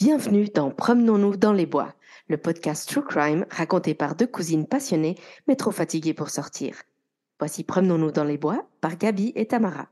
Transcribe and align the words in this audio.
Bienvenue 0.00 0.46
dans 0.48 0.70
Promenons-nous 0.70 1.36
dans 1.36 1.52
les 1.52 1.66
bois, 1.66 1.94
le 2.28 2.38
podcast 2.38 2.88
True 2.88 3.04
Crime 3.04 3.44
raconté 3.50 3.92
par 3.92 4.14
deux 4.14 4.26
cousines 4.26 4.66
passionnées 4.66 5.16
mais 5.46 5.56
trop 5.56 5.72
fatiguées 5.72 6.14
pour 6.14 6.30
sortir. 6.30 6.74
Voici 7.38 7.64
Promenons-nous 7.64 8.10
dans 8.10 8.24
les 8.24 8.38
bois 8.38 8.66
par 8.80 8.96
Gabi 8.96 9.30
et 9.36 9.44
Tamara. 9.44 9.90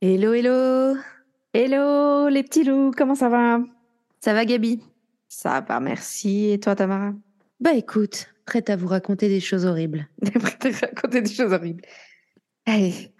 Hello, 0.00 0.32
hello 0.32 0.96
Hello 1.52 2.30
les 2.30 2.42
petits 2.44 2.64
loups, 2.64 2.92
comment 2.96 3.14
ça 3.14 3.28
va? 3.28 3.60
Ça 4.20 4.32
va 4.32 4.46
Gabi? 4.46 4.82
Ça 5.28 5.60
va, 5.60 5.80
merci. 5.80 6.52
Et 6.52 6.60
toi 6.60 6.74
Tamara? 6.74 7.12
Bah 7.60 7.74
écoute, 7.74 8.32
prête 8.46 8.70
à 8.70 8.76
vous 8.76 8.88
raconter 8.88 9.28
des 9.28 9.40
choses 9.40 9.66
horribles. 9.66 10.08
prête 10.40 10.64
à 10.64 10.86
raconter 10.86 11.20
des 11.20 11.30
choses 11.30 11.52
horribles. 11.52 11.82
Allez. 12.64 13.12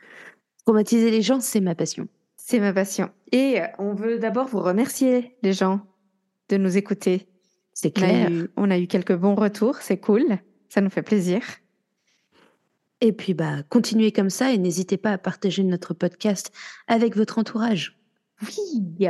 Traumatiser 0.64 1.10
les 1.10 1.20
gens, 1.20 1.40
c'est 1.40 1.60
ma 1.60 1.74
passion. 1.74 2.08
C'est 2.50 2.58
ma 2.58 2.72
passion. 2.72 3.10
Et 3.30 3.60
on 3.78 3.94
veut 3.94 4.18
d'abord 4.18 4.48
vous 4.48 4.58
remercier 4.58 5.36
les 5.42 5.52
gens 5.52 5.82
de 6.48 6.56
nous 6.56 6.76
écouter. 6.76 7.28
C'est 7.74 7.92
clair. 7.92 8.26
On 8.26 8.26
a, 8.26 8.30
eu, 8.32 8.50
on 8.56 8.70
a 8.72 8.78
eu 8.80 8.88
quelques 8.88 9.14
bons 9.14 9.36
retours, 9.36 9.76
c'est 9.76 9.98
cool, 9.98 10.24
ça 10.68 10.80
nous 10.80 10.90
fait 10.90 11.04
plaisir. 11.04 11.42
Et 13.00 13.12
puis 13.12 13.34
bah 13.34 13.62
continuez 13.68 14.10
comme 14.10 14.30
ça 14.30 14.50
et 14.50 14.58
n'hésitez 14.58 14.96
pas 14.96 15.12
à 15.12 15.18
partager 15.18 15.62
notre 15.62 15.94
podcast 15.94 16.52
avec 16.88 17.16
votre 17.16 17.38
entourage. 17.38 17.96
Oui, 18.42 19.06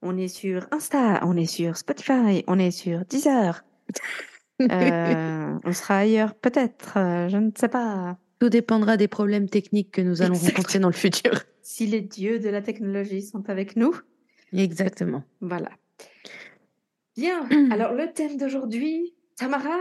on 0.00 0.16
est 0.16 0.28
sur 0.28 0.68
Insta, 0.70 1.18
on 1.24 1.36
est 1.36 1.46
sur 1.46 1.76
Spotify, 1.76 2.44
on 2.46 2.60
est 2.60 2.70
sur 2.70 3.04
Deezer. 3.04 3.64
euh, 4.62 5.58
on 5.64 5.72
sera 5.72 5.96
ailleurs 5.96 6.36
peut-être, 6.36 6.98
euh, 6.98 7.28
je 7.28 7.36
ne 7.36 7.50
sais 7.52 7.68
pas. 7.68 8.16
Tout 8.40 8.48
dépendra 8.48 8.96
des 8.96 9.06
problèmes 9.06 9.50
techniques 9.50 9.92
que 9.92 10.00
nous 10.00 10.22
allons 10.22 10.34
rencontrer 10.34 10.78
dans 10.78 10.88
le 10.88 10.94
futur. 10.94 11.32
Si 11.62 11.86
les 11.86 12.00
dieux 12.00 12.40
de 12.40 12.48
la 12.48 12.62
technologie 12.62 13.22
sont 13.22 13.48
avec 13.48 13.76
nous. 13.76 13.94
Exactement. 14.52 15.22
Voilà. 15.40 15.70
Bien, 17.16 17.46
alors 17.70 17.92
le 17.92 18.12
thème 18.12 18.38
d'aujourd'hui, 18.38 19.14
Tamara? 19.36 19.78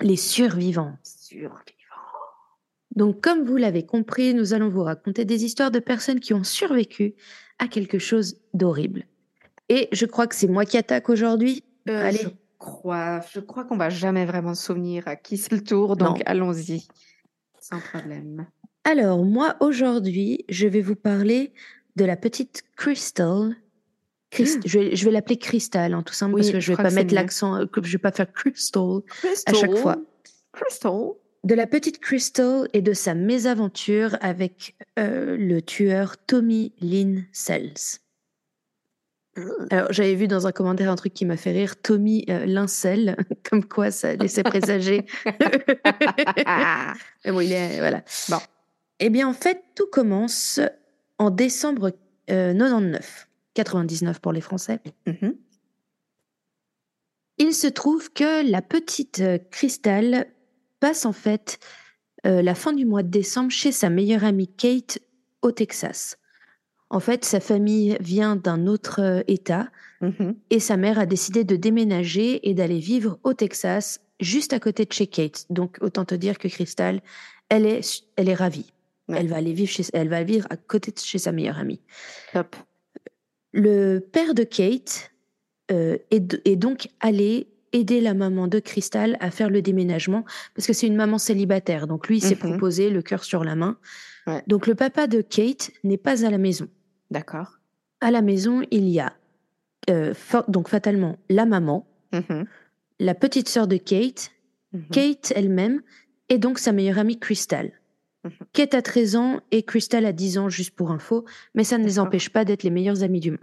Les 0.00 0.14
survivants. 0.14 0.96
Survivant. 1.02 1.58
Donc 2.94 3.20
comme 3.22 3.44
vous 3.44 3.56
l'avez 3.56 3.84
compris, 3.84 4.34
nous 4.34 4.54
allons 4.54 4.68
vous 4.68 4.84
raconter 4.84 5.24
des 5.24 5.44
histoires 5.44 5.72
de 5.72 5.80
personnes 5.80 6.20
qui 6.20 6.32
ont 6.32 6.44
survécu 6.44 7.14
à 7.58 7.66
quelque 7.66 7.98
chose 7.98 8.38
d'horrible. 8.54 9.04
Et 9.68 9.88
je 9.90 10.06
crois 10.06 10.28
que 10.28 10.36
c'est 10.36 10.46
moi 10.46 10.64
qui 10.64 10.76
attaque 10.76 11.08
aujourd'hui. 11.08 11.64
Euh, 11.88 12.06
Allez. 12.06 12.18
Je 12.18 12.28
crois, 12.58 13.20
je 13.32 13.40
crois 13.40 13.64
qu'on 13.64 13.76
va 13.76 13.88
jamais 13.88 14.26
vraiment 14.26 14.54
se 14.54 14.66
souvenir 14.66 15.08
à 15.08 15.16
qui 15.16 15.38
c'est 15.38 15.52
le 15.52 15.64
tour, 15.64 15.96
donc 15.96 16.22
allons-y. 16.26 16.86
Sans 17.70 17.80
problème. 17.80 18.46
Alors, 18.84 19.24
moi, 19.24 19.56
aujourd'hui, 19.60 20.44
je 20.48 20.66
vais 20.66 20.80
vous 20.80 20.96
parler 20.96 21.52
de 21.96 22.04
la 22.04 22.16
petite 22.16 22.62
Crystal. 22.76 23.54
Christ- 24.30 24.60
je 24.66 24.78
vais, 24.78 24.96
je 24.96 25.04
vais 25.04 25.10
l'appeler 25.10 25.38
Crystal, 25.38 25.92
hein, 25.94 26.02
tout 26.02 26.12
simple, 26.14 26.34
Oui, 26.34 26.40
parce 26.42 26.52
que 26.52 26.60
je 26.60 26.66
je 26.66 26.72
vais 26.76 26.82
pas 26.82 26.90
mettre 26.90 27.14
l'accent, 27.14 27.56
euh, 27.56 27.66
je 27.82 27.92
vais 27.92 27.98
pas 27.98 28.12
faire 28.12 28.32
Crystal. 28.32 29.00
Crystal. 29.06 29.54
chaque 29.54 29.76
fois. 29.76 29.96
Crystal. 30.52 30.92
De 31.44 31.54
la 31.54 31.66
petite 31.66 31.98
Crystal 32.00 32.68
et 32.72 32.82
de 32.82 32.92
sa 32.92 33.14
mésaventure 33.14 34.16
avec 34.20 34.76
euh, 34.98 35.36
le 35.38 35.62
tueur 35.62 36.16
Tommy 36.26 36.72
Lynn 36.80 37.24
Sells. 37.32 38.00
Alors, 39.70 39.92
j'avais 39.92 40.14
vu 40.14 40.28
dans 40.28 40.46
un 40.46 40.52
commentaire 40.52 40.90
un 40.90 40.96
truc 40.96 41.14
qui 41.14 41.24
m'a 41.24 41.36
fait 41.36 41.52
rire, 41.52 41.80
Tommy 41.80 42.24
euh, 42.28 42.46
Lincel, 42.46 43.16
comme 43.48 43.64
quoi 43.64 43.90
ça 43.90 44.14
laissait 44.14 44.42
présager. 44.42 45.06
Mais 47.24 47.32
bon, 47.32 47.40
il 47.40 47.52
est, 47.52 47.78
voilà. 47.78 48.02
Bon. 48.28 48.38
Eh 49.00 49.10
bien, 49.10 49.28
en 49.28 49.32
fait, 49.32 49.62
tout 49.74 49.86
commence 49.90 50.60
en 51.18 51.30
décembre 51.30 51.92
euh, 52.30 52.52
99, 52.52 53.28
99 53.54 54.20
pour 54.20 54.32
les 54.32 54.40
Français. 54.40 54.80
Mhm. 55.06 55.34
Il 57.38 57.54
se 57.54 57.68
trouve 57.68 58.12
que 58.12 58.48
la 58.48 58.62
petite 58.62 59.20
euh, 59.20 59.38
Crystal 59.50 60.26
passe 60.80 61.06
en 61.06 61.12
fait 61.12 61.58
euh, 62.26 62.42
la 62.42 62.54
fin 62.54 62.72
du 62.72 62.84
mois 62.84 63.04
de 63.04 63.08
décembre 63.08 63.50
chez 63.50 63.70
sa 63.70 63.90
meilleure 63.90 64.24
amie 64.24 64.48
Kate 64.48 64.98
au 65.42 65.52
Texas. 65.52 66.17
En 66.90 67.00
fait, 67.00 67.24
sa 67.24 67.40
famille 67.40 67.96
vient 68.00 68.36
d'un 68.36 68.66
autre 68.66 69.00
euh, 69.00 69.22
État 69.28 69.68
Mhm. 70.00 70.36
et 70.50 70.60
sa 70.60 70.76
mère 70.76 70.98
a 70.98 71.06
décidé 71.06 71.42
de 71.44 71.56
déménager 71.56 72.48
et 72.48 72.54
d'aller 72.54 72.78
vivre 72.78 73.18
au 73.24 73.34
Texas, 73.34 74.00
juste 74.20 74.52
à 74.52 74.60
côté 74.60 74.84
de 74.84 74.92
chez 74.92 75.08
Kate. 75.08 75.44
Donc, 75.50 75.76
autant 75.80 76.04
te 76.04 76.14
dire 76.14 76.38
que 76.38 76.46
Crystal, 76.48 77.00
elle 77.48 77.66
est, 77.66 78.04
elle 78.16 78.28
est 78.28 78.34
ravie. 78.34 78.72
Ouais. 79.08 79.16
Elle 79.18 79.26
va 79.28 79.36
aller 79.36 79.52
vivre 79.52 79.70
chez, 79.70 79.82
elle 79.92 80.08
va 80.08 80.22
vivre 80.22 80.46
à 80.50 80.56
côté 80.56 80.92
de 80.92 80.98
chez 80.98 81.18
sa 81.18 81.32
meilleure 81.32 81.58
amie. 81.58 81.80
Le 83.52 83.98
père 84.00 84.34
de 84.34 84.44
Kate 84.44 85.10
euh, 85.70 85.96
est, 86.10 86.56
donc 86.56 86.88
allé 87.00 87.48
aider 87.72 88.00
la 88.00 88.14
maman 88.14 88.46
de 88.48 88.58
Crystal 88.60 89.16
à 89.20 89.30
faire 89.30 89.50
le 89.50 89.62
déménagement 89.62 90.24
parce 90.54 90.66
que 90.66 90.72
c'est 90.72 90.86
une 90.86 90.96
maman 90.96 91.18
célibataire. 91.18 91.86
Donc 91.86 92.08
lui, 92.08 92.18
il 92.18 92.20
s'est 92.22 92.34
Mhm. 92.34 92.50
proposé 92.50 92.90
le 92.90 93.02
cœur 93.02 93.24
sur 93.24 93.44
la 93.44 93.54
main. 93.56 93.78
Ouais. 94.26 94.42
Donc 94.46 94.66
le 94.66 94.74
papa 94.74 95.06
de 95.06 95.20
Kate 95.22 95.70
n'est 95.84 95.96
pas 95.98 96.24
à 96.24 96.30
la 96.30 96.38
maison. 96.38 96.68
D'accord. 97.10 97.58
À 98.00 98.10
la 98.10 98.22
maison, 98.22 98.62
il 98.70 98.88
y 98.88 99.00
a 99.00 99.12
euh, 99.90 100.12
donc 100.48 100.68
fatalement 100.68 101.16
la 101.28 101.46
maman, 101.46 101.86
Mhm. 102.12 102.46
la 103.00 103.14
petite 103.14 103.48
sœur 103.48 103.66
de 103.66 103.76
Kate, 103.76 104.30
Mhm. 104.72 104.88
Kate 104.92 105.32
elle-même 105.34 105.80
et 106.28 106.38
donc 106.38 106.58
sa 106.58 106.72
meilleure 106.72 106.98
amie 106.98 107.18
Crystal. 107.18 107.72
Mhm. 108.24 108.30
Kate 108.52 108.74
a 108.74 108.82
13 108.82 109.16
ans 109.16 109.40
et 109.50 109.62
Crystal 109.62 110.04
a 110.04 110.12
10 110.12 110.36
ans, 110.38 110.48
juste 110.50 110.74
pour 110.76 110.90
info, 110.90 111.24
mais 111.54 111.64
ça 111.64 111.78
ne 111.78 111.84
les 111.84 111.98
empêche 111.98 112.28
pas 112.30 112.44
d'être 112.44 112.62
les 112.64 112.70
meilleurs 112.70 113.02
amis 113.02 113.20
du 113.20 113.30
monde. 113.30 113.40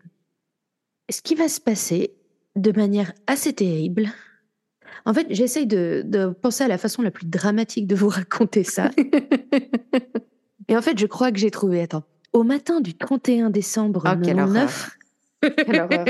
Ce 1.09 1.21
qui 1.21 1.33
va 1.35 1.47
se 1.47 1.59
passer 1.61 2.13
de 2.55 2.71
manière 2.71 3.13
assez 3.27 3.53
terrible. 3.53 4.09
En 5.05 5.13
fait, 5.13 5.27
j'essaye 5.29 5.65
de, 5.67 6.03
de 6.05 6.27
penser 6.27 6.63
à 6.63 6.67
la 6.67 6.77
façon 6.77 7.01
la 7.01 7.11
plus 7.11 7.25
dramatique 7.25 7.87
de 7.87 7.95
vous 7.95 8.09
raconter 8.09 8.63
ça. 8.63 8.91
Et 10.67 10.75
en 10.77 10.81
fait, 10.81 10.97
je 10.97 11.05
crois 11.05 11.31
que 11.31 11.37
j'ai 11.39 11.51
trouvé. 11.51 11.81
Attends. 11.81 12.03
Au 12.35 12.43
matin 12.43 12.81
du 12.81 12.93
31 12.95 13.49
décembre 13.49 14.03
Oh, 14.05 14.09
quelle 14.23 14.35
99, 14.35 14.97
Quelle 15.41 15.81
horreur. 15.81 16.05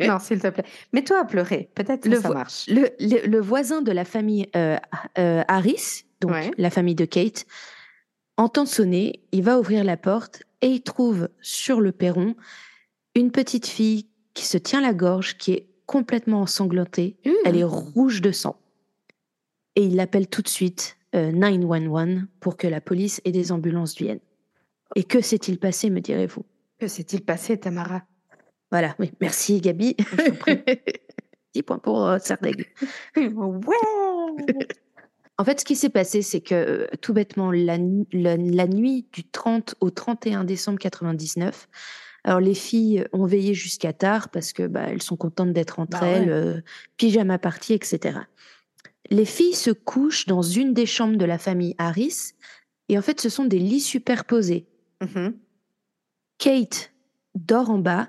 non, 0.00 0.18
s'il 0.18 0.40
te 0.40 0.48
plaît. 0.48 0.64
Mets-toi 0.92 1.20
à 1.20 1.24
pleurer. 1.24 1.70
Peut-être 1.74 2.02
que 2.02 2.08
Le 2.08 2.20
ça 2.20 2.28
vo- 2.28 2.34
marche. 2.34 2.66
le, 2.68 2.90
le- 3.00 3.26
le 3.26 3.40
voisin 3.40 3.80
de 3.80 3.90
la 3.92 4.04
famille 4.04 4.48
euh, 4.56 4.76
euh, 5.18 5.42
Harris, 5.48 6.04
donc 6.20 6.32
Ouais. 6.32 6.50
la 6.58 6.68
famille 6.70 6.94
de 6.94 7.04
Kate, 7.04 7.46
entend 8.36 8.66
sonner, 8.66 9.22
il 9.32 9.42
va 9.42 9.58
ouvrir 9.58 9.82
la 9.84 9.96
porte 9.96 10.42
et 10.62 10.66
il 10.68 10.82
trouve 10.82 11.28
sur 11.40 11.80
le 11.80 11.92
perron 11.92 12.34
une 13.14 13.30
petite 13.30 13.66
fille 13.66 14.06
qui 14.34 14.44
se 14.46 14.58
tient 14.58 14.80
la 14.80 14.94
gorge, 14.94 15.36
qui 15.38 15.52
est 15.52 15.66
complètement 15.86 16.40
ensanglantée, 16.42 17.16
elle 17.44 17.56
est 17.56 17.64
rouge 17.64 18.20
de 18.22 18.32
sang. 18.32 18.56
Et 19.76 19.84
il 19.84 20.00
appelle 20.00 20.26
tout 20.28 20.42
de 20.42 20.48
suite 20.48 20.96
euh, 21.14 21.30
911 21.32 22.22
pour 22.40 22.56
que 22.56 22.66
la 22.66 22.80
police 22.80 23.20
et 23.24 23.32
des 23.32 23.52
ambulances 23.52 23.96
viennent. 23.96 24.20
Et 24.96 25.04
que 25.04 25.20
s'est-il 25.20 25.58
passé, 25.58 25.90
me 25.90 26.00
direz-vous? 26.00 26.44
Que 26.78 26.86
s'est-il 26.88 27.22
passé, 27.24 27.58
Tamara? 27.58 28.02
Voilà, 28.70 28.94
oui, 28.98 29.12
merci 29.20 29.60
Gabi. 29.60 29.94
Je 29.98 30.16
t'en 30.28 30.34
prie. 30.34 30.62
10 31.54 31.62
points 31.62 31.78
pour 31.78 32.06
euh, 32.06 32.18
Sardaigle. 32.18 32.64
Ouais. 33.16 34.36
En 35.38 35.44
fait, 35.44 35.60
ce 35.60 35.64
qui 35.64 35.76
s'est 35.76 35.88
passé, 35.90 36.22
c'est 36.22 36.40
que 36.40 36.54
euh, 36.54 36.86
tout 37.00 37.12
bêtement, 37.12 37.50
la, 37.50 37.78
nu- 37.78 38.06
la- 38.12 38.36
la 38.36 38.66
nuit 38.66 39.06
du 39.12 39.24
30 39.24 39.74
au 39.80 39.90
31 39.90 40.44
décembre 40.44 40.78
99, 40.78 41.68
alors 42.24 42.40
les 42.40 42.54
filles 42.54 43.04
ont 43.12 43.26
veillé 43.26 43.52
jusqu'à 43.54 43.92
tard 43.92 44.28
parce 44.30 44.52
que 44.52 44.66
bah, 44.66 44.84
elles 44.88 45.02
sont 45.02 45.16
contentes 45.16 45.52
d'être 45.52 45.80
entre 45.80 46.00
Bah 46.00 46.06
elles, 46.06 46.28
ouais. 46.28 46.34
euh, 46.34 46.60
pyjama 46.96 47.38
party, 47.38 47.72
etc. 47.74 48.20
Les 49.10 49.24
filles 49.24 49.54
se 49.54 49.70
couchent 49.70 50.26
dans 50.26 50.42
une 50.42 50.72
des 50.74 50.86
chambres 50.86 51.16
de 51.16 51.24
la 51.24 51.38
famille 51.38 51.74
Harris 51.78 52.32
et 52.88 52.96
en 52.98 53.02
fait, 53.02 53.20
ce 53.20 53.28
sont 53.28 53.44
des 53.44 53.58
lits 53.58 53.80
superposés. 53.80 54.66
Mhm. 55.02 55.38
Kate 56.38 56.92
dort 57.34 57.70
en 57.70 57.78
bas 57.78 58.08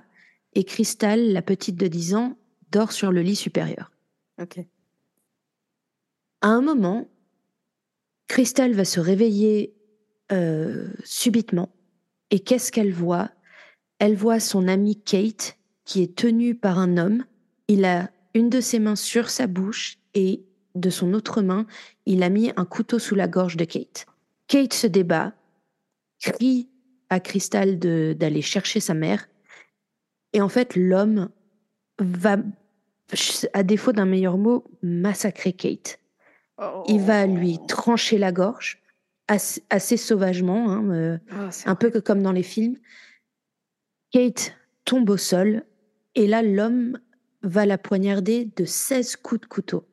et 0.53 0.63
Crystal, 0.63 1.31
la 1.31 1.41
petite 1.41 1.75
de 1.75 1.87
10 1.87 2.15
ans, 2.15 2.37
dort 2.71 2.91
sur 2.91 3.11
le 3.11 3.21
lit 3.21 3.35
supérieur. 3.35 3.91
Ok. 4.41 4.59
À 6.41 6.47
un 6.47 6.61
moment, 6.61 7.07
Crystal 8.27 8.73
va 8.73 8.85
se 8.85 8.99
réveiller 8.99 9.75
euh, 10.31 10.89
subitement. 11.03 11.69
Et 12.31 12.39
qu'est-ce 12.39 12.71
qu'elle 12.71 12.93
voit? 12.93 13.31
Elle 13.99 14.15
voit 14.15 14.39
son 14.39 14.67
amie 14.67 15.01
Kate 15.01 15.57
qui 15.85 16.01
est 16.01 16.15
tenue 16.15 16.55
par 16.55 16.79
un 16.79 16.97
homme. 16.97 17.25
Il 17.67 17.85
a 17.85 18.09
une 18.33 18.49
de 18.49 18.61
ses 18.61 18.79
mains 18.79 18.95
sur 18.95 19.29
sa 19.29 19.47
bouche 19.47 19.97
et 20.13 20.43
de 20.75 20.89
son 20.89 21.13
autre 21.13 21.41
main, 21.41 21.65
il 22.05 22.23
a 22.23 22.29
mis 22.29 22.51
un 22.55 22.65
couteau 22.65 22.99
sous 22.99 23.15
la 23.15 23.27
gorge 23.27 23.57
de 23.57 23.65
Kate. 23.65 24.05
Kate 24.47 24.73
se 24.73 24.87
débat, 24.87 25.33
crie 26.19 26.67
à 27.13 27.19
Crystal 27.19 27.79
d'aller 27.79 28.41
chercher 28.41 28.79
sa 28.79 28.93
mère. 28.93 29.27
Et 30.33 30.41
en 30.41 30.49
fait, 30.49 30.75
l'homme 30.75 31.29
va, 31.99 32.37
à 33.53 33.63
défaut 33.63 33.91
d'un 33.91 34.05
meilleur 34.05 34.37
mot, 34.37 34.65
massacrer 34.81 35.53
Kate. 35.53 35.99
Il 36.87 37.01
va 37.01 37.25
lui 37.25 37.59
trancher 37.67 38.17
la 38.17 38.31
gorge, 38.31 38.81
assez, 39.27 39.63
assez 39.69 39.97
sauvagement, 39.97 40.69
hein, 40.69 40.89
euh, 40.91 41.17
Oh, 41.31 41.47
c'est 41.51 41.67
un 41.67 41.75
peu 41.75 41.89
comme 42.01 42.21
dans 42.21 42.31
les 42.31 42.43
films. 42.43 42.77
Kate 44.11 44.55
tombe 44.85 45.09
au 45.09 45.17
sol 45.17 45.63
et 46.15 46.27
là, 46.27 46.41
l'homme 46.41 46.99
va 47.41 47.65
la 47.65 47.77
poignarder 47.77 48.49
de 48.55 48.65
16 48.65 49.17
coups 49.17 49.41
de 49.41 49.45
couteau. 49.47 49.85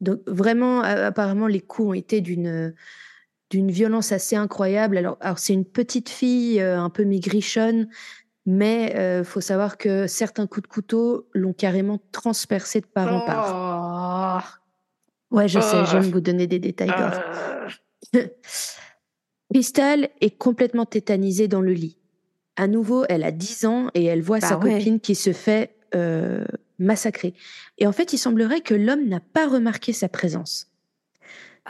Donc 0.00 0.20
vraiment, 0.26 0.80
apparemment, 0.80 1.46
les 1.46 1.60
coups 1.60 1.88
ont 1.88 1.94
été 1.94 2.20
d'une 2.20 2.74
d'une 3.50 3.70
violence 3.70 4.12
assez 4.12 4.36
incroyable. 4.36 4.96
Alors, 4.96 5.18
alors 5.20 5.38
c'est 5.38 5.52
une 5.52 5.64
petite 5.64 6.08
fille 6.08 6.60
euh, 6.60 6.80
un 6.80 6.90
peu 6.90 7.02
migrichonne, 7.02 7.88
mais 8.46 8.94
il 9.18 9.24
faut 9.24 9.40
savoir 9.40 9.76
que 9.76 10.06
certains 10.06 10.46
coups 10.46 10.62
de 10.62 10.72
couteau 10.72 11.28
l'ont 11.34 11.52
carrément 11.52 12.00
transpercée 12.10 12.80
de 12.80 12.86
part 12.86 13.14
en 13.14 13.20
part. 13.26 13.50
Oh. 13.54 14.60
Ouais, 15.30 15.48
je 15.48 15.60
sais, 15.60 15.84
j'aime 15.86 16.06
oh. 16.06 16.12
vous 16.12 16.20
donner 16.20 16.46
des 16.46 16.58
détails. 16.58 16.92
Euh. 18.14 18.26
Crystal 19.52 20.08
est 20.20 20.36
complètement 20.36 20.86
tétanisée 20.86 21.48
dans 21.48 21.60
le 21.60 21.72
lit. 21.72 21.98
À 22.56 22.66
nouveau, 22.66 23.04
elle 23.08 23.24
a 23.24 23.30
10 23.30 23.64
ans 23.64 23.88
et 23.94 24.04
elle 24.04 24.22
voit 24.22 24.40
bah 24.40 24.48
sa 24.48 24.56
copine 24.56 25.00
qui 25.00 25.14
se 25.14 25.32
fait 25.32 25.76
euh, 25.94 26.44
massacrer. 26.78 27.34
Et 27.78 27.86
en 27.86 27.92
fait, 27.92 28.12
il 28.12 28.18
semblerait 28.18 28.60
que 28.60 28.74
l'homme 28.74 29.08
n'a 29.08 29.20
pas 29.20 29.48
remarqué 29.48 29.92
sa 29.92 30.08
présence. 30.08 30.69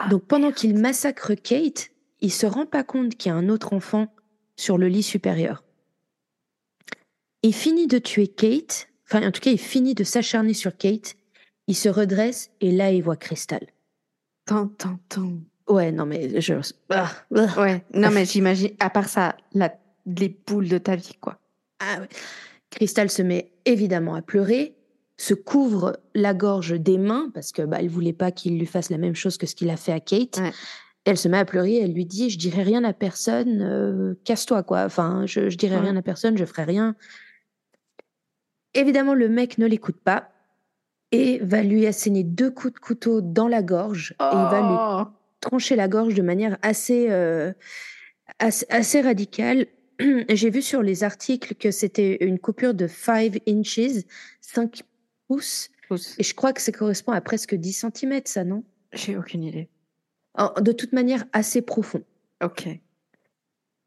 Ah, 0.00 0.08
Donc 0.08 0.24
pendant 0.24 0.50
qu'il 0.50 0.76
massacre 0.78 1.34
Kate, 1.34 1.90
il 2.20 2.32
se 2.32 2.46
rend 2.46 2.64
pas 2.64 2.84
compte 2.84 3.16
qu'il 3.16 3.30
y 3.30 3.32
a 3.32 3.36
un 3.36 3.50
autre 3.50 3.74
enfant 3.74 4.08
sur 4.56 4.78
le 4.78 4.88
lit 4.88 5.02
supérieur. 5.02 5.62
Il 7.42 7.54
finit 7.54 7.86
de 7.86 7.98
tuer 7.98 8.26
Kate, 8.26 8.88
enfin 9.06 9.26
en 9.26 9.30
tout 9.30 9.40
cas 9.40 9.50
il 9.50 9.58
finit 9.58 9.94
de 9.94 10.04
s'acharner 10.04 10.54
sur 10.54 10.76
Kate, 10.76 11.16
il 11.66 11.76
se 11.76 11.88
redresse 11.88 12.50
et 12.60 12.72
là 12.72 12.90
il 12.90 13.02
voit 13.02 13.16
Crystal. 13.16 13.66
Tant, 14.46 14.68
tant, 14.68 14.98
tant. 15.08 15.32
Ouais, 15.68 15.92
non 15.92 16.06
mais 16.06 16.40
je... 16.40 16.54
Ah, 16.88 17.12
ah. 17.36 17.60
ouais, 17.60 17.84
non 17.92 18.10
mais 18.10 18.24
j'imagine, 18.24 18.70
à 18.80 18.88
part 18.88 19.08
ça, 19.08 19.36
la... 19.52 19.72
les 20.06 20.30
boules 20.46 20.68
de 20.68 20.78
ta 20.78 20.96
vie 20.96 21.16
quoi. 21.20 21.38
Ah 21.78 22.00
ouais. 22.00 22.08
Crystal 22.70 23.10
se 23.10 23.20
met 23.20 23.52
évidemment 23.66 24.14
à 24.14 24.22
pleurer, 24.22 24.74
se 25.20 25.34
couvre 25.34 26.00
la 26.14 26.32
gorge 26.32 26.80
des 26.80 26.96
mains 26.96 27.30
parce 27.34 27.52
que 27.52 27.60
bah, 27.60 27.76
elle 27.80 27.90
voulait 27.90 28.14
pas 28.14 28.30
qu'il 28.30 28.58
lui 28.58 28.64
fasse 28.64 28.88
la 28.88 28.96
même 28.96 29.14
chose 29.14 29.36
que 29.36 29.44
ce 29.46 29.54
qu'il 29.54 29.68
a 29.68 29.76
fait 29.76 29.92
à 29.92 30.00
Kate. 30.00 30.40
Elle 31.04 31.18
se 31.18 31.28
met 31.28 31.36
à 31.36 31.44
pleurer, 31.44 31.76
elle 31.76 31.92
lui 31.92 32.06
dit 32.06 32.30
Je 32.30 32.38
dirai 32.38 32.62
rien 32.62 32.84
à 32.84 32.94
personne, 32.94 33.60
euh, 33.60 34.14
casse-toi, 34.24 34.62
quoi. 34.62 34.84
Enfin, 34.84 35.26
je, 35.26 35.50
je 35.50 35.58
dirai 35.58 35.76
rien 35.76 35.94
à 35.94 36.00
personne, 36.00 36.38
je 36.38 36.44
ferai 36.46 36.64
rien. 36.64 36.96
Évidemment, 38.72 39.12
le 39.12 39.28
mec 39.28 39.58
ne 39.58 39.66
l'écoute 39.66 40.00
pas 40.02 40.30
et 41.12 41.38
va 41.42 41.62
lui 41.62 41.86
asséner 41.86 42.24
deux 42.24 42.50
coups 42.50 42.72
de 42.72 42.78
couteau 42.78 43.20
dans 43.20 43.48
la 43.48 43.62
gorge 43.62 44.14
et 44.20 44.24
il 44.24 44.48
va 44.50 44.60
lui 44.60 44.76
oh. 44.78 45.16
trancher 45.40 45.76
la 45.76 45.88
gorge 45.88 46.14
de 46.14 46.22
manière 46.22 46.56
assez, 46.62 47.10
euh, 47.10 47.52
assez, 48.38 49.00
radicale. 49.02 49.66
J'ai 50.30 50.48
vu 50.48 50.62
sur 50.62 50.82
les 50.82 51.04
articles 51.04 51.56
que 51.56 51.70
c'était 51.70 52.24
une 52.24 52.38
coupure 52.38 52.72
de 52.72 52.86
5 52.86 53.38
inches, 53.46 54.04
5 54.40 54.82
et 56.18 56.22
je 56.22 56.34
crois 56.34 56.52
que 56.52 56.60
ça 56.60 56.72
correspond 56.72 57.12
à 57.12 57.20
presque 57.20 57.54
10 57.54 57.86
cm, 57.94 58.20
ça, 58.24 58.44
non? 58.44 58.64
J'ai 58.92 59.16
aucune 59.16 59.44
idée. 59.44 59.68
de 60.60 60.72
toute 60.72 60.92
manière, 60.92 61.24
assez 61.32 61.62
profond. 61.62 62.02
Ok. 62.42 62.68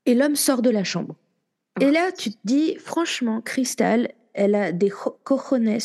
Et 0.05 0.15
l'homme 0.15 0.35
sort 0.35 0.61
de 0.61 0.69
la 0.69 0.83
chambre. 0.83 1.15
Et 1.81 1.91
là, 1.91 2.11
tu 2.11 2.31
te 2.31 2.37
dis, 2.43 2.75
franchement, 2.75 3.41
Cristal, 3.41 4.11
elle 4.33 4.55
a 4.55 4.71
des 4.71 4.91
cojones 5.23 5.79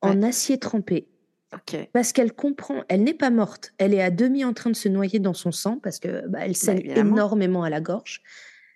en 0.00 0.22
acier 0.22 0.58
trempé. 0.58 1.08
Ok. 1.54 1.88
Parce 1.92 2.12
qu'elle 2.12 2.32
comprend, 2.32 2.82
elle 2.88 3.02
n'est 3.02 3.14
pas 3.14 3.30
morte, 3.30 3.72
elle 3.78 3.92
est 3.92 4.02
à 4.02 4.10
demi 4.10 4.44
en 4.44 4.54
train 4.54 4.70
de 4.70 4.76
se 4.76 4.88
noyer 4.88 5.18
dans 5.18 5.34
son 5.34 5.52
sang 5.52 5.78
parce 5.82 5.98
que 5.98 6.26
bah, 6.28 6.40
elle 6.42 6.52
bah, 6.52 6.54
saigne 6.54 6.90
énormément 6.96 7.62
à 7.62 7.68
la 7.68 7.80
gorge. 7.80 8.22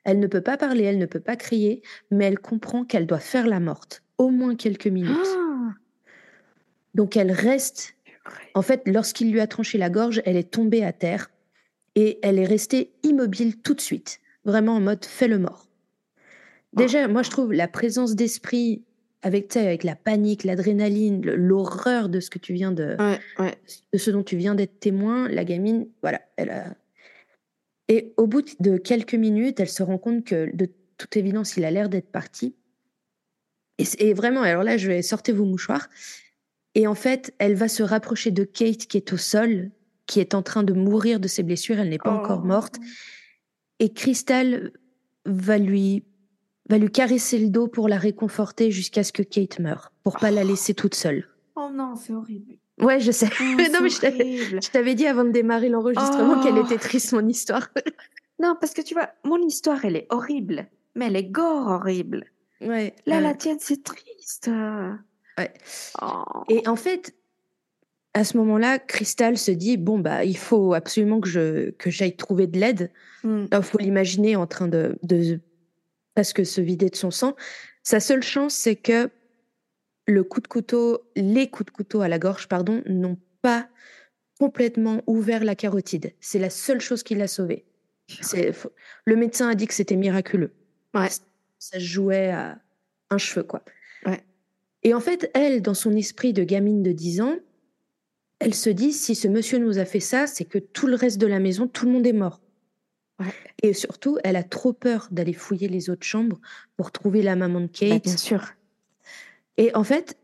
Elle 0.04 0.20
ne 0.20 0.26
peut 0.26 0.42
pas 0.42 0.56
parler, 0.56 0.84
elle 0.84 0.98
ne 0.98 1.06
peut 1.06 1.20
pas 1.20 1.36
crier, 1.36 1.82
mais 2.10 2.26
elle 2.26 2.38
comprend 2.38 2.84
qu'elle 2.84 3.06
doit 3.06 3.18
faire 3.18 3.46
la 3.46 3.60
morte, 3.60 4.02
au 4.18 4.28
moins 4.28 4.56
quelques 4.56 4.86
minutes. 4.86 5.16
Ah 5.24 5.46
donc 6.96 7.16
elle 7.16 7.30
reste. 7.30 7.94
En 8.54 8.62
fait, 8.62 8.82
lorsqu'il 8.86 9.30
lui 9.30 9.40
a 9.40 9.46
tranché 9.46 9.78
la 9.78 9.90
gorge, 9.90 10.22
elle 10.24 10.36
est 10.36 10.50
tombée 10.50 10.82
à 10.82 10.92
terre 10.92 11.30
et 11.94 12.18
elle 12.22 12.38
est 12.38 12.46
restée 12.46 12.90
immobile 13.02 13.58
tout 13.58 13.74
de 13.74 13.80
suite, 13.80 14.20
vraiment 14.44 14.76
en 14.76 14.80
mode 14.80 15.04
fait 15.04 15.28
le 15.28 15.38
mort. 15.38 15.68
Déjà, 16.72 17.06
moi 17.06 17.22
je 17.22 17.30
trouve 17.30 17.52
la 17.52 17.68
présence 17.68 18.16
d'esprit 18.16 18.82
avec 19.22 19.54
avec 19.56 19.84
la 19.84 19.94
panique, 19.94 20.44
l'adrénaline, 20.44 21.22
l'horreur 21.22 22.08
de 22.08 22.18
ce 22.18 22.30
que 22.30 22.38
tu 22.38 22.54
viens 22.54 22.72
de, 22.72 22.96
de 23.92 23.98
ce 23.98 24.10
dont 24.10 24.22
tu 24.22 24.36
viens 24.36 24.54
d'être 24.54 24.80
témoin, 24.80 25.28
la 25.28 25.44
gamine, 25.44 25.86
voilà, 26.02 26.20
elle 26.36 26.50
a. 26.50 26.74
Et 27.88 28.14
au 28.16 28.26
bout 28.26 28.44
de 28.58 28.78
quelques 28.78 29.14
minutes, 29.14 29.60
elle 29.60 29.68
se 29.68 29.82
rend 29.82 29.98
compte 29.98 30.24
que 30.24 30.50
de 30.54 30.68
toute 30.96 31.16
évidence, 31.16 31.56
il 31.56 31.64
a 31.64 31.70
l'air 31.70 31.88
d'être 31.88 32.10
parti. 32.10 32.56
Et, 33.78 33.84
et, 33.98 34.14
vraiment, 34.14 34.42
alors 34.42 34.64
là, 34.64 34.76
je 34.76 34.88
vais 34.88 35.02
sortir 35.02 35.36
vos 35.36 35.44
mouchoirs. 35.44 35.88
Et 36.76 36.86
en 36.86 36.94
fait, 36.94 37.34
elle 37.38 37.54
va 37.54 37.68
se 37.68 37.82
rapprocher 37.82 38.30
de 38.30 38.44
Kate 38.44 38.86
qui 38.86 38.98
est 38.98 39.12
au 39.14 39.16
sol, 39.16 39.70
qui 40.04 40.20
est 40.20 40.34
en 40.34 40.42
train 40.42 40.62
de 40.62 40.74
mourir 40.74 41.18
de 41.18 41.26
ses 41.26 41.42
blessures. 41.42 41.78
Elle 41.80 41.88
n'est 41.88 41.98
pas 41.98 42.12
encore 42.12 42.42
oh. 42.44 42.46
morte. 42.46 42.76
Et 43.78 43.92
Crystal 43.92 44.72
va 45.24 45.58
lui 45.58 46.04
va 46.68 46.78
lui 46.78 46.90
caresser 46.90 47.38
le 47.38 47.48
dos 47.48 47.68
pour 47.68 47.88
la 47.88 47.96
réconforter 47.96 48.70
jusqu'à 48.72 49.04
ce 49.04 49.12
que 49.12 49.22
Kate 49.22 49.60
meure, 49.60 49.92
pour 50.02 50.18
pas 50.18 50.30
la 50.32 50.44
laisser 50.44 50.74
toute 50.74 50.96
seule. 50.96 51.28
Oh 51.54 51.68
non, 51.72 51.94
c'est 51.94 52.12
horrible. 52.12 52.56
Ouais, 52.78 53.00
je 53.00 53.12
sais. 53.12 53.30
Oh, 53.40 53.44
non, 53.72 53.80
mais 53.80 53.88
je 53.88 54.70
t'avais 54.70 54.94
dit 54.94 55.06
avant 55.06 55.24
de 55.24 55.30
démarrer 55.30 55.70
l'enregistrement 55.70 56.42
qu'elle 56.42 56.58
était 56.58 56.78
triste, 56.78 57.12
mon 57.12 57.26
histoire. 57.26 57.68
non, 58.40 58.54
parce 58.60 58.74
que 58.74 58.82
tu 58.82 58.94
vois, 58.94 59.08
mon 59.24 59.38
histoire, 59.38 59.82
elle 59.84 59.96
est 59.96 60.08
horrible, 60.10 60.66
mais 60.94 61.06
elle 61.06 61.16
est 61.16 61.30
gore 61.30 61.68
horrible. 61.68 62.26
Ouais. 62.60 62.94
Là, 63.06 63.20
la 63.20 63.34
tienne, 63.34 63.58
c'est 63.60 63.82
triste. 63.82 64.50
Oh. 66.02 66.44
Et 66.48 66.66
en 66.66 66.76
fait, 66.76 67.14
à 68.14 68.24
ce 68.24 68.36
moment-là, 68.38 68.78
Crystal 68.78 69.36
se 69.36 69.50
dit 69.50 69.76
bon 69.76 69.98
bah 69.98 70.24
il 70.24 70.36
faut 70.36 70.72
absolument 70.74 71.20
que 71.20 71.28
je 71.28 71.70
que 71.72 71.90
j'aille 71.90 72.16
trouver 72.16 72.46
de 72.46 72.58
l'aide. 72.58 72.90
Hmm. 73.22 73.46
Il 73.52 73.62
faut 73.62 73.78
l'imaginer 73.78 74.36
en 74.36 74.46
train 74.46 74.68
de, 74.68 74.98
de 75.02 75.40
presque 76.14 76.46
se 76.46 76.60
vider 76.60 76.88
de 76.88 76.96
son 76.96 77.10
sang. 77.10 77.36
Sa 77.82 78.00
seule 78.00 78.22
chance, 78.22 78.54
c'est 78.54 78.76
que 78.76 79.10
le 80.06 80.24
coup 80.24 80.40
de 80.40 80.48
couteau, 80.48 81.02
les 81.14 81.50
coups 81.50 81.66
de 81.66 81.76
couteau 81.76 82.00
à 82.00 82.08
la 82.08 82.18
gorge, 82.18 82.48
pardon, 82.48 82.82
n'ont 82.86 83.18
pas 83.42 83.68
complètement 84.38 85.02
ouvert 85.06 85.44
la 85.44 85.54
carotide. 85.54 86.14
C'est 86.20 86.38
la 86.38 86.50
seule 86.50 86.80
chose 86.80 87.02
qui 87.02 87.14
l'a 87.14 87.28
sauvée. 87.28 87.64
Le 89.04 89.16
médecin 89.16 89.48
a 89.48 89.54
dit 89.54 89.66
que 89.66 89.74
c'était 89.74 89.96
miraculeux. 89.96 90.52
Ouais. 90.94 91.08
Ça 91.58 91.78
jouait 91.78 92.30
à 92.30 92.58
un 93.10 93.18
cheveu, 93.18 93.42
quoi. 93.42 93.62
Ouais. 94.04 94.22
Et 94.86 94.94
en 94.94 95.00
fait, 95.00 95.32
elle, 95.34 95.62
dans 95.62 95.74
son 95.74 95.96
esprit 95.96 96.32
de 96.32 96.44
gamine 96.44 96.84
de 96.84 96.92
10 96.92 97.20
ans, 97.20 97.34
elle 98.38 98.54
se 98.54 98.70
dit 98.70 98.92
si 98.92 99.16
ce 99.16 99.26
monsieur 99.26 99.58
nous 99.58 99.78
a 99.78 99.84
fait 99.84 99.98
ça, 99.98 100.28
c'est 100.28 100.44
que 100.44 100.58
tout 100.58 100.86
le 100.86 100.94
reste 100.94 101.18
de 101.18 101.26
la 101.26 101.40
maison, 101.40 101.66
tout 101.66 101.86
le 101.86 101.92
monde 101.92 102.06
est 102.06 102.12
mort. 102.12 102.40
Et 103.64 103.72
surtout, 103.72 104.18
elle 104.22 104.36
a 104.36 104.44
trop 104.44 104.72
peur 104.72 105.08
d'aller 105.10 105.32
fouiller 105.32 105.66
les 105.66 105.90
autres 105.90 106.06
chambres 106.06 106.40
pour 106.76 106.92
trouver 106.92 107.22
la 107.22 107.34
maman 107.34 107.62
de 107.62 107.66
Kate. 107.66 107.90
Bah, 107.90 107.98
bien 108.04 108.16
sûr. 108.16 108.44
Et 109.56 109.74
en 109.74 109.82
fait, 109.82 110.16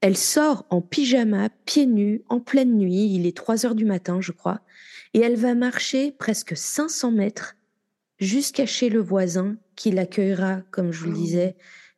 elle 0.00 0.16
sort 0.16 0.64
en 0.70 0.80
pyjama, 0.80 1.50
pieds 1.66 1.84
nus, 1.84 2.22
en 2.30 2.40
pleine 2.40 2.78
nuit. 2.78 3.12
Il 3.14 3.26
est 3.26 3.36
3 3.36 3.66
heures 3.66 3.74
du 3.74 3.84
matin, 3.84 4.22
je 4.22 4.32
crois. 4.32 4.62
Et 5.12 5.20
elle 5.20 5.36
va 5.36 5.54
marcher 5.54 6.10
presque 6.10 6.56
500 6.56 7.10
mètres 7.10 7.54
jusqu'à 8.18 8.64
chez 8.64 8.88
le 8.88 9.00
voisin 9.00 9.58
qui 9.74 9.90
l'accueillera, 9.90 10.62
comme 10.70 10.90
je 10.90 11.00
vous 11.00 11.10
le 11.10 11.18
oh. 11.18 11.20
disais, 11.20 11.56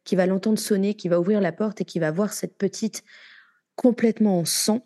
qui 0.08 0.16
va 0.16 0.24
l'entendre 0.24 0.58
sonner, 0.58 0.94
qui 0.94 1.10
va 1.10 1.20
ouvrir 1.20 1.38
la 1.38 1.52
porte 1.52 1.82
et 1.82 1.84
qui 1.84 1.98
va 1.98 2.10
voir 2.10 2.32
cette 2.32 2.56
petite 2.56 3.02
complètement 3.76 4.38
en 4.38 4.46
sang. 4.46 4.82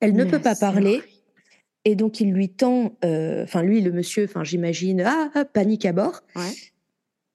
Elle 0.00 0.14
ne 0.14 0.24
peut 0.24 0.40
pas 0.40 0.54
parler. 0.54 1.02
Et 1.84 1.94
donc, 1.94 2.20
il 2.20 2.32
lui 2.32 2.48
tend, 2.48 2.96
euh, 3.04 3.44
enfin, 3.44 3.62
lui, 3.62 3.82
le 3.82 3.92
monsieur, 3.92 4.24
enfin, 4.24 4.42
j'imagine, 4.42 5.02
ah, 5.02 5.30
ah, 5.34 5.44
panique 5.44 5.84
à 5.84 5.92
bord. 5.92 6.22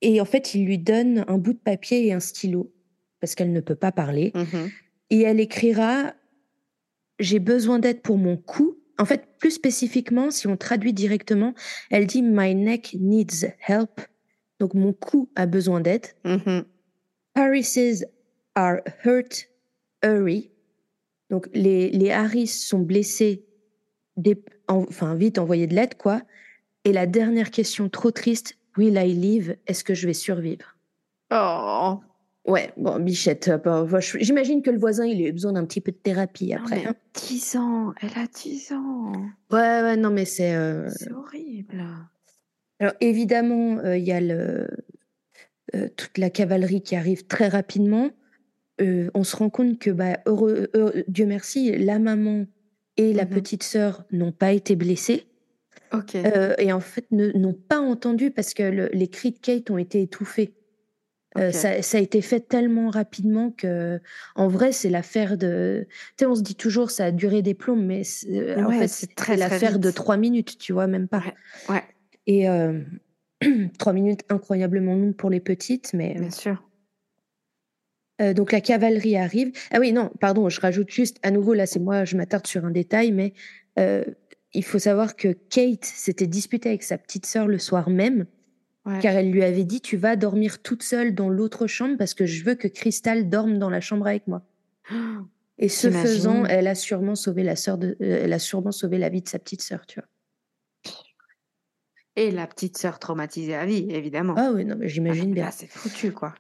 Et 0.02 0.20
en 0.20 0.26
fait, 0.26 0.56
il 0.56 0.66
lui 0.66 0.80
donne 0.80 1.26
un 1.28 1.38
bout 1.38 1.54
de 1.54 1.60
papier 1.60 2.08
et 2.08 2.12
un 2.12 2.20
stylo, 2.20 2.74
parce 3.20 3.36
qu'elle 3.36 3.54
ne 3.54 3.62
peut 3.62 3.76
pas 3.76 3.92
parler. 3.92 4.32
Mm-hmm. 4.34 4.72
Et 5.12 5.22
elle 5.22 5.40
écrira 5.40 6.16
J'ai 7.20 7.38
besoin 7.38 7.78
d'aide 7.78 8.02
pour 8.02 8.18
mon 8.18 8.36
cou. 8.36 8.80
En 8.98 9.06
fait, 9.06 9.28
plus 9.38 9.52
spécifiquement, 9.52 10.32
si 10.32 10.48
on 10.48 10.58
traduit 10.58 10.94
directement, 10.94 11.54
elle 11.92 12.08
dit 12.08 12.24
My 12.24 12.56
neck 12.56 12.98
needs 13.00 13.46
help. 13.68 14.02
Donc, 14.60 14.74
mon 14.74 14.92
cou 14.92 15.30
a 15.36 15.46
besoin 15.46 15.82
d'aide. 15.82 16.08
Mm-hmm. 16.26 16.64
Harrises 17.40 18.06
are 18.56 18.82
hurt, 19.06 19.48
hurry. 20.04 20.52
Donc, 21.30 21.48
les, 21.54 21.90
les 21.90 22.12
Harris 22.12 22.48
sont 22.48 22.80
blessés, 22.80 23.46
enfin, 24.68 25.16
vite, 25.16 25.40
envoyer 25.40 25.68
de 25.68 25.76
l'aide, 25.76 25.96
quoi. 25.96 26.22
Et 26.84 26.92
la 26.92 27.06
dernière 27.06 27.52
question 27.52 27.88
trop 27.88 28.12
triste, 28.12 28.58
will 28.78 28.98
I 28.98 29.14
live? 29.14 29.56
Est-ce 29.68 29.84
que 29.84 29.94
je 29.94 30.08
vais 30.08 30.14
survivre? 30.14 30.76
Oh 31.32 32.00
Ouais, 32.46 32.74
bon, 32.78 33.00
Bichette, 33.00 33.52
j'imagine 34.16 34.64
que 34.64 34.72
le 34.72 34.80
voisin, 34.80 35.06
il 35.06 35.24
a 35.24 35.28
eu 35.28 35.32
besoin 35.32 35.54
d'un 35.54 35.66
petit 35.66 35.82
peu 35.82 35.92
de 35.92 35.98
thérapie 35.98 36.52
après. 36.54 36.84
Non, 36.84 36.94
10 37.14 37.56
hein. 37.56 37.62
ans, 37.62 37.94
elle 38.02 38.24
a 38.24 38.26
10 38.28 38.72
ans. 38.72 39.12
Ouais, 39.52 39.82
ouais, 39.82 39.98
non, 39.98 40.10
mais 40.10 40.26
c'est. 40.26 40.56
Euh, 40.56 40.90
c'est 40.90 41.12
horrible. 41.12 41.86
Alors, 42.80 42.94
évidemment, 43.02 43.78
euh, 43.80 43.98
il 43.98 44.06
y 44.06 44.12
a 44.12 44.20
le, 44.20 44.68
toute 45.96 46.18
la 46.18 46.30
cavalerie 46.30 46.82
qui 46.82 46.96
arrive 46.96 47.26
très 47.28 47.48
rapidement, 47.48 48.10
euh, 48.82 49.10
on 49.14 49.24
se 49.24 49.36
rend 49.36 49.50
compte 49.50 49.78
que, 49.80 49.90
bah, 49.92 50.20
heureux, 50.26 50.70
Dieu 51.08 51.26
merci, 51.26 51.78
la 51.78 52.00
maman 52.00 52.46
et 52.98 53.14
la 53.14 53.26
Mhm. 53.26 53.32
petite 53.32 53.64
sœur 53.64 54.04
n'ont 54.12 54.32
pas 54.32 54.52
été 54.54 54.76
blessées. 54.76 55.26
Ok. 55.94 56.16
Euh, 56.16 56.54
et 56.60 56.72
en 56.72 56.80
fait, 56.80 57.06
n'ont 57.12 57.54
pas 57.54 57.80
entendu 57.80 58.32
parce 58.32 58.54
que 58.54 58.64
le- 58.64 58.90
les 58.94 59.08
cris 59.08 59.32
de 59.32 59.40
Kate 59.40 59.70
ont 59.72 59.78
été 59.78 60.02
étouffés. 60.02 60.54
Euh, 61.38 61.52
ça, 61.52 61.82
ça 61.84 61.98
a 62.00 62.02
été 62.02 62.22
fait 62.22 62.40
tellement 62.40 62.90
rapidement 62.90 63.52
que, 63.52 64.00
en 64.36 64.48
vrai, 64.48 64.72
c'est 64.72 64.90
l'affaire 64.90 65.38
de. 65.38 65.86
Tu 66.18 66.22
sais, 66.22 66.26
on 66.26 66.34
se 66.36 66.42
dit 66.42 66.56
toujours 66.56 66.90
ça 66.90 67.06
a 67.06 67.12
duré 67.12 67.42
des 67.44 67.54
plombs, 67.54 67.76
mais 67.76 68.04
c'est- 68.04 68.56
en 68.56 68.72
fait, 68.72 68.88
c'est 68.88 69.38
l'affaire 69.38 69.78
de 69.78 69.92
trois 69.92 70.18
minutes, 70.18 70.58
tu 70.58 70.74
vois, 70.74 70.88
même 70.88 71.08
pas. 71.08 71.20
Ouais. 71.70 71.76
Ouais, 71.76 71.84
Et 72.28 72.50
euh, 72.50 72.82
trois 73.78 73.94
minutes 73.94 74.22
incroyablement 74.30 74.96
longues 74.96 75.16
pour 75.16 75.30
les 75.30 75.40
petites, 75.40 75.94
mais. 75.94 76.14
bien 76.14 76.32
sûr. 76.32 76.64
Euh, 78.22 78.34
donc 78.34 78.52
la 78.52 78.60
cavalerie 78.62 79.16
arrive. 79.16 79.52
Ah 79.72 79.80
oui, 79.80 79.94
non, 79.94 80.12
pardon, 80.20 80.50
je 80.50 80.60
rajoute 80.60 80.90
juste, 80.92 81.18
à 81.24 81.32
nouveau, 81.32 81.54
là, 81.54 81.66
c'est 81.66 81.80
moi, 81.80 82.04
je 82.06 82.18
m'attarde 82.18 82.48
sur 82.48 82.66
un 82.66 82.72
détail, 82.72 83.12
mais 83.14 83.34
euh, 83.80 84.04
il 84.54 84.64
faut 84.66 84.80
savoir 84.80 85.16
que 85.16 85.30
Kate 85.30 85.86
s'était 85.86 86.28
disputée 86.28 86.70
avec 86.70 86.84
sa 86.84 86.98
petite 86.98 87.26
sœur 87.26 87.48
le 87.48 87.60
soir 87.60 87.90
même, 87.90 88.26
Ouais. 88.86 89.00
car 89.02 89.14
elle 89.14 89.30
lui 89.30 89.44
avait 89.44 89.66
dit, 89.66 89.82
tu 89.82 89.98
vas 89.98 90.16
dormir 90.16 90.62
toute 90.62 90.84
seule 90.84 91.14
dans 91.14 91.28
l'autre 91.30 91.68
chambre 91.68 91.98
parce 91.98 92.14
que 92.14 92.26
je 92.26 92.46
veux 92.46 92.56
que 92.56 92.68
Crystal 92.70 93.30
dorme 93.30 93.60
dans 93.60 93.70
la 93.70 93.82
chambre 93.82 94.08
avec 94.08 94.26
moi. 94.28 94.42
Et 95.58 95.68
ce 95.68 95.92
faisant, 95.92 96.46
elle 96.46 96.66
a 96.68 96.76
sûrement 96.76 97.16
sauvé 97.16 97.44
la 97.44 97.58
sœur 97.58 97.78
de, 97.78 97.98
euh, 98.02 98.22
elle 98.24 98.32
a 98.32 98.40
sûrement 98.40 98.72
sauvé 98.72 98.98
la 98.98 99.10
vie 99.10 99.22
de 99.22 99.28
sa 99.28 99.38
petite 99.38 99.62
sœur, 99.62 99.86
tu 99.86 100.00
vois. 100.00 100.08
Et 102.20 102.32
la 102.32 102.48
petite 102.48 102.78
sœur 102.78 103.00
traumatisée 103.00 103.56
à 103.56 103.66
vie, 103.66 103.88
évidemment. 103.90 104.34
Ah 104.38 104.52
oui, 104.54 104.66
non, 104.66 104.76
mais 104.78 104.86
Ah, 104.86 104.90
j'imagine 104.90 105.30
mais 105.30 105.36
bien. 105.36 105.46
Là, 105.46 105.52
c'est 105.52 105.68
foutu, 105.70 106.12
quoi. 106.12 106.34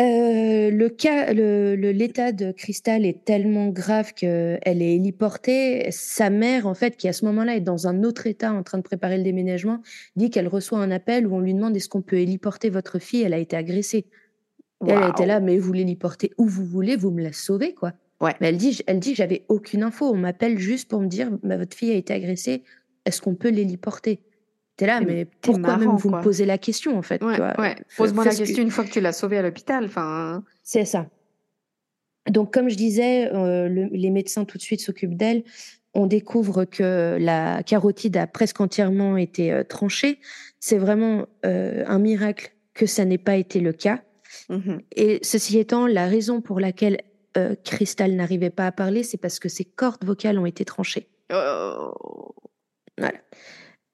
Euh, 0.00 0.70
le 0.72 0.88
cas, 0.88 1.32
le, 1.32 1.76
le- 1.76 1.92
l'état 1.92 2.32
de 2.32 2.50
Crystal 2.50 3.06
est 3.06 3.24
tellement 3.24 3.68
grave 3.68 4.12
qu'elle 4.12 4.58
est 4.82 4.96
héliportée. 4.96 5.86
Sa 5.92 6.30
mère, 6.30 6.66
en 6.66 6.74
fait, 6.74 6.96
qui 6.96 7.06
à 7.06 7.12
ce 7.12 7.24
moment-là 7.26 7.54
est 7.54 7.60
dans 7.60 7.86
un 7.86 8.02
autre 8.02 8.26
état 8.26 8.52
en 8.52 8.64
train 8.64 8.78
de 8.78 8.82
préparer 8.82 9.18
le 9.18 9.22
déménagement, 9.22 9.82
dit 10.16 10.30
qu'elle 10.30 10.48
reçoit 10.48 10.80
un 10.80 10.90
appel 10.90 11.28
où 11.28 11.36
on 11.36 11.40
lui 11.40 11.54
demande 11.54 11.76
est-ce 11.76 11.88
qu'on 11.88 12.02
peut 12.02 12.18
héliporter 12.18 12.70
votre 12.70 12.98
fille? 12.98 13.22
Elle 13.22 13.34
a 13.34 13.38
été 13.38 13.56
agressée. 13.56 14.06
Elle 14.84 15.10
était 15.10 15.26
là, 15.26 15.38
mais 15.38 15.58
vous 15.58 15.72
l'héliportez 15.72 16.32
où 16.38 16.46
vous 16.46 16.64
voulez, 16.66 16.96
vous 16.96 17.12
me 17.12 17.22
la 17.22 17.32
sauvez, 17.32 17.72
quoi. 17.72 17.92
Ouais. 18.20 18.34
Mais 18.40 18.48
elle 18.48 18.56
dit, 18.56 18.80
elle 18.88 18.98
dit, 18.98 19.14
j'avais 19.14 19.44
aucune 19.48 19.84
info. 19.84 20.10
On 20.12 20.16
m'appelle 20.16 20.58
juste 20.58 20.90
pour 20.90 21.00
me 21.00 21.06
dire, 21.06 21.30
bah, 21.44 21.56
votre 21.56 21.76
fille 21.76 21.92
a 21.92 21.94
été 21.96 22.12
agressée. 22.12 22.64
Est-ce 23.06 23.22
qu'on 23.22 23.36
peut 23.36 23.48
l'héliporter? 23.50 24.20
T'es 24.76 24.86
là, 24.86 25.00
mais 25.00 25.24
pourquoi 25.40 25.76
même 25.76 25.90
vous 25.96 26.08
quoi. 26.10 26.18
me 26.18 26.22
posez 26.24 26.44
la 26.46 26.58
question, 26.58 26.98
en 26.98 27.02
fait 27.02 27.22
Ouais, 27.22 27.38
ouais. 27.40 27.74
F- 27.74 27.96
Pose-moi 27.96 28.24
la 28.24 28.32
que- 28.32 28.38
question 28.38 28.62
une 28.62 28.70
fois 28.70 28.84
que 28.84 28.90
tu 28.90 29.00
l'as 29.00 29.12
sauvée 29.12 29.38
à 29.38 29.42
l'hôpital. 29.42 29.84
Enfin, 29.84 30.42
c'est 30.64 30.84
ça. 30.84 31.06
Donc, 32.28 32.52
comme 32.52 32.68
je 32.68 32.74
disais, 32.76 33.32
euh, 33.32 33.68
le- 33.68 33.88
les 33.92 34.10
médecins 34.10 34.44
tout 34.44 34.58
de 34.58 34.62
suite 34.62 34.80
s'occupent 34.80 35.16
d'elle. 35.16 35.44
On 35.92 36.06
découvre 36.06 36.64
que 36.64 37.16
la 37.20 37.62
carotide 37.62 38.16
a 38.16 38.26
presque 38.26 38.60
entièrement 38.60 39.16
été 39.16 39.52
euh, 39.52 39.62
tranchée. 39.62 40.18
C'est 40.58 40.78
vraiment 40.78 41.26
euh, 41.46 41.84
un 41.86 41.98
miracle 42.00 42.52
que 42.72 42.86
ça 42.86 43.04
n'ait 43.04 43.18
pas 43.18 43.36
été 43.36 43.60
le 43.60 43.72
cas. 43.72 44.02
mhm. 44.48 44.80
Et 44.96 45.20
ceci 45.22 45.58
étant, 45.58 45.86
la 45.86 46.06
raison 46.08 46.40
pour 46.40 46.58
laquelle 46.58 46.98
euh, 47.36 47.54
Crystal 47.64 48.10
n'arrivait 48.12 48.50
pas 48.50 48.66
à 48.66 48.72
parler, 48.72 49.02
c'est 49.04 49.18
parce 49.18 49.38
que 49.38 49.48
ses 49.48 49.64
cordes 49.64 50.04
vocales 50.04 50.38
ont 50.38 50.46
été 50.46 50.64
tranchées. 50.64 51.08
Oh. 51.32 51.92
Voilà. 52.98 53.18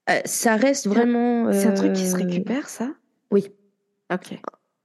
Euh, 0.09 0.19
ça 0.25 0.55
reste 0.55 0.87
vraiment. 0.87 1.51
C'est 1.51 1.67
un 1.67 1.73
truc 1.73 1.93
qui 1.93 2.07
se 2.07 2.15
euh, 2.15 2.19
récupère, 2.19 2.69
ça? 2.69 2.93
Oui. 3.31 3.47
Ok. 4.11 4.31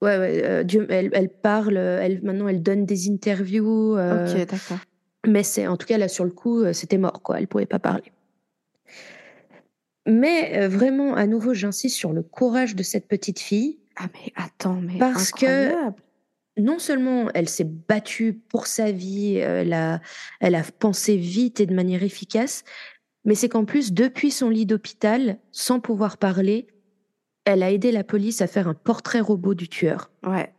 Ouais, 0.03 0.19
ouais. 0.19 0.43
euh, 0.45 0.63
Dieu, 0.63 0.87
elle, 0.91 1.11
elle 1.13 1.31
parle. 1.31 1.77
Elle, 1.77 2.23
maintenant, 2.23 2.49
elle 2.49 2.63
donne 2.63 2.85
des 2.85 3.11
interviews. 3.11 3.93
Ok, 3.95 4.47
d'accord. 4.47 4.79
Mais 5.27 5.43
c'est, 5.43 5.67
en 5.67 5.77
tout 5.77 5.87
cas, 5.87 5.99
là, 5.99 6.09
sur 6.09 6.25
le 6.25 6.31
coup, 6.31 6.73
c'était 6.73 6.99
mort, 6.99 7.23
quoi. 7.23 7.39
Elle 7.39 7.49
pouvait 7.49 7.67
pas 7.67 7.79
parler. 7.79 8.13
Mais 10.07 10.69
vraiment, 10.69 11.15
à 11.15 11.27
nouveau, 11.27 11.53
j'insiste 11.53 11.97
sur 11.97 12.13
le 12.13 12.23
courage 12.23 12.77
de 12.77 12.85
cette 12.85 13.09
petite 13.09 13.41
fille. 13.41 13.79
Ah, 13.97 14.07
mais 14.13 14.33
attends, 14.37 14.81
mais 14.81 14.99
Parce 14.99 15.33
que-. 15.33 15.73
Non 16.59 16.79
seulement 16.79 17.29
elle 17.35 17.51
s'est 17.51 17.69
battue 17.89 18.33
pour 18.33 18.67
sa 18.67 18.91
vie, 18.91 19.37
elle 19.37 19.75
a, 19.75 20.01
elle 20.41 20.55
a 20.55 20.63
pensé 20.63 21.19
vite 21.19 21.61
et 21.61 21.67
de 21.67 21.75
manière 21.75 22.03
efficace, 22.03 22.65
mais 23.27 23.35
c'est 23.35 23.49
qu'en 23.49 23.65
plus, 23.65 23.93
depuis 23.93 24.31
son 24.31 24.49
lit 24.49 24.65
d'hôpital, 24.65 25.39
sans 25.53 25.81
pouvoir 25.81 26.17
parler, 26.17 26.69
elle 27.45 27.63
a 27.63 27.73
aidé 27.73 27.93
la 27.93 28.05
police 28.05 28.41
à 28.41 28.47
faire 28.47 28.69
un 28.69 28.75
portrait 28.75 29.21
robot 29.21 29.55
du 29.55 29.69
tueur. 29.69 30.11
Ouais. 30.25 30.53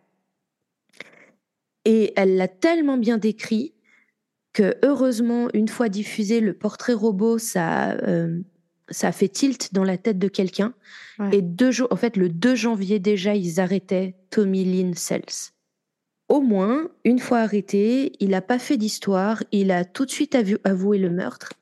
Et 1.85 2.11
elle 2.17 2.35
l'a 2.35 2.49
tellement 2.49 2.97
bien 2.97 3.17
décrit 3.17 3.73
que 4.51 4.75
heureusement, 4.83 5.47
une 5.53 5.69
fois 5.69 5.87
diffusé, 5.87 6.41
le 6.41 6.53
portrait 6.53 6.93
robot, 6.93 7.37
ça, 7.37 7.91
euh, 7.91 8.41
ça 8.89 9.07
a 9.07 9.11
fait 9.13 9.29
tilt 9.29 9.73
dans 9.73 9.85
la 9.85 9.97
tête 9.97 10.19
de 10.19 10.27
quelqu'un. 10.27 10.73
Ouais. 11.19 11.37
Et 11.37 11.41
deux 11.41 11.71
jours, 11.71 11.87
en 11.91 11.95
fait, 11.95 12.17
le 12.17 12.27
2 12.27 12.55
janvier 12.55 12.99
déjà, 12.99 13.33
ils 13.33 13.61
arrêtaient 13.61 14.15
Tommy 14.29 14.65
Lynn 14.65 14.93
Sells. 14.93 15.53
Au 16.29 16.41
moins, 16.41 16.89
une 17.05 17.19
fois 17.19 17.39
arrêté, 17.39 18.11
il 18.19 18.31
n'a 18.31 18.41
pas 18.41 18.59
fait 18.59 18.75
d'histoire, 18.75 19.41
il 19.53 19.71
a 19.71 19.85
tout 19.85 20.05
de 20.05 20.11
suite 20.11 20.37
avoué 20.65 20.97
le 20.97 21.09
meurtre. 21.09 21.53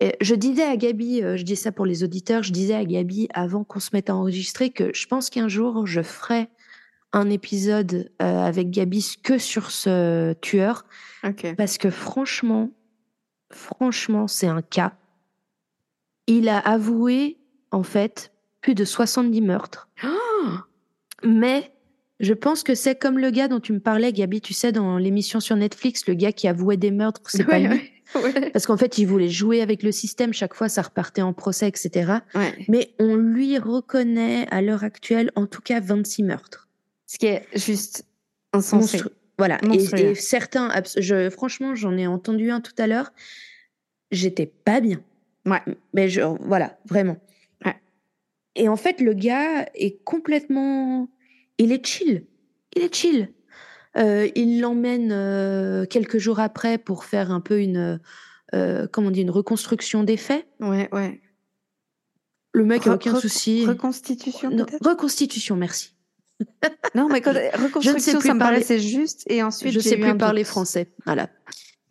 Et 0.00 0.16
je 0.22 0.34
disais 0.34 0.62
à 0.62 0.76
Gabi, 0.78 1.22
euh, 1.22 1.36
je 1.36 1.42
dis 1.42 1.56
ça 1.56 1.72
pour 1.72 1.84
les 1.84 2.04
auditeurs, 2.04 2.42
je 2.42 2.52
disais 2.52 2.74
à 2.74 2.84
Gabi 2.86 3.28
avant 3.34 3.64
qu'on 3.64 3.80
se 3.80 3.90
mette 3.92 4.08
à 4.08 4.16
enregistrer 4.16 4.70
que 4.70 4.90
je 4.94 5.06
pense 5.06 5.28
qu'un 5.28 5.48
jour 5.48 5.86
je 5.86 6.00
ferai 6.00 6.48
un 7.12 7.28
épisode 7.28 8.10
euh, 8.22 8.44
avec 8.44 8.70
Gabi 8.70 9.16
que 9.22 9.36
sur 9.36 9.70
ce 9.70 10.32
tueur. 10.34 10.86
Parce 11.56 11.76
que 11.76 11.90
franchement, 11.90 12.70
franchement, 13.50 14.26
c'est 14.26 14.46
un 14.46 14.62
cas. 14.62 14.94
Il 16.26 16.48
a 16.48 16.58
avoué 16.58 17.36
en 17.72 17.82
fait 17.82 18.32
plus 18.62 18.74
de 18.74 18.84
70 18.84 19.42
meurtres, 19.42 19.88
Oh 20.02 20.08
mais 21.24 21.72
je 22.20 22.32
pense 22.34 22.62
que 22.62 22.74
c'est 22.74 22.96
comme 22.98 23.18
le 23.18 23.30
gars 23.30 23.48
dont 23.48 23.60
tu 23.60 23.72
me 23.72 23.80
parlais, 23.80 24.12
Gabi, 24.12 24.40
tu 24.40 24.52
sais, 24.54 24.72
dans 24.72 24.98
l'émission 24.98 25.40
sur 25.40 25.56
Netflix, 25.56 26.06
le 26.06 26.14
gars 26.14 26.32
qui 26.32 26.48
avouait 26.48 26.76
des 26.76 26.90
meurtres, 26.90 27.20
c'est 27.30 27.44
pas 27.44 27.58
lui. 27.58 27.68
ouais, 28.14 28.22
ouais. 28.22 28.50
Parce 28.50 28.66
qu'en 28.66 28.76
fait, 28.76 28.98
il 28.98 29.06
voulait 29.06 29.28
jouer 29.28 29.60
avec 29.62 29.82
le 29.82 29.92
système, 29.92 30.32
chaque 30.32 30.54
fois 30.54 30.68
ça 30.68 30.82
repartait 30.82 31.22
en 31.22 31.32
procès, 31.32 31.68
etc. 31.68 32.12
Ouais. 32.34 32.52
Mais 32.68 32.90
on 32.98 33.14
lui 33.16 33.58
reconnaît 33.58 34.46
à 34.50 34.62
l'heure 34.62 34.82
actuelle 34.84 35.30
en 35.36 35.46
tout 35.46 35.60
cas 35.62 35.80
26 35.80 36.22
meurtres. 36.24 36.68
Ce 37.06 37.18
qui 37.18 37.26
est 37.26 37.46
juste 37.54 38.04
insensé. 38.52 38.98
Monstru- 38.98 39.10
Voilà. 39.38 39.58
Monstrueux. 39.62 39.98
et 40.10 40.14
certains, 40.14 40.70
je, 40.98 41.30
franchement, 41.30 41.74
j'en 41.74 41.96
ai 41.96 42.06
entendu 42.06 42.50
un 42.50 42.60
tout 42.60 42.72
à 42.78 42.86
l'heure. 42.86 43.12
J'étais 44.10 44.46
pas 44.46 44.80
bien. 44.80 45.00
Ouais. 45.46 45.60
Mais 45.94 46.08
je, 46.08 46.20
voilà, 46.40 46.78
vraiment. 46.86 47.16
Ouais. 47.64 47.76
Et 48.56 48.68
en 48.68 48.76
fait, 48.76 49.00
le 49.00 49.12
gars 49.14 49.66
est 49.74 50.02
complètement. 50.04 51.08
Il 51.58 51.72
est 51.72 51.84
chill. 51.84 52.26
Il 52.76 52.82
est 52.82 52.94
chill. 52.94 53.32
Euh, 53.96 54.28
il 54.36 54.60
l'emmène 54.60 55.10
euh, 55.12 55.84
quelques 55.86 56.18
jours 56.18 56.38
après 56.40 56.78
pour 56.78 57.04
faire 57.04 57.30
un 57.32 57.40
peu 57.40 57.60
une. 57.60 58.00
euh, 58.54 58.86
comment 58.92 59.08
on 59.08 59.10
dit, 59.10 59.22
une 59.22 59.30
reconstruction 59.30 60.04
des 60.04 60.16
faits. 60.16 60.46
Ouais, 60.60 60.88
ouais. 60.92 61.20
Le 62.52 62.64
mec 62.64 62.86
a 62.86 62.90
Re- 62.90 62.94
aucun 62.94 63.20
souci. 63.20 63.66
Reconstitution, 63.66 64.50
Non, 64.50 64.66
reconstitution, 64.82 65.56
merci. 65.56 65.94
Non, 66.94 67.08
mais 67.08 67.20
quand, 67.20 67.32
reconstruction, 67.32 68.18
plus 68.18 68.26
ça 68.28 68.34
me 68.34 68.38
parler- 68.38 68.54
paraissait 68.56 68.78
juste. 68.78 69.24
Et 69.28 69.42
ensuite, 69.42 69.72
je 69.72 69.80
j'ai 69.80 69.90
sais 69.90 69.96
plus 69.96 70.16
parler 70.16 70.42
doute. 70.42 70.48
français. 70.48 70.88
Voilà. 71.04 71.28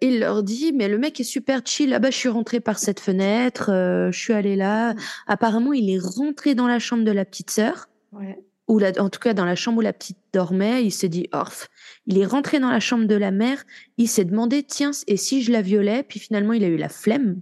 Il 0.00 0.20
leur 0.20 0.42
dit, 0.42 0.72
mais 0.72 0.88
le 0.88 0.98
mec 0.98 1.20
est 1.20 1.24
super 1.24 1.60
chill. 1.64 1.92
Ah 1.94 1.98
bah, 1.98 2.10
je 2.10 2.16
suis 2.16 2.28
rentré 2.28 2.60
par 2.60 2.78
cette 2.78 3.00
fenêtre, 3.00 3.66
je 4.10 4.16
suis 4.18 4.32
allé 4.32 4.56
là. 4.56 4.94
Apparemment, 5.26 5.72
il 5.72 5.90
est 5.90 5.98
rentré 5.98 6.54
dans 6.54 6.66
la 6.66 6.78
chambre 6.78 7.04
de 7.04 7.10
la 7.12 7.24
petite 7.24 7.50
sœur, 7.50 7.88
Ouais. 8.12 8.38
Ou 8.68 8.78
la, 8.78 8.92
en 8.98 9.10
tout 9.10 9.20
cas 9.20 9.34
dans 9.34 9.44
la 9.44 9.54
chambre 9.54 9.78
où 9.78 9.82
la 9.82 9.92
petite 9.92 10.18
dormait. 10.32 10.84
Il 10.84 10.90
s'est 10.90 11.08
dit, 11.08 11.28
orf. 11.32 11.68
Il 12.06 12.18
est 12.18 12.26
rentré 12.26 12.60
dans 12.60 12.70
la 12.70 12.80
chambre 12.80 13.06
de 13.06 13.14
la 13.14 13.30
mère. 13.30 13.64
Il 13.98 14.08
s'est 14.08 14.24
demandé, 14.24 14.62
tiens, 14.62 14.92
et 15.06 15.16
si 15.16 15.42
je 15.42 15.52
la 15.52 15.62
violais? 15.62 16.02
Puis 16.02 16.20
finalement, 16.20 16.52
il 16.52 16.64
a 16.64 16.68
eu 16.68 16.76
la 16.76 16.88
flemme. 16.88 17.40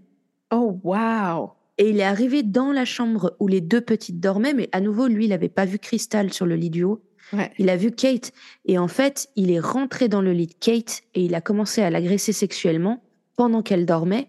Oh, 0.52 0.80
waouh 0.82 1.50
Et 1.78 1.90
il 1.90 2.00
est 2.00 2.04
arrivé 2.04 2.42
dans 2.42 2.72
la 2.72 2.84
chambre 2.84 3.36
où 3.40 3.48
les 3.48 3.60
deux 3.60 3.80
petites 3.80 4.20
dormaient, 4.20 4.54
mais 4.54 4.68
à 4.72 4.80
nouveau, 4.80 5.06
lui, 5.06 5.26
il 5.26 5.30
n'avait 5.30 5.48
pas 5.48 5.64
vu 5.64 5.78
Crystal 5.78 6.32
sur 6.32 6.46
le 6.46 6.56
lit 6.56 6.70
du 6.70 6.82
haut. 6.84 7.02
Ouais. 7.32 7.50
Il 7.56 7.70
a 7.70 7.76
vu 7.76 7.92
Kate 7.92 8.32
et 8.66 8.76
en 8.78 8.88
fait, 8.88 9.30
il 9.36 9.50
est 9.50 9.60
rentré 9.60 10.08
dans 10.08 10.20
le 10.20 10.32
lit 10.32 10.48
de 10.48 10.54
Kate 10.54 11.02
et 11.14 11.24
il 11.24 11.34
a 11.34 11.40
commencé 11.40 11.80
à 11.80 11.88
l'agresser 11.88 12.32
sexuellement 12.32 13.02
pendant 13.36 13.62
qu'elle 13.62 13.86
dormait. 13.86 14.28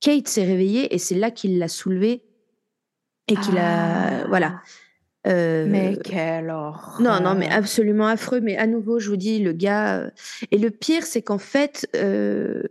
Kate 0.00 0.28
s'est 0.28 0.44
réveillée 0.44 0.94
et 0.94 0.98
c'est 0.98 1.16
là 1.16 1.32
qu'il 1.32 1.58
l'a 1.58 1.66
soulevée 1.66 2.22
et 3.26 3.34
qu'il 3.34 3.58
a 3.58 4.20
Ah. 4.22 4.26
voilà. 4.28 4.60
Euh, 5.26 5.66
Mais 5.68 5.96
quelle 6.02 6.48
horreur 6.50 6.96
non, 7.00 7.20
non, 7.20 7.34
mais 7.34 7.48
absolument 7.50 8.06
affreux. 8.06 8.40
Mais 8.40 8.56
à 8.56 8.66
nouveau, 8.66 8.98
je 8.98 9.10
vous 9.10 9.16
dis, 9.16 9.38
le 9.38 9.52
gars. 9.52 9.98
euh, 9.98 10.10
Et 10.50 10.58
le 10.58 10.70
pire, 10.70 11.04
c'est 11.04 11.20
qu'en 11.22 11.38
fait, 11.38 11.88
euh, 11.96 12.62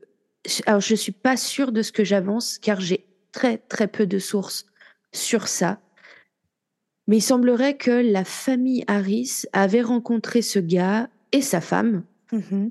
je- 0.48 0.62
alors 0.66 0.82
je 0.82 0.96
suis 0.96 1.12
pas 1.12 1.38
sûre 1.38 1.72
de 1.72 1.82
ce 1.84 1.92
que 1.92 2.04
j'avance, 2.04 2.58
car 2.60 2.82
j'ai 2.82 3.06
très 3.32 3.58
très 3.60 3.88
peu 3.88 4.08
de 4.08 4.18
sources 4.18 4.66
sur 5.14 5.48
ça. 5.48 5.80
Mais 7.08 7.18
il 7.18 7.22
semblerait 7.22 7.76
que 7.78 7.92
la 7.92 8.24
famille 8.24 8.84
Harris 8.88 9.44
avait 9.54 9.82
rencontré 9.82 10.42
ce 10.42 10.60
gars 10.60 11.10
et 11.32 11.42
sa 11.42 11.62
femme 11.62 12.04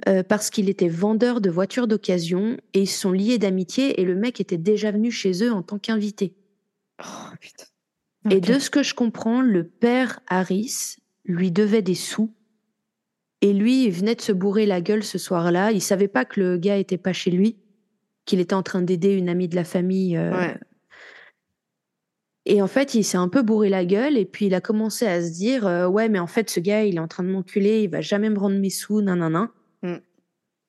euh, 0.08 0.22
parce 0.22 0.50
qu'il 0.50 0.68
était 0.68 0.88
vendeur 0.88 1.40
de 1.40 1.50
voitures 1.50 1.88
d'occasion 1.88 2.56
et 2.74 2.82
ils 2.82 2.86
sont 2.88 3.10
liés 3.10 3.38
d'amitié 3.38 4.00
et 4.00 4.04
le 4.04 4.14
mec 4.14 4.40
était 4.40 4.56
déjà 4.58 4.92
venu 4.92 5.10
chez 5.10 5.42
eux 5.44 5.52
en 5.52 5.62
tant 5.62 5.78
qu'invité. 5.78 6.32
Oh, 7.00 7.30
putain. 7.40 7.64
Et 8.30 8.40
de 8.40 8.58
ce 8.58 8.68
que 8.70 8.82
je 8.82 8.94
comprends, 8.94 9.40
le 9.40 9.64
père 9.66 10.20
Harris 10.26 10.96
lui 11.24 11.50
devait 11.50 11.82
des 11.82 11.94
sous. 11.94 12.34
Et 13.40 13.52
lui, 13.52 13.84
il 13.84 13.90
venait 13.92 14.16
de 14.16 14.20
se 14.20 14.32
bourrer 14.32 14.66
la 14.66 14.80
gueule 14.80 15.04
ce 15.04 15.18
soir-là. 15.18 15.70
Il 15.72 15.80
savait 15.80 16.08
pas 16.08 16.24
que 16.24 16.40
le 16.40 16.58
gars 16.58 16.76
était 16.76 16.98
pas 16.98 17.12
chez 17.12 17.30
lui, 17.30 17.56
qu'il 18.24 18.40
était 18.40 18.54
en 18.54 18.62
train 18.62 18.82
d'aider 18.82 19.14
une 19.14 19.28
amie 19.28 19.48
de 19.48 19.54
la 19.56 19.64
famille. 19.64 20.16
euh, 20.16 20.32
Ouais. 20.32 20.56
Et 22.50 22.62
en 22.62 22.66
fait, 22.66 22.94
il 22.94 23.04
s'est 23.04 23.18
un 23.18 23.28
peu 23.28 23.42
bourré 23.42 23.68
la 23.68 23.84
gueule 23.84 24.16
et 24.16 24.24
puis 24.24 24.46
il 24.46 24.54
a 24.54 24.62
commencé 24.62 25.06
à 25.06 25.22
se 25.22 25.30
dire 25.30 25.66
euh, 25.66 25.86
ouais, 25.86 26.08
mais 26.08 26.18
en 26.18 26.26
fait, 26.26 26.48
ce 26.48 26.60
gars, 26.60 26.82
il 26.84 26.96
est 26.96 27.00
en 27.00 27.06
train 27.08 27.22
de 27.22 27.28
m'enculer, 27.28 27.82
il 27.82 27.90
va 27.90 28.00
jamais 28.00 28.30
me 28.30 28.38
rendre 28.38 28.58
mes 28.58 28.70
sous, 28.70 29.02
nan 29.02 29.18
nan 29.18 29.32
nan. 29.32 29.48
Mm. 29.82 30.00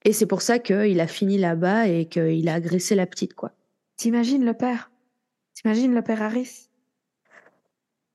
Et 0.06 0.14
c'est 0.14 0.26
pour 0.26 0.42
ça 0.42 0.60
qu'il 0.60 1.00
a 1.00 1.08
fini 1.08 1.38
là-bas 1.38 1.88
et 1.88 2.06
qu'il 2.06 2.48
a 2.50 2.54
agressé 2.54 2.96
la 2.96 3.06
petite, 3.08 3.34
quoi. 3.34 3.54
T'imagines 3.96 4.46
le 4.46 4.54
père? 4.54 4.92
T'imagines 5.54 5.94
le 5.96 6.02
père 6.02 6.22
Harris? 6.22 6.69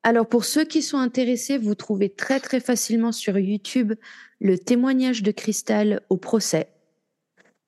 Alors 0.07 0.27
pour 0.27 0.45
ceux 0.45 0.67
qui 0.67 0.83
sont 0.83 0.99
intéressés, 0.99 1.57
vous 1.57 1.75
trouvez 1.75 2.11
très 2.11 2.39
très 2.39 2.61
facilement 2.61 3.11
sur 3.11 3.39
YouTube 3.39 3.95
le 4.39 4.59
témoignage 4.59 5.23
de 5.23 5.31
Crystal 5.31 6.03
au 6.11 6.19
procès. 6.19 6.69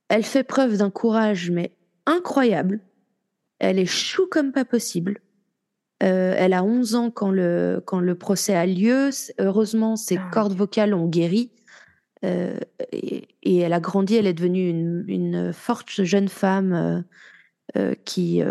Elle 0.08 0.22
fait 0.22 0.44
preuve 0.44 0.76
d'un 0.76 0.90
courage 0.90 1.50
mais 1.50 1.72
incroyable. 2.04 2.80
Elle 3.58 3.78
est 3.78 3.86
chou 3.86 4.26
comme 4.30 4.52
pas 4.52 4.66
possible. 4.66 5.20
Euh, 6.02 6.34
elle 6.36 6.52
a 6.52 6.62
11 6.62 6.94
ans 6.94 7.10
quand 7.10 7.30
le, 7.30 7.82
quand 7.86 8.00
le 8.00 8.14
procès 8.14 8.54
a 8.54 8.66
lieu. 8.66 9.08
Heureusement, 9.38 9.96
ses 9.96 10.18
Ah, 10.18 10.30
cordes 10.30 10.52
vocales 10.52 10.92
ont 10.92 11.08
guéri. 11.08 11.50
Euh, 12.22 12.58
et, 12.92 13.28
et 13.44 13.56
elle 13.60 13.72
a 13.72 13.80
grandi, 13.80 14.14
elle 14.14 14.26
est 14.26 14.34
devenue 14.34 14.68
une, 14.68 15.04
une 15.08 15.52
forte 15.54 16.02
jeune 16.02 16.28
femme 16.28 17.02
euh, 17.78 17.94
qui, 18.04 18.42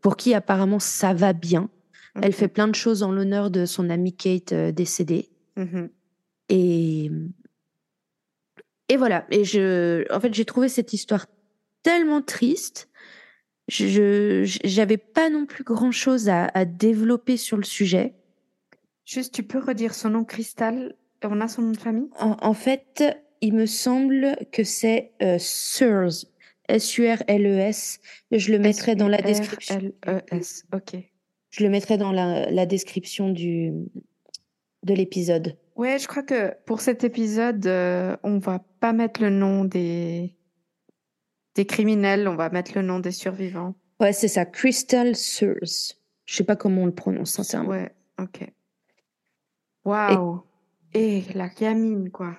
pour 0.00 0.16
qui 0.16 0.32
apparemment 0.32 0.78
ça 0.78 1.12
va 1.12 1.32
bien. 1.32 1.68
Elle 2.20 2.32
fait 2.32 2.48
plein 2.48 2.68
de 2.68 2.74
choses 2.74 3.02
en 3.02 3.10
l'honneur 3.12 3.50
de 3.50 3.64
son 3.64 3.88
amie 3.88 4.14
Kate 4.14 4.52
euh, 4.52 4.70
décédée. 4.72 5.30
Mhm. 5.56 5.88
Et, 6.50 7.10
et 8.88 8.96
voilà. 8.96 9.26
Et 9.30 9.44
je, 9.44 10.04
en 10.14 10.20
fait, 10.20 10.34
j'ai 10.34 10.44
trouvé 10.44 10.68
cette 10.68 10.92
histoire 10.92 11.26
tellement 11.82 12.20
triste. 12.20 12.90
Je, 13.68 13.86
je- 14.44 14.58
j'avais 14.64 14.98
pas 14.98 15.30
non 15.30 15.46
plus 15.46 15.64
grand 15.64 15.92
chose 15.92 16.28
à, 16.28 16.46
à 16.52 16.64
développer 16.64 17.36
sur 17.36 17.56
le 17.56 17.62
sujet. 17.62 18.14
Juste, 19.04 19.32
tu 19.34 19.42
peux 19.42 19.58
redire 19.58 19.94
son 19.94 20.10
nom, 20.10 20.24
Cristal 20.24 20.94
On 21.22 21.40
a 21.40 21.48
son 21.48 21.62
nom 21.62 21.70
de 21.72 21.76
famille? 21.78 22.08
En, 22.18 22.36
en 22.40 22.54
fait, 22.54 23.02
il 23.40 23.54
me 23.54 23.66
semble 23.66 24.36
que 24.52 24.64
c'est 24.64 25.12
euh. 25.22 25.38
S-U-R-L-E-S. 26.68 28.00
E 28.32 28.38
Je 28.38 28.52
le 28.52 28.58
mettrai 28.58 28.94
dans 28.94 29.08
la 29.08 29.20
description. 29.22 29.76
L-E-S, 30.02 30.64
ok. 30.72 30.96
Je 31.52 31.62
le 31.62 31.70
mettrai 31.70 31.98
dans 31.98 32.12
la, 32.12 32.50
la 32.50 32.66
description 32.66 33.30
du, 33.30 33.72
de 34.82 34.94
l'épisode. 34.94 35.56
Ouais, 35.76 35.98
je 35.98 36.08
crois 36.08 36.22
que 36.22 36.54
pour 36.64 36.80
cet 36.80 37.04
épisode, 37.04 37.66
euh, 37.66 38.16
on 38.22 38.38
va 38.38 38.58
pas 38.80 38.92
mettre 38.92 39.20
le 39.20 39.28
nom 39.28 39.64
des... 39.64 40.34
des 41.54 41.66
criminels, 41.66 42.26
on 42.26 42.36
va 42.36 42.48
mettre 42.48 42.72
le 42.74 42.82
nom 42.82 43.00
des 43.00 43.12
survivants. 43.12 43.74
Ouais, 44.00 44.14
c'est 44.14 44.28
ça. 44.28 44.46
Crystal 44.46 45.14
Sears. 45.14 45.94
Je 46.24 46.34
sais 46.34 46.44
pas 46.44 46.56
comment 46.56 46.82
on 46.82 46.86
le 46.86 46.94
prononce, 46.94 47.32
sincèrement. 47.32 47.70
Ouais, 47.70 47.94
ok. 48.18 48.50
Waouh. 49.84 50.42
Et 50.94 51.22
la 51.34 51.48
gamine, 51.48 52.10
quoi. 52.10 52.38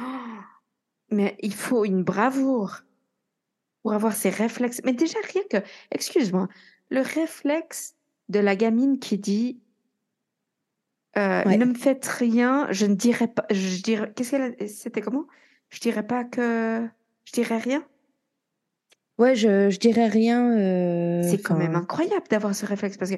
Oh, 0.00 0.04
mais 1.10 1.36
il 1.40 1.54
faut 1.54 1.84
une 1.84 2.04
bravoure 2.04 2.82
pour 3.82 3.92
avoir 3.92 4.12
ces 4.12 4.30
réflexes. 4.30 4.80
Mais 4.84 4.92
déjà, 4.92 5.18
rien 5.32 5.42
que, 5.50 5.66
excuse-moi, 5.90 6.48
le 6.90 7.00
réflexe 7.00 7.96
de 8.30 8.38
la 8.38 8.56
gamine 8.56 8.98
qui 8.98 9.18
dit 9.18 9.60
euh, 11.18 11.42
Ouais. 11.44 11.56
Ne 11.56 11.64
me 11.66 11.74
faites 11.74 12.06
rien, 12.06 12.68
je 12.70 12.86
ne 12.86 12.94
dirai 12.94 13.28
pas. 13.28 13.44
Je 13.50 13.82
dirais, 13.82 14.12
qu'est-ce 14.14 14.30
qu'elle 14.30 14.54
a- 14.60 14.66
C'était 14.68 15.00
comment? 15.00 15.26
Je 15.68 15.80
dirais 15.80 16.06
pas 16.06 16.24
que. 16.24 16.86
Je 17.24 17.32
dirais 17.32 17.58
rien? 17.58 17.84
Ouais, 19.18 19.34
je, 19.34 19.68
je 19.70 19.78
dirais 19.78 20.06
rien. 20.08 20.56
euh, 20.56 21.22
C'est 21.28 21.42
quand 21.42 21.56
même 21.56 21.74
incroyable 21.74 22.26
d'avoir 22.30 22.54
ce 22.54 22.64
réflexe 22.64 22.96
parce 22.96 23.10
que 23.10 23.16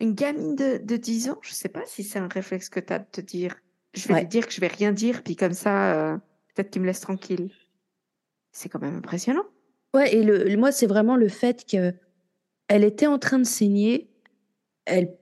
une 0.00 0.14
gamine 0.14 0.54
de, 0.54 0.78
de 0.78 0.96
10 0.96 1.30
ans, 1.30 1.38
je 1.42 1.52
sais 1.52 1.68
pas 1.70 1.82
si 1.86 2.04
c'est 2.04 2.18
un 2.18 2.28
réflexe 2.28 2.68
que 2.68 2.80
tu 2.80 2.92
as 2.92 2.98
de 3.00 3.06
te 3.10 3.20
dire 3.20 3.56
je 3.94 4.06
vais 4.08 4.14
Ouais. 4.14 4.20
lui 4.20 4.28
dire 4.28 4.46
que 4.46 4.52
je 4.52 4.60
vais 4.60 4.66
rien 4.68 4.92
dire, 4.92 5.22
puis 5.24 5.34
comme 5.34 5.54
ça, 5.54 5.94
euh, 5.94 6.16
peut-être 6.54 6.70
qu'il 6.70 6.82
me 6.82 6.86
laisse 6.86 7.00
tranquille. 7.00 7.50
C'est 8.52 8.68
quand 8.68 8.80
même 8.80 8.96
impressionnant. 8.96 9.44
Ouais, 9.94 10.14
et 10.14 10.22
le- 10.22 10.54
moi, 10.56 10.70
c'est 10.72 10.86
vraiment 10.86 11.16
le 11.16 11.28
fait 11.28 11.64
que 11.68 11.94
elle 12.68 12.84
était 12.84 13.06
en 13.06 13.18
train 13.18 13.38
de 13.38 13.44
saigner. 13.44 14.10
Elle, 14.88 15.14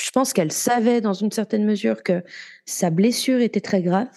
je 0.00 0.10
pense 0.10 0.32
qu'elle 0.32 0.52
savait 0.52 1.00
dans 1.00 1.12
une 1.12 1.30
certaine 1.32 1.64
mesure 1.64 2.02
que 2.02 2.22
sa 2.64 2.90
blessure 2.90 3.40
était 3.40 3.60
très 3.60 3.82
grave, 3.82 4.08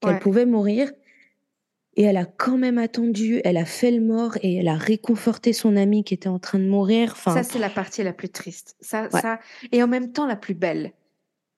qu'elle 0.00 0.14
Ouais. 0.14 0.18
pouvait 0.20 0.46
mourir. 0.46 0.92
Et 1.96 2.02
elle 2.02 2.16
a 2.16 2.24
quand 2.24 2.58
même 2.58 2.78
attendu, 2.78 3.40
elle 3.44 3.56
a 3.56 3.64
fait 3.64 3.92
le 3.92 4.00
mort 4.00 4.36
et 4.42 4.56
elle 4.56 4.66
a 4.66 4.74
réconforté 4.74 5.52
son 5.52 5.76
ami 5.76 6.02
qui 6.02 6.12
était 6.14 6.28
en 6.28 6.40
train 6.40 6.58
de 6.58 6.66
mourir. 6.66 7.12
Enfin, 7.12 7.32
ça, 7.34 7.44
c'est 7.44 7.60
la 7.60 7.70
partie 7.70 8.02
la 8.02 8.12
plus 8.12 8.28
triste. 8.30 8.76
Ça, 8.80 9.08
Ouais. 9.12 9.20
ça, 9.20 9.38
et 9.70 9.80
en 9.80 9.86
même 9.86 10.10
temps 10.10 10.26
la 10.26 10.34
plus 10.34 10.54
belle. 10.54 10.92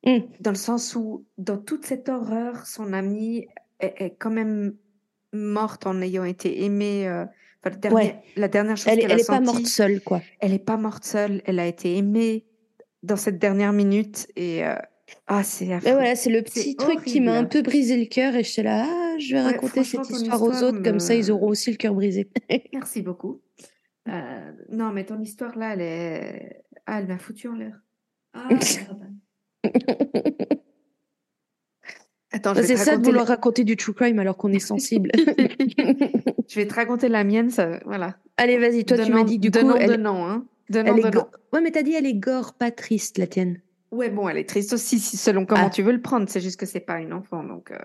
Mm. 0.05 0.19
Dans 0.41 0.51
le 0.51 0.57
sens 0.57 0.95
où, 0.95 1.25
dans 1.39 1.57
toute 1.57 1.87
cette 1.87 2.11
horreur, 2.11 2.67
son 2.67 2.93
amie 2.93 3.47
est, 3.81 3.95
est 3.97 4.11
quand 4.19 4.31
même 4.31 4.75
morte 5.33 5.87
en 5.87 6.03
ayant 6.03 6.25
été 6.25 6.65
aimée. 6.65 7.09
euh, 7.09 7.25
enfin, 7.67 7.75
le 7.75 7.81
dernier- 7.81 7.97
Ouais. 7.97 8.17
La 8.37 8.49
dernière 8.49 8.77
chose 8.77 8.89
elle, 8.89 9.01
qu'elle 9.01 9.11
elle 9.13 9.19
a 9.19 9.21
est 9.21 9.27
pas 9.27 9.41
morte 9.41 9.67
seule, 9.67 10.01
quoi. 10.01 10.23
elle 10.41 10.53
n'est 10.53 10.59
pas 10.59 10.77
morte 10.77 11.05
seule. 11.05 11.43
Elle 11.45 11.59
a 11.59 11.67
été 11.67 11.97
aimée 11.97 12.47
dans 13.03 13.17
cette 13.17 13.39
dernière 13.39 13.73
minute. 13.73 14.27
Et 14.37 14.65
euh, 14.65 14.75
ah, 15.27 15.43
c'est 15.43 15.67
voilà, 15.81 16.17
c'est 16.17 16.31
le 16.31 16.43
petit 16.43 16.77
truc 16.77 17.03
qui 17.05 17.21
m'a 17.21 17.35
un 17.37 17.45
peu 17.45 17.63
brisé 17.63 17.97
le 17.97 18.07
cœur 18.07 18.35
et 18.35 18.43
je 18.45 18.51
suis 18.51 18.63
là, 18.63 18.85
ah, 18.89 19.17
je 19.19 19.35
vais 19.35 19.41
Ouais, 19.41 19.47
raconter 19.53 19.85
cette 19.85 20.09
histoire 20.11 20.43
aux 20.43 20.63
autres, 20.63 20.83
comme 20.83 21.01
ça 21.01 21.15
ils 21.15 21.31
auront 21.31 21.49
aussi 21.49 21.71
le 21.71 21.77
cœur 21.77 21.95
brisé. 21.95 22.29
Merci 22.73 23.03
beaucoup. 23.03 23.41
Euh, 24.09 24.53
non, 24.71 24.93
mais 24.93 25.05
ton 25.05 25.21
histoire 25.21 25.57
là, 25.59 25.75
elle 25.75 25.81
est. 25.81 26.63
Ah, 26.87 27.01
elle 27.01 27.09
m'a 27.09 27.19
foutu 27.19 27.49
en 27.49 27.55
l'air. 27.55 27.81
Ah. 28.35 28.49
Attends, 32.37 32.53
vais, 32.53 32.63
c'est 32.65 32.77
ça 32.77 32.97
de 32.97 33.05
vouloir 33.05 33.25
la- 33.25 33.31
raconter 33.35 33.65
du 33.65 33.77
true 33.77 33.95
crime 33.95 34.19
alors 34.19 34.37
qu'on 34.37 34.53
est 34.53 34.59
sensible. 34.59 35.11
je 36.49 36.55
vais 36.57 36.67
te 36.67 36.75
raconter 36.75 37.09
la 37.09 37.25
mienne, 37.25 37.51
ça, 37.51 37.81
voilà. 37.85 38.17
Allez, 38.37 38.59
vas-y, 38.59 38.85
toi 38.85 38.99
tu 38.99 39.13
m'as 39.13 39.25
dit 39.25 39.39
du 39.39 39.51
coup, 39.51 39.59
donnant, 39.59 39.77
elle, 39.77 39.91
donnant, 39.91 40.29
hein. 40.29 40.45
Donnant, 40.69 40.95
elle 40.97 41.07
est 41.07 41.11
go- 41.11 41.27
Ouais, 41.53 41.61
mais 41.61 41.71
t'as 41.71 41.83
dit 41.83 41.95
elle 41.95 42.07
est 42.07 42.15
gore, 42.15 42.55
pas 42.55 42.71
triste, 42.71 43.19
la 43.19 43.27
tienne. 43.27 43.61
Ouais, 43.93 44.11
bon, 44.11 44.29
elle 44.29 44.37
est 44.39 44.49
triste 44.49 44.73
aussi, 44.73 44.99
si- 44.99 45.17
selon 45.17 45.47
comment 45.47 45.67
Ah. 45.67 45.71
tu 45.71 45.83
veux 45.83 45.93
le 45.93 46.03
prendre. 46.03 46.29
C'est 46.29 46.41
juste 46.41 46.59
que 46.59 46.67
c'est 46.67 46.81
pas 46.81 47.01
une 47.01 47.13
enfant, 47.13 47.43
donc. 47.45 47.71
euh, 47.71 47.79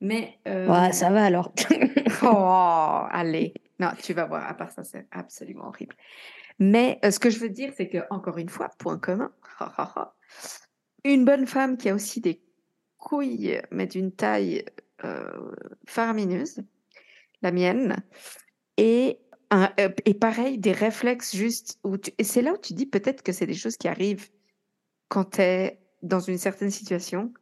Mais. 0.00 0.34
euh, 0.46 0.68
Ouais, 0.68 0.92
ça 0.92 1.10
va 1.10 1.24
alors. 1.24 1.52
Oh, 2.22 3.02
allez. 3.10 3.52
Non, 3.80 3.88
tu 4.02 4.12
vas 4.14 4.24
voir. 4.26 4.48
À 4.48 4.54
part 4.54 4.70
ça, 4.70 4.84
c'est 4.84 5.06
absolument 5.10 5.66
horrible. 5.68 5.94
Mais 6.58 6.98
euh, 7.04 7.10
ce 7.10 7.18
que 7.18 7.28
je 7.30 7.38
veux 7.38 7.48
dire, 7.50 7.72
c'est 7.76 7.88
que, 7.88 7.98
encore 8.10 8.38
une 8.38 8.48
fois, 8.48 8.70
point 8.78 8.98
commun. 8.98 9.30
Une 11.04 11.24
bonne 11.24 11.46
femme 11.46 11.76
qui 11.76 11.88
a 11.88 11.94
aussi 11.94 12.20
des 12.20 12.40
couilles, 12.98 13.60
mais 13.70 13.86
d'une 13.86 14.12
taille 14.12 14.64
euh, 15.04 15.54
faramineuse, 15.86 16.62
la 17.42 17.52
mienne, 17.52 17.96
et, 18.76 19.18
un- 19.50 19.70
euh, 19.78 19.90
et 20.04 20.14
pareil, 20.14 20.58
des 20.58 20.72
réflexes 20.72 21.34
juste. 21.36 21.78
Où 21.84 21.96
tu- 21.98 22.12
et 22.18 22.24
c'est 22.24 22.42
là 22.42 22.52
où 22.52 22.58
tu 22.58 22.72
dis 22.74 22.86
peut-être 22.86 23.22
que 23.22 23.32
c'est 23.32 23.46
des 23.46 23.54
choses 23.54 23.76
qui 23.76 23.88
arrivent 23.88 24.28
quand 25.08 25.24
tu 25.36 25.40
es 25.42 25.78
dans 26.02 26.20
une 26.20 26.38
certaine 26.38 26.70
situation. 26.70 27.32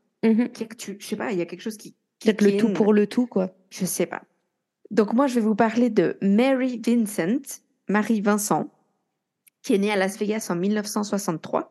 A 0.44 0.64
que 0.66 0.74
tu, 0.76 0.96
je 0.98 1.06
sais 1.06 1.16
pas, 1.16 1.32
il 1.32 1.38
y 1.38 1.42
a 1.42 1.46
quelque 1.46 1.60
chose 1.62 1.76
qui. 1.76 1.94
Peut-être 2.20 2.40
le 2.42 2.56
tout 2.56 2.72
pour 2.72 2.92
le 2.92 3.06
tout, 3.06 3.26
quoi. 3.26 3.50
Je 3.70 3.84
sais 3.84 4.06
pas. 4.06 4.22
Donc 4.90 5.12
moi, 5.12 5.26
je 5.26 5.34
vais 5.36 5.40
vous 5.40 5.54
parler 5.54 5.90
de 5.90 6.16
Mary 6.22 6.80
Vincent, 6.84 7.60
Marie 7.88 8.20
Vincent, 8.20 8.70
qui 9.62 9.74
est 9.74 9.78
née 9.78 9.90
à 9.90 9.96
Las 9.96 10.18
Vegas 10.18 10.46
en 10.50 10.56
1963. 10.56 11.70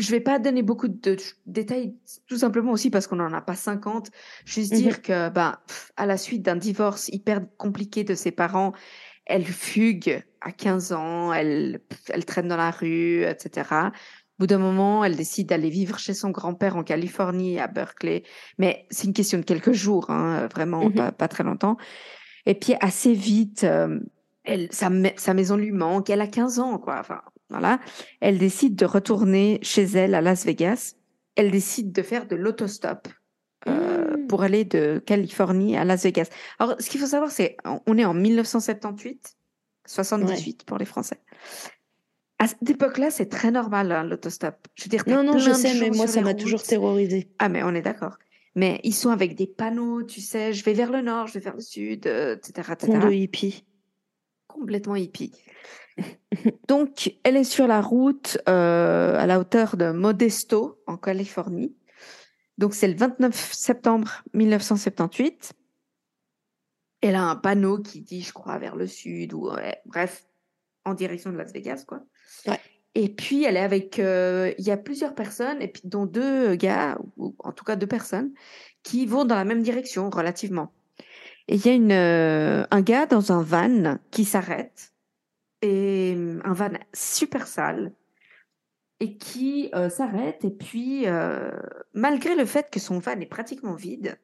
Je 0.00 0.10
vais 0.10 0.20
pas 0.20 0.38
donner 0.38 0.62
beaucoup 0.62 0.88
de 0.88 1.16
détails, 1.46 1.94
tout 2.26 2.38
simplement 2.38 2.72
aussi 2.72 2.90
parce 2.90 3.06
qu'on 3.06 3.16
n'en 3.16 3.32
a 3.32 3.40
pas 3.40 3.54
50. 3.54 4.10
Juste 4.44 4.72
Mhm. 4.72 4.78
dire 4.78 5.02
que, 5.02 5.28
ben, 5.28 5.58
pff, 5.66 5.92
à 5.96 6.06
la 6.06 6.16
suite 6.16 6.42
d'un 6.42 6.56
divorce 6.56 7.08
hyper 7.08 7.40
compliqué 7.58 8.02
de 8.04 8.14
ses 8.14 8.30
parents, 8.30 8.72
elle 9.26 9.44
fugue 9.44 10.24
à 10.40 10.52
15 10.52 10.92
ans, 10.92 11.32
elle, 11.32 11.80
pff, 11.88 12.10
elle 12.12 12.24
traîne 12.24 12.48
dans 12.48 12.56
la 12.56 12.70
rue, 12.70 13.24
etc. 13.24 13.90
Au 14.38 14.40
bout 14.40 14.46
d'un 14.46 14.58
moment, 14.58 15.04
elle 15.04 15.16
décide 15.16 15.48
d'aller 15.48 15.68
vivre 15.68 15.98
chez 15.98 16.14
son 16.14 16.30
grand-père 16.30 16.76
en 16.76 16.82
Californie, 16.82 17.60
à 17.60 17.66
Berkeley. 17.66 18.22
Mais 18.58 18.86
c'est 18.90 19.06
une 19.06 19.12
question 19.12 19.38
de 19.38 19.44
quelques 19.44 19.72
jours, 19.72 20.08
hein, 20.10 20.48
vraiment 20.52 20.86
Mhm. 20.88 20.94
pas, 20.94 21.12
pas 21.12 21.28
très 21.28 21.44
longtemps. 21.44 21.76
Et 22.46 22.54
puis 22.54 22.74
assez 22.80 23.12
vite, 23.12 23.64
euh, 23.64 24.00
elle, 24.44 24.68
sa, 24.72 24.88
ma- 24.88 25.14
sa 25.16 25.34
maison 25.34 25.56
lui 25.58 25.72
manque. 25.72 26.08
Elle 26.08 26.22
a 26.22 26.26
15 26.26 26.58
ans, 26.58 26.78
quoi. 26.78 26.96
Enfin, 27.00 27.20
voilà, 27.50 27.80
elle 28.20 28.38
décide 28.38 28.76
de 28.76 28.86
retourner 28.86 29.58
chez 29.62 29.82
elle 29.82 30.14
à 30.14 30.20
Las 30.20 30.44
Vegas. 30.44 30.94
Elle 31.36 31.50
décide 31.50 31.92
de 31.92 32.02
faire 32.02 32.26
de 32.26 32.36
l'autostop 32.36 33.08
euh, 33.68 34.00
Mm. 34.16 34.26
pour 34.26 34.42
aller 34.42 34.64
de 34.64 35.02
Californie 35.04 35.76
à 35.76 35.84
Las 35.84 36.04
Vegas. 36.04 36.28
Alors, 36.58 36.76
ce 36.80 36.88
qu'il 36.88 37.00
faut 37.00 37.06
savoir, 37.06 37.30
c'est 37.30 37.56
on 37.86 37.98
est 37.98 38.04
en 38.04 38.14
1978, 38.14 39.36
78 39.86 40.64
pour 40.64 40.78
les 40.78 40.84
Français. 40.84 41.20
À 42.38 42.46
cette 42.46 42.70
époque-là, 42.70 43.10
c'est 43.10 43.26
très 43.28 43.50
normal 43.50 43.92
hein, 43.92 44.04
l'autostop. 44.04 44.56
Je 44.74 44.84
veux 44.84 44.88
dire, 44.88 45.04
Non, 45.06 45.22
non, 45.22 45.38
je 45.38 45.52
sais, 45.52 45.78
mais 45.78 45.90
moi, 45.90 46.06
ça 46.06 46.22
m'a 46.22 46.34
toujours 46.34 46.62
terrorisé. 46.62 47.30
Ah, 47.38 47.48
mais 47.48 47.62
on 47.62 47.74
est 47.74 47.82
d'accord. 47.82 48.16
Mais 48.56 48.80
ils 48.82 48.94
sont 48.94 49.10
avec 49.10 49.36
des 49.36 49.46
panneaux, 49.46 50.02
tu 50.02 50.20
sais, 50.20 50.52
je 50.52 50.64
vais 50.64 50.72
vers 50.72 50.90
le 50.90 51.02
nord, 51.02 51.28
je 51.28 51.34
vais 51.34 51.40
vers 51.40 51.54
le 51.54 51.60
sud, 51.60 52.06
euh, 52.06 52.36
etc., 52.36 52.72
etc. 52.72 52.92
Con 52.92 52.98
de 53.06 53.12
hippie. 53.12 53.64
Complètement 54.48 54.96
hippie. 54.96 55.32
Donc, 56.68 57.14
elle 57.24 57.36
est 57.36 57.44
sur 57.44 57.66
la 57.66 57.80
route 57.80 58.38
euh, 58.48 59.18
à 59.18 59.26
la 59.26 59.38
hauteur 59.38 59.76
de 59.76 59.90
Modesto, 59.90 60.80
en 60.86 60.96
Californie. 60.96 61.74
Donc, 62.58 62.74
c'est 62.74 62.88
le 62.88 62.94
29 62.94 63.52
septembre 63.52 64.22
1978. 64.34 65.52
Elle 67.00 67.14
a 67.14 67.22
un 67.22 67.36
panneau 67.36 67.78
qui 67.78 68.02
dit, 68.02 68.22
je 68.22 68.32
crois, 68.32 68.58
vers 68.58 68.76
le 68.76 68.86
sud, 68.86 69.32
ou 69.32 69.50
ouais, 69.50 69.80
bref, 69.86 70.26
en 70.84 70.94
direction 70.94 71.30
de 71.32 71.36
Las 71.36 71.52
Vegas, 71.52 71.84
quoi. 71.86 72.02
Ouais. 72.46 72.60
Et 72.94 73.08
puis, 73.08 73.44
elle 73.44 73.56
est 73.56 73.60
avec, 73.60 73.98
euh, 73.98 74.52
il 74.58 74.64
y 74.66 74.70
a 74.70 74.76
plusieurs 74.76 75.14
personnes, 75.14 75.62
et 75.62 75.68
puis 75.68 75.82
dont 75.84 76.06
deux 76.06 76.54
gars, 76.56 76.98
ou 77.16 77.34
en 77.38 77.52
tout 77.52 77.64
cas 77.64 77.76
deux 77.76 77.86
personnes, 77.86 78.32
qui 78.82 79.06
vont 79.06 79.24
dans 79.24 79.36
la 79.36 79.44
même 79.44 79.62
direction 79.62 80.10
relativement. 80.10 80.72
Et 81.48 81.56
il 81.56 81.66
y 81.66 81.68
a 81.68 81.72
une, 81.72 81.92
euh, 81.92 82.66
un 82.70 82.80
gars 82.80 83.06
dans 83.06 83.32
un 83.32 83.42
van 83.42 83.98
qui 84.10 84.24
s'arrête, 84.24 84.89
et 85.62 86.14
euh, 86.16 86.40
un 86.44 86.52
van 86.52 86.70
super 86.92 87.46
sale, 87.46 87.92
et 89.00 89.16
qui 89.16 89.70
euh, 89.74 89.88
s'arrête, 89.88 90.44
et 90.44 90.50
puis, 90.50 91.06
euh, 91.06 91.50
malgré 91.94 92.34
le 92.36 92.44
fait 92.44 92.70
que 92.70 92.78
son 92.78 92.98
van 92.98 93.18
est 93.18 93.26
pratiquement 93.26 93.74
vide, 93.74 94.18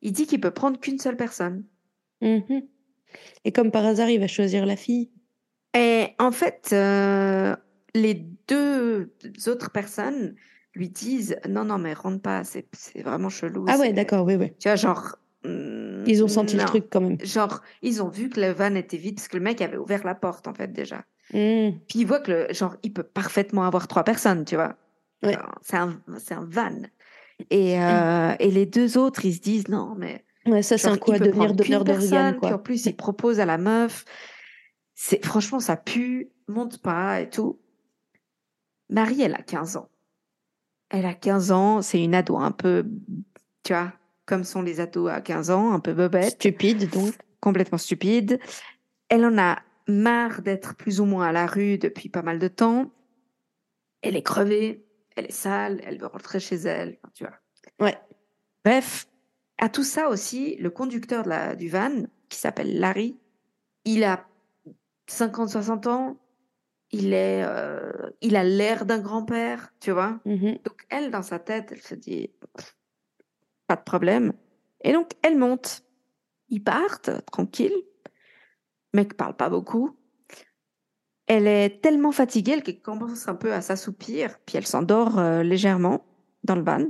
il 0.00 0.12
dit 0.12 0.26
qu'il 0.26 0.40
peut 0.40 0.50
prendre 0.50 0.80
qu'une 0.80 0.98
seule 0.98 1.16
personne. 1.16 1.64
Mhm. 2.22 2.66
Et 3.44 3.52
comme 3.52 3.70
par 3.70 3.84
hasard, 3.84 4.10
il 4.10 4.18
va 4.18 4.26
choisir 4.26 4.66
la 4.66 4.76
fille. 4.76 5.10
Et 5.74 6.08
en 6.18 6.30
fait, 6.30 6.70
euh, 6.72 7.54
les 7.94 8.14
deux 8.48 9.12
autres 9.46 9.70
personnes 9.70 10.34
lui 10.74 10.88
disent 10.88 11.36
non, 11.48 11.64
non, 11.64 11.78
mais 11.78 11.94
rentre 11.94 12.22
pas, 12.22 12.42
c'est 12.44 12.66
vraiment 13.02 13.28
chelou. 13.28 13.66
Ah 13.68 13.78
ouais, 13.78 13.92
d'accord, 13.92 14.24
oui, 14.24 14.36
oui. 14.36 14.52
Tu 14.58 14.68
vois, 14.68 14.76
genre. 14.76 15.16
Hmm, 16.04 16.10
Ils 16.10 16.24
ont 16.24 16.28
senti 16.28 16.56
le 16.56 16.64
truc 16.64 16.86
quand 16.90 17.00
même. 17.00 17.18
Genre, 17.24 17.60
ils 17.82 18.02
ont 18.02 18.08
vu 18.08 18.28
que 18.28 18.40
le 18.40 18.52
van 18.52 18.74
était 18.74 18.96
vide 18.96 19.16
parce 19.16 19.28
que 19.28 19.36
le 19.36 19.42
mec 19.42 19.60
avait 19.60 19.76
ouvert 19.76 20.04
la 20.04 20.14
porte, 20.14 20.48
en 20.48 20.54
fait, 20.54 20.72
déjà. 20.72 21.04
Mm. 21.32 21.78
Puis 21.88 22.00
ils 22.00 22.06
voient 22.06 22.20
que, 22.20 22.30
le, 22.30 22.54
genre, 22.54 22.76
il 22.82 22.92
peut 22.92 23.02
parfaitement 23.02 23.64
avoir 23.64 23.88
trois 23.88 24.04
personnes, 24.04 24.44
tu 24.44 24.56
vois. 24.56 24.76
Ouais. 25.22 25.36
C'est 25.62 25.76
un, 25.76 26.00
c'est 26.18 26.34
un 26.34 26.44
van. 26.44 26.82
Et, 27.50 27.80
euh, 27.80 28.34
et 28.38 28.50
les 28.50 28.66
deux 28.66 28.96
autres, 28.98 29.24
ils 29.24 29.34
se 29.34 29.40
disent 29.40 29.68
non, 29.68 29.94
mais 29.96 30.24
Ouais, 30.46 30.62
ça, 30.62 30.76
c'est 30.76 30.88
un 30.88 30.98
coup 30.98 31.12
à 31.12 31.18
devenir 31.18 31.54
donneur 31.54 31.84
d'organes, 31.84 32.38
Puis 32.40 32.52
en 32.52 32.58
plus, 32.58 32.84
il 32.86 32.96
propose 32.96 33.40
à 33.40 33.46
la 33.46 33.58
meuf. 33.58 34.04
C'est 34.94 35.24
franchement, 35.24 35.58
ça 35.58 35.76
pue, 35.76 36.30
monte 36.48 36.80
pas 36.82 37.20
et 37.20 37.30
tout. 37.30 37.58
Marie, 38.90 39.22
elle 39.22 39.34
a 39.34 39.42
15 39.42 39.76
ans. 39.76 39.88
Elle 40.90 41.06
a 41.06 41.14
15 41.14 41.50
ans, 41.50 41.82
c'est 41.82 42.02
une 42.02 42.14
ado 42.14 42.36
un 42.36 42.52
peu, 42.52 42.86
tu 43.62 43.72
vois, 43.72 43.92
comme 44.26 44.44
sont 44.44 44.62
les 44.62 44.80
ados 44.80 45.10
à 45.10 45.20
15 45.20 45.50
ans, 45.50 45.72
un 45.72 45.80
peu 45.80 45.92
bobette, 45.92 46.34
Stupide, 46.34 46.90
donc. 46.90 47.14
complètement 47.40 47.78
stupide. 47.78 48.38
Elle 49.08 49.24
en 49.24 49.38
a 49.38 49.58
marre 49.86 50.42
d'être 50.42 50.74
plus 50.74 51.00
ou 51.00 51.04
moins 51.04 51.28
à 51.28 51.32
la 51.32 51.46
rue 51.46 51.78
depuis 51.78 52.08
pas 52.08 52.22
mal 52.22 52.38
de 52.38 52.48
temps. 52.48 52.90
Elle 54.02 54.16
est 54.16 54.22
crevée, 54.22 54.84
elle 55.16 55.26
est 55.26 55.32
sale, 55.32 55.80
elle 55.84 55.98
veut 55.98 56.06
rentrer 56.06 56.40
chez 56.40 56.56
elle, 56.56 56.98
tu 57.14 57.24
vois. 57.24 57.34
Ouais. 57.80 57.98
Bref, 58.64 59.06
à 59.58 59.68
tout 59.68 59.84
ça 59.84 60.08
aussi, 60.08 60.56
le 60.56 60.70
conducteur 60.70 61.24
de 61.24 61.28
la, 61.28 61.54
du 61.54 61.68
van, 61.68 62.04
qui 62.28 62.38
s'appelle 62.38 62.78
Larry, 62.78 63.18
il 63.84 64.04
a 64.04 64.26
50-60 65.08 65.88
ans, 65.88 66.16
il, 66.90 67.12
est, 67.12 67.42
euh, 67.44 67.92
il 68.20 68.36
a 68.36 68.44
l'air 68.44 68.86
d'un 68.86 69.00
grand-père, 69.00 69.72
tu 69.80 69.90
vois. 69.90 70.18
Mhm. 70.24 70.58
Donc 70.64 70.86
elle, 70.88 71.10
dans 71.10 71.22
sa 71.22 71.38
tête, 71.38 71.68
elle 71.72 71.82
se 71.82 71.94
dit, 71.94 72.30
pas 73.66 73.76
de 73.76 73.82
problème. 73.82 74.32
Et 74.82 74.92
donc, 74.92 75.12
elle 75.22 75.38
monte. 75.38 75.84
Ils 76.48 76.62
partent, 76.62 77.10
tranquille. 77.26 77.74
Le 78.92 79.00
mec 79.00 79.16
parle 79.16 79.36
pas 79.36 79.48
beaucoup. 79.48 79.96
Elle 81.26 81.46
est 81.46 81.80
tellement 81.80 82.12
fatiguée 82.12 82.60
qu'elle 82.60 82.82
commence 82.82 83.28
un 83.28 83.34
peu 83.34 83.52
à 83.52 83.62
s'assoupir, 83.62 84.38
puis 84.44 84.58
elle 84.58 84.66
s'endort 84.66 85.18
euh, 85.18 85.42
légèrement 85.42 86.04
dans 86.44 86.54
le 86.54 86.62
van. 86.62 86.84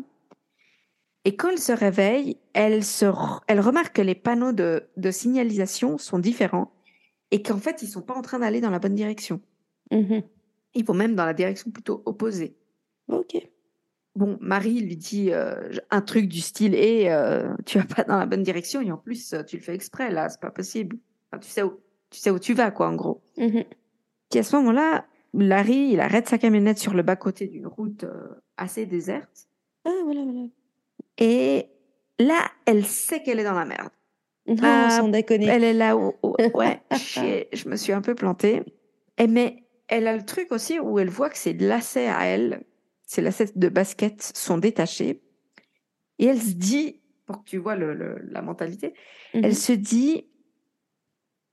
Et 1.25 1.37
quand 1.37 1.51
elle 1.51 1.61
se 1.61 1.73
réveille, 1.73 2.39
elle, 2.53 2.85
se 2.85 3.07
re- 3.07 3.41
elle 3.47 3.61
remarque 3.61 3.95
que 3.97 4.03
les 4.03 4.17
panneaux 4.17 4.53
de, 4.53 4.89
de 4.97 5.11
signalisation 5.11 5.99
sont 5.99 6.19
différents 6.19 6.73
et 7.31 7.43
qu'en 7.43 7.59
fait, 7.59 7.83
ils 7.83 7.89
sont 7.89 8.03
pas 8.03 8.15
en 8.15 8.23
train 8.23 8.41
d'aller 8.41 8.61
dans 8.61 8.71
la 8.71 8.81
bonne 8.81 8.97
direction. 8.97 9.41
Mhm. 9.91 10.23
Ils 10.75 10.85
vont 10.85 10.95
même 10.95 11.15
dans 11.15 11.25
la 11.25 11.33
direction 11.33 11.71
plutôt 11.71 12.03
opposée. 12.05 12.57
Ok. 13.09 13.37
Bon, 14.17 14.39
Marie 14.41 14.81
lui 14.81 14.97
dit 14.97 15.33
euh, 15.33 15.71
un 15.91 16.01
truc 16.01 16.29
du 16.29 16.41
style 16.41 16.75
et 16.75 17.09
tu 17.67 17.79
vas 17.79 17.85
pas 17.85 18.05
dans 18.05 18.17
la 18.19 18.27
bonne 18.27 18.43
direction 18.45 18.81
et 18.81 18.93
en 18.93 18.97
plus 18.97 19.33
euh, 19.33 19.43
tu 19.43 19.57
le 19.57 19.63
fais 19.63 19.75
exprès 19.75 20.11
là, 20.11 20.29
c'est 20.29 20.41
pas 20.41 20.51
possible. 20.53 20.97
Enfin, 21.33 21.41
tu 21.41 21.49
sais 21.51 21.63
où 21.63 21.81
tu 22.11 22.21
sais 22.21 22.31
où 22.31 22.39
tu 22.39 22.55
vas 22.55 22.71
quoi 22.71 22.89
en 22.89 22.95
gros. 22.95 23.23
Mhm. 23.39 23.65
Puis 24.31 24.39
à 24.39 24.43
ce 24.45 24.55
moment-là, 24.57 25.05
Larry, 25.33 25.91
il 25.93 26.01
arrête 26.01 26.29
sa 26.29 26.39
camionnette 26.39 26.79
sur 26.79 26.95
le 26.95 27.03
bas-côté 27.03 27.49
d'une 27.49 27.67
route 27.67 28.05
euh, 28.05 28.29
assez 28.57 28.87
déserte 28.87 29.49
Ah, 29.85 29.91
voilà, 30.05 30.23
voilà. 30.23 30.47
et 31.19 31.67
là, 32.21 32.39
elle 32.67 32.85
sait 32.85 33.21
qu'elle 33.23 33.41
est 33.41 33.45
dans 33.45 33.53
la 33.59 33.65
merde. 33.65 33.91
Non, 34.47 34.57
Ah, 34.63 34.91
sans 34.91 35.09
déconner. 35.09 35.47
Elle 35.47 35.65
est 35.65 35.73
là 35.73 35.97
où, 35.97 36.13
où- 36.23 36.37
ouais, 36.55 36.81
chier, 36.97 37.49
je 37.53 37.69
me 37.69 37.75
suis 37.77 37.93
un 37.93 38.01
peu 38.03 38.15
plantée. 38.15 38.63
Et 39.19 39.27
mais 39.27 39.65
elle 39.89 40.07
a 40.07 40.17
le 40.17 40.25
truc 40.25 40.53
aussi 40.53 40.79
où 40.79 40.99
elle 41.01 41.11
voit 41.11 41.31
que 41.31 41.39
ses 41.39 41.53
lacets 41.55 42.07
à 42.09 42.25
elle, 42.27 42.63
ses 43.15 43.23
lacets 43.23 43.53
de 43.57 43.69
basket 43.69 44.21
sont 44.37 44.59
détachés. 44.59 45.23
Et 46.19 46.27
elle 46.27 46.41
se 46.41 46.53
dit, 46.55 47.01
pour 47.27 47.39
que 47.45 47.49
tu 47.51 47.59
vois 47.59 47.77
le, 47.77 47.95
le- 47.95 48.19
la 48.29 48.43
mentalité, 48.43 48.95
Mhm. 49.35 49.45
elle 49.45 49.57
se 49.57 49.73
dit, 49.73 50.27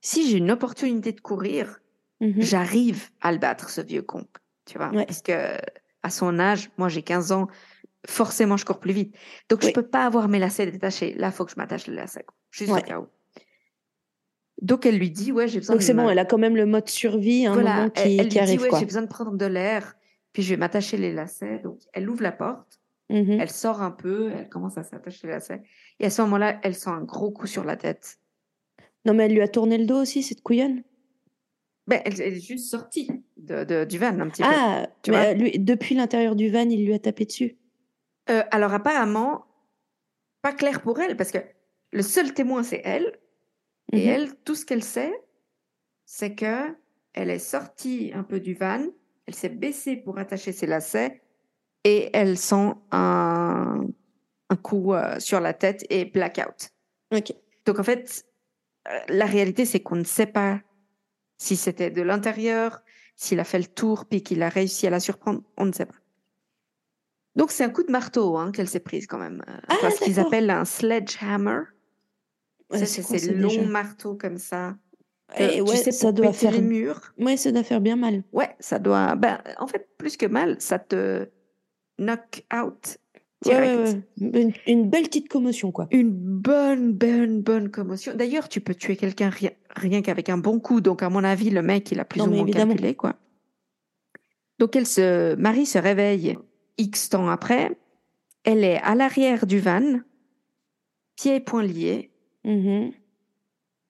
si 0.02 0.28
j'ai 0.30 0.38
une 0.38 0.52
opportunité 0.52 1.12
de 1.12 1.22
courir, 1.22 1.80
Mhm. 2.20 2.42
j'arrive 2.42 3.10
à 3.22 3.32
le 3.32 3.38
battre, 3.38 3.70
ce 3.70 3.82
vieux 3.82 4.02
con. 4.02 4.26
Tu 4.66 4.78
vois, 4.78 4.90
Ouais. 4.92 5.06
parce 5.06 5.22
que 5.22 5.58
à 6.04 6.10
son 6.10 6.40
âge, 6.40 6.70
moi 6.78 6.90
j'ai 6.90 7.04
15 7.04 7.32
ans, 7.32 7.48
forcément 8.08 8.58
je 8.58 8.66
cours 8.66 8.80
plus 8.80 8.94
vite. 8.94 9.16
Donc 9.50 9.60
Oui. 9.62 9.70
je 9.70 9.74
peux 9.74 9.88
pas 9.88 10.06
avoir 10.06 10.28
mes 10.28 10.40
lacets 10.40 10.66
détachés. 10.72 11.14
Là, 11.14 11.32
faut 11.32 11.46
que 11.46 11.52
je 11.52 11.58
m'attache 11.58 11.86
les 11.88 11.96
lacets. 11.96 12.24
quoi. 12.24 12.36
Juste 12.52 12.72
Ouais. 12.72 12.80
au 12.82 12.84
cas 12.84 13.00
où. 13.00 13.08
Donc 14.62 14.86
elle 14.86 14.98
lui 14.98 15.10
dit, 15.10 15.32
ouais, 15.32 15.48
j'ai 15.48 15.60
besoin 15.60 15.76
Donc 15.76 15.82
c'est 15.84 15.94
bon, 15.94 16.10
elle 16.10 16.20
a 16.20 16.26
quand 16.26 16.38
même 16.38 16.56
le 16.56 16.66
mode 16.68 16.88
survie, 16.90 17.46
un 17.48 17.54
voilà, 17.54 17.76
moment 17.76 17.92
elle, 17.96 18.04
qui, 18.04 18.18
elle 18.20 18.28
qui 18.30 18.34
lui 18.36 18.40
arrive, 18.40 18.60
dit, 18.60 18.64
ouais, 18.70 18.80
j'ai 18.80 18.86
besoin 18.86 19.02
de 19.02 19.08
prendre 19.08 19.36
de 19.36 19.46
l'air, 19.46 19.96
puis 20.34 20.44
je 20.44 20.50
vais 20.54 20.58
m'attacher 20.58 20.98
les 20.98 21.14
lacets. 21.14 21.60
Donc 21.60 21.80
elle 21.94 22.10
ouvre 22.10 22.24
la 22.24 22.32
porte, 22.32 22.80
Mhm. 23.10 23.40
elle 23.42 23.50
sort 23.50 23.82
un 23.82 23.92
peu, 23.92 24.32
elle 24.32 24.48
commence 24.50 24.78
à 24.78 24.84
s'attacher 24.84 25.28
les 25.28 25.34
lacets. 25.34 25.62
Et 26.00 26.06
à 26.06 26.10
ce 26.10 26.22
moment-là, 26.24 26.60
elle 26.64 26.76
sent 26.76 26.90
un 26.90 27.04
gros 27.04 27.32
coup 27.32 27.48
sur 27.48 27.64
la 27.64 27.76
tête. 27.76 28.20
Non, 29.06 29.14
mais 29.14 29.26
elle 29.26 29.34
lui 29.34 29.42
a 29.42 29.48
tourné 29.48 29.78
le 29.78 29.86
dos 29.86 30.02
aussi, 30.02 30.24
cette 30.24 30.42
couillonne? 30.42 30.84
Ben, 31.88 32.00
elle, 32.06 32.22
elle 32.22 32.34
est 32.36 32.40
juste 32.40 32.70
sortie 32.70 33.10
de, 33.38 33.64
de- 33.64 33.84
du 33.86 33.98
van 33.98 34.18
un 34.20 34.30
petit 34.30 34.44
peu. 34.44 34.50
Ah, 34.50 34.88
tu 35.02 35.12
mais 35.12 35.18
vois. 35.18 35.26
euh, 35.30 35.34
lui, 35.34 35.60
depuis 35.60 35.96
l'intérieur 35.96 36.36
du 36.36 36.50
van, 36.50 36.70
il 36.70 36.86
lui 36.86 36.94
a 36.94 37.00
tapé 37.00 37.26
dessus. 37.26 37.58
Euh, 38.30 38.44
alors 38.52 38.72
apparemment, 38.74 39.46
pas 40.44 40.54
clair 40.54 40.82
pour 40.82 41.00
elle, 41.00 41.18
parce 41.18 41.32
que 41.32 41.40
le 41.92 42.04
seul 42.04 42.34
témoin, 42.34 42.64
c'est 42.64 42.82
elle. 42.86 43.20
Et 43.92 44.06
Mhm. 44.06 44.10
elle, 44.14 44.36
tout 44.46 44.56
ce 44.56 44.66
qu'elle 44.66 44.84
sait, 44.84 45.12
c'est 46.06 46.36
que 46.36 46.76
elle 47.14 47.30
est 47.32 47.40
sortie 47.40 48.12
un 48.14 48.24
peu 48.24 48.40
du 48.40 48.54
van, 48.54 48.86
elle 49.28 49.36
s'est 49.36 49.50
baissée 49.50 49.96
pour 49.98 50.18
attacher 50.18 50.52
ses 50.52 50.68
lacets, 50.68 51.22
et 51.84 52.10
elle 52.14 52.38
sent 52.38 52.74
un, 52.92 53.86
un 54.50 54.56
coup 54.56 54.94
euh, 54.94 55.20
sur 55.20 55.40
la 55.40 55.54
tête 55.54 55.86
et 55.90 56.06
blackout. 56.06 56.70
Ok. 57.14 57.34
Donc 57.66 57.80
en 57.80 57.84
fait, 57.84 58.26
euh, 58.88 59.00
la 59.10 59.26
réalité, 59.26 59.66
c'est 59.66 59.80
qu'on 59.80 59.96
ne 59.96 60.04
sait 60.04 60.26
pas 60.28 60.62
si 61.38 61.56
c'était 61.56 61.90
de 61.92 62.02
l'intérieur, 62.02 62.82
s'il 63.16 63.40
a 63.40 63.44
fait 63.44 63.60
le 63.60 63.66
tour, 63.66 64.06
puis 64.06 64.22
qu'il 64.24 64.42
a 64.44 64.50
réussi 64.50 64.86
à 64.88 64.90
la 64.90 65.00
surprendre, 65.00 65.42
on 65.58 65.66
ne 65.66 65.72
sait 65.72 65.86
pas. 65.86 65.96
Donc 67.36 67.52
c'est 67.52 67.64
un 67.64 67.70
coup 67.70 67.84
de 67.84 67.92
marteau 67.92 68.38
hein, 68.38 68.52
qu'elle 68.52 68.68
s'est 68.68 68.80
prise 68.82 69.08
quand 69.08 69.18
même. 69.18 69.44
euh, 69.48 69.58
Ah, 69.70 69.76
parce 69.82 70.00
qu'ils 70.00 70.20
appellent 70.20 70.50
un 70.50 70.66
sledgehammer. 70.66 71.62
Ouais, 72.70 72.86
c'est 72.86 73.02
ces 73.02 73.34
longs 73.34 73.66
marteaux 73.68 74.16
comme 74.16 74.38
ça. 74.38 74.76
Que, 75.32 75.44
Eh 75.44 75.56
tu 75.58 75.62
ouais, 75.62 75.76
sais, 75.78 75.92
ça 75.92 76.12
doit 76.12 76.34
faire. 76.34 76.52
les 76.52 76.62
murs. 76.62 77.14
Ouais, 77.20 77.38
ça 77.38 77.52
doit 77.52 77.64
faire 77.64 77.82
bien 77.82 77.96
mal. 77.96 78.24
Ouais, 78.34 78.50
ça 78.60 78.80
doit. 78.80 79.16
Ben, 79.16 79.40
en 79.60 79.68
fait, 79.68 79.88
plus 79.98 80.18
que 80.18 80.26
mal, 80.26 80.58
ça 80.60 80.80
te 80.80 81.28
knock 82.00 82.44
out 82.54 82.98
Ouais, 83.46 83.54
direct. 83.54 83.98
ouais, 84.20 84.30
ouais. 84.34 84.42
Une, 84.42 84.54
une 84.68 84.90
belle 84.90 85.04
petite 85.06 85.28
commotion, 85.28 85.72
quoi. 85.72 85.88
Une 85.92 86.12
bonne, 86.12 86.94
bonne, 86.94 87.42
bonne 87.42 87.72
commotion. 87.72 88.14
D'ailleurs, 88.16 88.48
tu 88.50 88.62
peux 88.62 88.76
tuer 88.76 88.96
quelqu'un 88.96 89.30
rien, 89.30 89.50
rien 89.76 90.02
qu'avec 90.04 90.30
un 90.30 90.38
bon 90.38 90.60
coup. 90.60 90.80
Donc, 90.80 91.02
à 91.02 91.10
mon 91.10 91.24
avis, 91.24 91.50
le 91.50 91.64
mec, 91.64 91.92
il 91.92 92.00
a 92.00 92.06
plus 92.06 92.20
Non, 92.20 92.28
ou 92.28 92.30
moins 92.32 92.42
évidemment. 92.44 92.74
calculé, 92.74 92.94
quoi. 92.96 93.16
Donc 94.60 94.76
elle 94.76 94.86
se, 94.86 95.34
Marie 95.36 95.66
se 95.66 95.80
réveille 95.80 96.38
X 96.78 97.10
temps 97.10 97.30
après. 97.30 97.76
Elle 98.44 98.64
est 98.64 98.78
à 98.84 98.94
l'arrière 98.94 99.48
du 99.48 99.60
van, 99.60 100.02
pieds 101.16 101.38
et 101.38 101.40
poings 101.40 101.64
liés, 101.64 102.12
Mhm. 102.44 102.92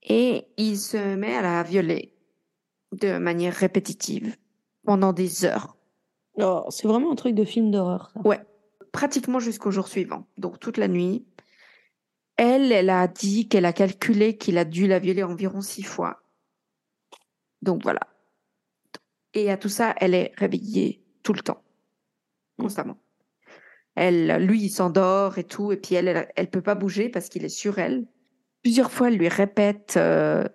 Et 0.04 0.48
il 0.58 0.78
se 0.78 1.16
met 1.16 1.36
à 1.36 1.42
la 1.42 1.64
violer 1.64 2.16
de 2.92 3.18
manière 3.18 3.54
répétitive 3.54 4.36
pendant 4.86 5.14
des 5.14 5.46
heures, 5.46 5.78
Oh, 6.38 6.64
c'est 6.70 6.88
vraiment 6.88 7.12
un 7.12 7.16
truc 7.16 7.36
de 7.36 7.44
film 7.44 7.72
d'horreur. 7.72 8.10
ça. 8.14 8.22
Ouais. 8.22 8.40
pratiquement 8.94 9.40
jusqu'au 9.40 9.70
jour 9.70 9.88
suivant. 9.88 10.26
Donc 10.38 10.60
toute 10.60 10.78
la 10.78 10.88
nuit. 10.88 11.26
Elle, 12.38 12.72
elle 12.72 12.90
a 12.90 13.08
dit 13.08 13.48
qu'elle 13.50 13.66
a 13.66 13.74
calculé 13.74 14.38
qu'il 14.38 14.58
a 14.58 14.66
dû 14.66 14.88
la 14.88 15.00
violer 15.00 15.24
environ 15.24 15.62
six 15.62 15.84
fois. 15.84 16.24
Donc 17.62 17.84
voilà. 17.84 18.00
Et 19.34 19.52
à 19.52 19.58
tout 19.58 19.70
ça, 19.70 19.94
elle 19.98 20.14
est 20.16 20.32
réveillée 20.38 21.04
tout 21.22 21.34
le 21.34 21.42
temps, 21.42 21.62
constamment. 22.58 22.98
Elle, 23.96 24.46
lui, 24.46 24.64
il 24.64 24.70
s'endort 24.70 25.38
et 25.38 25.44
tout, 25.44 25.72
et 25.72 25.78
puis 25.78 25.96
elle, 25.96 26.08
elle, 26.08 26.32
elle 26.36 26.50
peut 26.50 26.62
pas 26.62 26.76
bouger 26.76 27.10
parce 27.10 27.30
qu'il 27.30 27.44
est 27.46 27.50
sur 27.50 27.78
elle. 27.78 28.08
Plusieurs 28.62 28.92
fois, 28.92 29.08
elle 29.08 29.18
lui 29.18 29.28
répète 29.28 29.96
euh, 29.98 30.48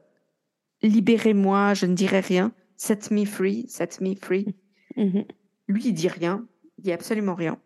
Libérez-moi, 0.82 1.74
je 1.74 1.86
ne 1.86 1.94
dirai 1.94 2.20
rien. 2.20 2.52
Set 2.76 3.10
me 3.10 3.24
free, 3.24 3.66
set 3.68 4.00
me 4.00 4.14
free. 4.14 4.46
Mhm. 4.98 5.26
Lui, 5.68 5.88
il 5.88 5.92
dit 5.92 6.08
rien. 6.08 6.48
Il 6.78 6.84
dit 6.84 6.92
absolument 6.92 7.34
rien. 7.34 7.60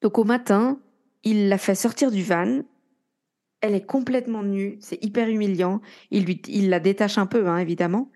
Donc 0.00 0.18
au 0.18 0.24
matin, 0.24 0.80
il 1.22 1.50
la 1.50 1.58
fait 1.58 1.74
sortir 1.74 2.10
du 2.10 2.22
van. 2.22 2.62
Elle 3.60 3.74
est 3.74 3.84
complètement 3.84 4.42
nue. 4.42 4.78
C'est 4.80 5.04
hyper 5.04 5.28
humiliant. 5.28 5.82
Il, 6.10 6.24
lui, 6.24 6.40
il 6.48 6.70
la 6.70 6.80
détache 6.80 7.18
un 7.18 7.26
peu, 7.26 7.46
hein, 7.46 7.58
évidemment. 7.58 8.10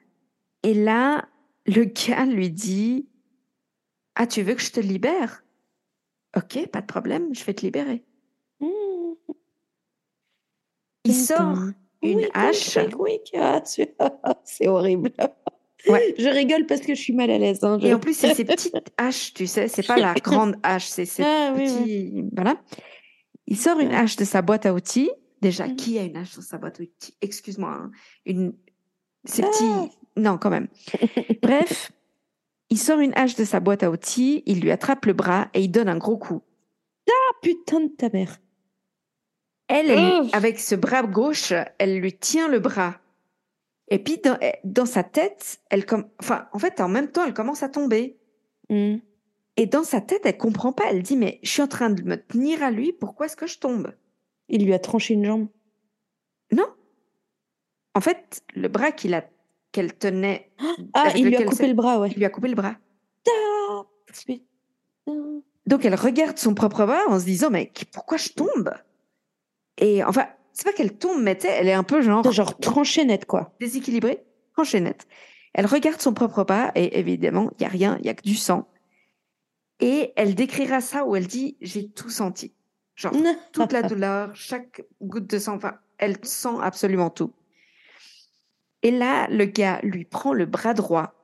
Et 0.62 0.72
là, 0.72 1.28
le 1.66 1.85
gars 1.85 2.24
lui 2.24 2.48
dit 2.48 3.11
Ah, 4.14 4.26
tu 4.26 4.40
veux 4.40 4.54
que 4.54 4.62
je 4.62 4.72
te 4.72 4.81
libère? 4.81 5.44
Ok, 6.35 6.66
pas 6.70 6.81
de 6.81 6.87
problème, 6.87 7.35
je 7.35 7.44
vais 7.44 7.52
te 7.52 7.62
libérer. 7.62 8.04
Il 11.09 11.14
sort 11.14 11.57
une 12.03 12.18
wink, 12.18 12.31
hache. 12.35 12.79
Ah, 13.37 13.61
tu- 13.61 13.87
c'est 14.44 14.68
horrible. 14.68 15.11
Ouais. 15.88 16.14
Je 16.18 16.29
rigole 16.29 16.66
parce 16.66 16.81
que 16.83 16.94
je 16.94 17.01
suis 17.01 17.12
mal 17.12 17.31
à 17.31 17.38
l'aise. 17.38 17.62
hein, 17.62 17.79
je- 17.81 17.87
Et 17.87 17.94
en 17.94 17.99
plus, 17.99 18.14
c'est 18.16 18.35
ces 18.35 18.44
petites 18.44 18.75
haches, 18.99 19.33
tu 19.35 19.47
sais, 19.47 19.68
c'est 19.68 19.87
pas 19.87 19.97
la 19.99 20.14
grande 20.14 20.57
hache, 20.62 20.87
c'est 20.87 21.05
ces 21.05 21.23
Ah, 21.23 21.53
oui, 21.57 21.71
oui. 21.85 22.25
Voilà. 22.35 22.57
Il 23.47 23.57
sort 23.57 23.79
une 23.81 23.92
hache 23.92 24.16
de 24.16 24.25
sa 24.25 24.42
boîte 24.42 24.66
à 24.66 24.75
outils. 24.75 25.11
Déjà, 25.40 25.66
Mhm. 25.68 25.77
qui 25.77 25.99
a 25.99 26.03
une 26.03 26.16
hache 26.16 26.35
dans 26.37 26.42
sa 26.42 26.59
boîte 26.59 26.81
à 26.81 26.83
outils? 26.83 27.14
Excuse-moi. 27.23 27.71
hein. 27.71 27.90
Une... 28.27 28.53
Ces 29.25 29.42
Ah. 29.44 29.47
petits. 29.49 29.97
Non, 30.16 30.37
quand 30.37 30.51
même. 30.51 30.66
Bref, 31.42 31.92
il 32.71 32.79
sort 32.79 32.99
une 32.99 33.12
hache 33.14 33.37
de 33.37 33.44
sa 33.44 33.61
boîte 33.61 33.83
à 33.85 33.90
outils, 33.90 34.42
il 34.47 34.61
lui 34.61 34.71
attrape 34.73 35.07
le 35.07 35.12
bras 35.12 35.49
et 35.55 35.61
il 35.62 35.68
donne 35.71 35.88
un 35.88 35.97
gros 35.97 36.16
coup. 36.18 36.42
Ah, 37.09 37.35
putain 37.40 37.81
de 37.81 37.88
ta 37.88 38.09
mère. 38.12 38.38
Elle, 39.68 39.90
elle- 39.90 40.20
Ouf. 40.22 40.35
avec 40.35 40.59
ce 40.59 40.74
bras 40.74 41.02
gauche, 41.02 41.52
elle 41.78 41.98
lui 41.98 42.16
tient 42.16 42.48
le 42.48 42.59
bras. 42.59 42.96
Et 43.88 43.98
puis, 43.98 44.18
dans, 44.18 44.38
dans 44.64 44.87
sa 44.87 45.02
tête, 45.02 45.61
elle 45.70 45.87
comme, 45.87 46.09
enfin, 46.20 46.46
en 46.52 46.59
fait, 46.59 46.81
en 46.81 46.88
même 46.88 47.11
temps, 47.11 47.24
elle 47.24 47.35
commence 47.35 47.62
à 47.62 47.68
tomber. 47.68 48.18
Mhm. 48.70 49.00
Et 49.57 49.66
dans 49.66 49.83
sa 49.85 50.00
tête, 50.00 50.22
elle 50.24 50.37
comprend 50.37 50.72
pas. 50.72 50.85
Elle 50.90 51.02
dit, 51.02 51.16
mais 51.16 51.40
je 51.42 51.50
suis 51.50 51.62
en 51.62 51.66
train 51.68 51.90
de 51.90 52.02
me 52.02 52.16
tenir 52.16 52.62
à 52.62 52.70
lui, 52.70 52.92
pourquoi 52.92 53.26
est-ce 53.26 53.37
que 53.37 53.46
je 53.46 53.59
tombe? 53.59 53.92
Il 54.48 54.64
lui 54.64 54.72
a 54.74 54.78
tranché 54.78 55.14
une 55.14 55.24
jambe. 55.24 55.48
Non. 56.52 56.66
En 57.94 58.00
fait, 58.00 58.42
le 58.54 58.68
bras 58.68 58.92
qu'il 58.92 59.14
a, 59.14 59.24
qu'elle 59.72 59.94
tenait, 59.94 60.50
Ah, 60.94 61.11
il 61.16 61.26
lui 61.26 61.37
a 61.37 61.44
coupé 61.44 61.66
le 61.66 61.74
bras, 61.74 61.98
ouais. 61.98 62.09
il 62.11 62.16
lui 62.18 62.24
a 62.24 62.31
coupé 62.31 62.48
le 62.48 62.54
bras. 62.54 62.76
Donc 65.66 65.85
elle 65.85 65.94
regarde 65.94 66.38
son 66.38 66.54
propre 66.54 66.87
bras 66.87 67.02
en 67.09 67.18
se 67.20 67.24
disant, 67.24 67.50
mais 67.50 67.70
pourquoi 67.92 68.16
je 68.16 68.31
tombe? 68.31 68.70
Et 69.79 70.03
enfin, 70.05 70.27
c'est 70.53 70.64
pas 70.64 70.73
qu'elle 70.73 70.97
tombe, 70.97 71.23
mais 71.23 71.37
tu 71.37 71.47
sais, 71.47 71.53
elle 71.53 71.69
est 71.69 71.73
un 71.73 71.83
peu 71.85 72.03
genre 72.03 72.31
Genre 72.31 72.59
tranché 72.59 73.05
net, 73.05 73.25
quoi. 73.25 73.55
déséquilibrée, 73.61 74.25
tranchée 74.55 74.81
nette. 74.81 75.07
Elle 75.55 75.67
regarde 75.67 76.01
son 76.01 76.12
propre 76.12 76.45
bras 76.45 76.73
et 76.75 76.99
évidemment, 76.99 77.51
il 77.59 77.62
y 77.62 77.67
a 77.67 77.69
rien, 77.69 77.97
il 78.01 78.07
y 78.07 78.09
a 78.09 78.14
que 78.14 78.23
du 78.23 78.35
sang. 78.35 78.69
Et 79.81 80.12
elle 80.17 80.35
décrira 80.35 80.81
ça 80.81 81.05
où 81.05 81.14
elle 81.17 81.27
dit, 81.27 81.57
j'ai 81.61 81.88
tout 81.88 82.11
senti. 82.11 82.53
Genre, 82.97 83.12
toute 83.53 83.73
la 83.73 83.83
douleur, 83.83 84.35
chaque 84.35 84.83
goutte 85.01 85.29
de 85.29 85.38
sang, 85.38 85.55
enfin, 85.55 85.75
elle 85.99 86.17
sent 86.25 86.57
absolument 86.61 87.11
tout. 87.11 87.33
Et 88.83 88.91
là, 88.91 89.29
le 89.29 89.45
gars 89.45 89.81
lui 89.83 90.05
prend 90.05 90.33
le 90.33 90.47
bras 90.47 90.75
droit, 90.75 91.14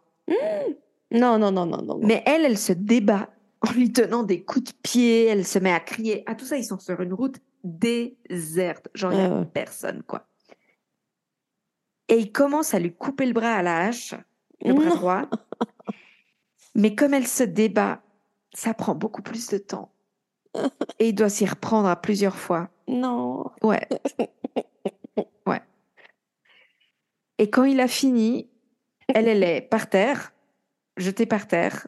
Non, 1.11 1.38
non, 1.38 1.51
non, 1.51 1.67
non, 1.67 1.67
non. 1.67 1.83
non. 1.83 2.01
mais 2.03 2.23
elle, 2.27 2.45
elle 2.45 2.59
se 2.59 2.73
débat 2.73 3.31
en 3.61 3.73
lui 3.73 3.88
donnant 3.90 4.23
des 4.23 4.43
coups 4.45 4.73
de 4.73 4.79
pied, 4.83 5.25
elle 5.27 5.47
se 5.47 5.59
met 5.59 5.73
à 5.73 5.81
crier. 5.81 6.23
À 6.27 6.35
tout 6.35 6.45
ça, 6.45 6.57
ils 6.57 6.64
sont 6.64 6.79
sur 6.79 7.01
une 7.01 7.12
route 7.12 7.37
déserte, 7.64 8.88
genre 8.94 9.12
il 9.12 9.18
n'y 9.18 9.24
a 9.24 9.38
Ah 9.40 9.44
personne, 9.46 10.03
quoi. 10.03 10.27
Et 12.09 12.18
il 12.18 12.31
commence 12.33 12.74
à 12.74 12.79
lui 12.79 12.92
couper 12.94 13.27
le 13.27 13.33
bras 13.33 13.55
à 13.55 13.62
la 13.62 13.87
hache, 13.87 14.14
le 14.62 14.74
bras 14.74 14.85
Non. 14.85 14.94
droit. 14.94 15.22
Mais 16.74 16.94
comme 16.94 17.14
elle 17.14 17.27
se 17.27 17.44
débat, 17.44 18.03
ça 18.55 18.74
prend 18.74 18.94
beaucoup 18.94 19.22
plus 19.22 19.48
de 19.48 19.59
temps. 19.59 19.90
Et 20.98 21.09
il 21.09 21.14
doit 21.14 21.29
s'y 21.29 21.46
reprendre 21.46 21.88
à 21.88 21.96
plusieurs 22.00 22.37
fois. 22.37 22.70
Non. 22.88 23.50
Ouais. 23.62 23.87
Ouais. 25.46 25.61
Et 27.38 27.50
quand 27.50 27.64
il 27.64 27.79
a 27.81 27.87
fini, 27.87 28.50
elle, 29.09 29.29
elle 29.29 29.44
est 29.44 29.61
par 29.61 29.88
terre, 29.88 30.33
jetée 30.96 31.27
par 31.27 31.46
terre. 31.46 31.87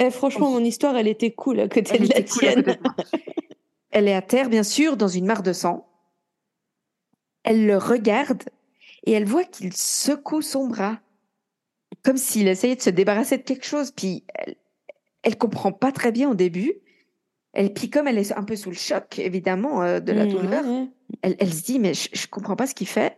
Eh, 0.00 0.10
franchement, 0.10 0.50
mon 0.50 0.64
histoire, 0.64 0.96
elle 0.96 1.06
était 1.06 1.30
cool 1.32 1.60
à 1.60 1.68
côté 1.68 1.94
Elle 1.94 2.08
de 2.08 2.14
la 2.14 2.22
tienne. 2.22 2.78
Elle 3.90 4.08
est 4.08 4.14
à 4.14 4.22
terre, 4.22 4.48
bien 4.48 4.62
sûr, 4.62 4.96
dans 4.96 5.08
une 5.08 5.26
mare 5.26 5.42
de 5.42 5.52
sang. 5.52 5.86
Elle 7.42 7.66
le 7.66 7.76
regarde 7.78 8.44
et 9.06 9.12
elle 9.12 9.24
voit 9.24 9.44
qu'il 9.44 9.72
secoue 9.74 10.42
son 10.42 10.68
bras, 10.68 11.00
comme 12.02 12.16
s'il 12.18 12.48
essayait 12.48 12.76
de 12.76 12.82
se 12.82 12.90
débarrasser 12.90 13.38
de 13.38 13.42
quelque 13.42 13.64
chose. 13.66 13.90
Puis 13.90 14.24
elle, 14.34 14.56
elle 15.22 15.38
comprend 15.38 15.72
pas 15.72 15.92
très 15.92 16.12
bien 16.12 16.30
au 16.30 16.34
début. 16.34 16.74
Elle, 17.52 17.72
puis 17.72 17.90
comme 17.90 18.06
elle 18.06 18.18
est 18.18 18.32
un 18.32 18.44
peu 18.44 18.56
sous 18.56 18.70
le 18.70 18.76
choc, 18.76 19.18
évidemment, 19.18 19.82
euh, 19.82 20.00
de 20.00 20.12
la 20.12 20.26
Mmh, 20.26 20.28
douleur, 20.28 20.64
ouais. 20.66 20.88
elle, 21.22 21.36
elle 21.40 21.52
se 21.52 21.62
dit, 21.62 21.78
mais 21.80 21.94
je, 21.94 22.08
je 22.12 22.26
comprends 22.28 22.56
pas 22.56 22.66
ce 22.66 22.74
qu'il 22.74 22.86
fait. 22.88 23.16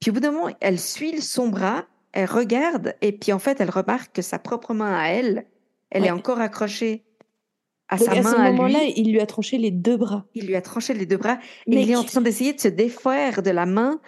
Puis 0.00 0.10
au 0.10 0.14
bout 0.14 0.20
d'un 0.20 0.32
moment, 0.32 0.54
elle 0.60 0.78
suit 0.78 1.20
son 1.22 1.48
bras, 1.48 1.86
elle 2.12 2.26
regarde, 2.30 2.94
et 3.00 3.12
puis 3.12 3.32
en 3.32 3.38
fait, 3.40 3.60
elle 3.60 3.70
remarque 3.70 4.14
que 4.14 4.22
sa 4.22 4.38
propre 4.38 4.74
main 4.74 4.96
à 4.96 5.08
elle, 5.08 5.46
elle 5.90 6.04
Ouais. 6.04 6.08
est 6.08 6.10
encore 6.12 6.40
accrochée 6.40 7.04
à 7.88 7.96
Donc, 7.96 8.06
sa 8.06 8.12
à 8.12 8.22
main 8.22 8.30
ce 8.30 8.36
à 8.36 8.50
moment-là, 8.52 8.80
lui. 8.84 8.92
il 8.96 9.12
lui 9.12 9.20
a 9.20 9.26
tranché 9.26 9.58
les 9.58 9.70
deux 9.70 9.96
bras. 9.96 10.24
Il 10.34 10.46
lui 10.46 10.56
a 10.56 10.62
tranché 10.62 10.94
les 10.94 11.06
deux 11.06 11.16
bras, 11.18 11.38
et 11.66 11.74
Mais 11.74 11.82
il 11.82 11.90
est 11.90 11.96
en 11.96 12.04
train 12.04 12.20
d'essayer 12.20 12.52
de 12.54 12.60
se 12.60 12.68
défaire 12.68 13.42
de 13.42 13.50
la 13.50 13.66
main, 13.66 14.00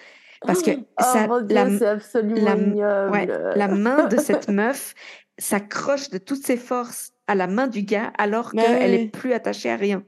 parce 0.43 0.63
que 0.63 0.71
Oh 1.01 1.03
ça, 1.03 1.27
Dieu, 1.43 1.55
la, 1.55 1.91
absolument 1.91 2.43
la- 2.45 2.57
ignoble. 2.57 3.11
ouais, 3.13 3.27
la 3.57 3.69
main 3.69 4.07
de 4.09 4.17
cette 4.17 4.49
meuf 4.49 4.95
s'accroche 5.39 6.09
de 6.11 6.19
toutes 6.19 6.45
ses 6.47 6.57
forces 6.57 7.13
à 7.27 7.35
la 7.35 7.47
main 7.47 7.67
du 7.67 7.83
gars, 7.83 8.13
alors 8.19 8.53
Bah 8.55 8.63
qu'elle 8.63 8.91
ouais. 8.93 9.03
est 9.03 9.09
plus 9.09 9.33
attachée 9.35 9.71
à 9.71 9.77
rien. 9.77 10.03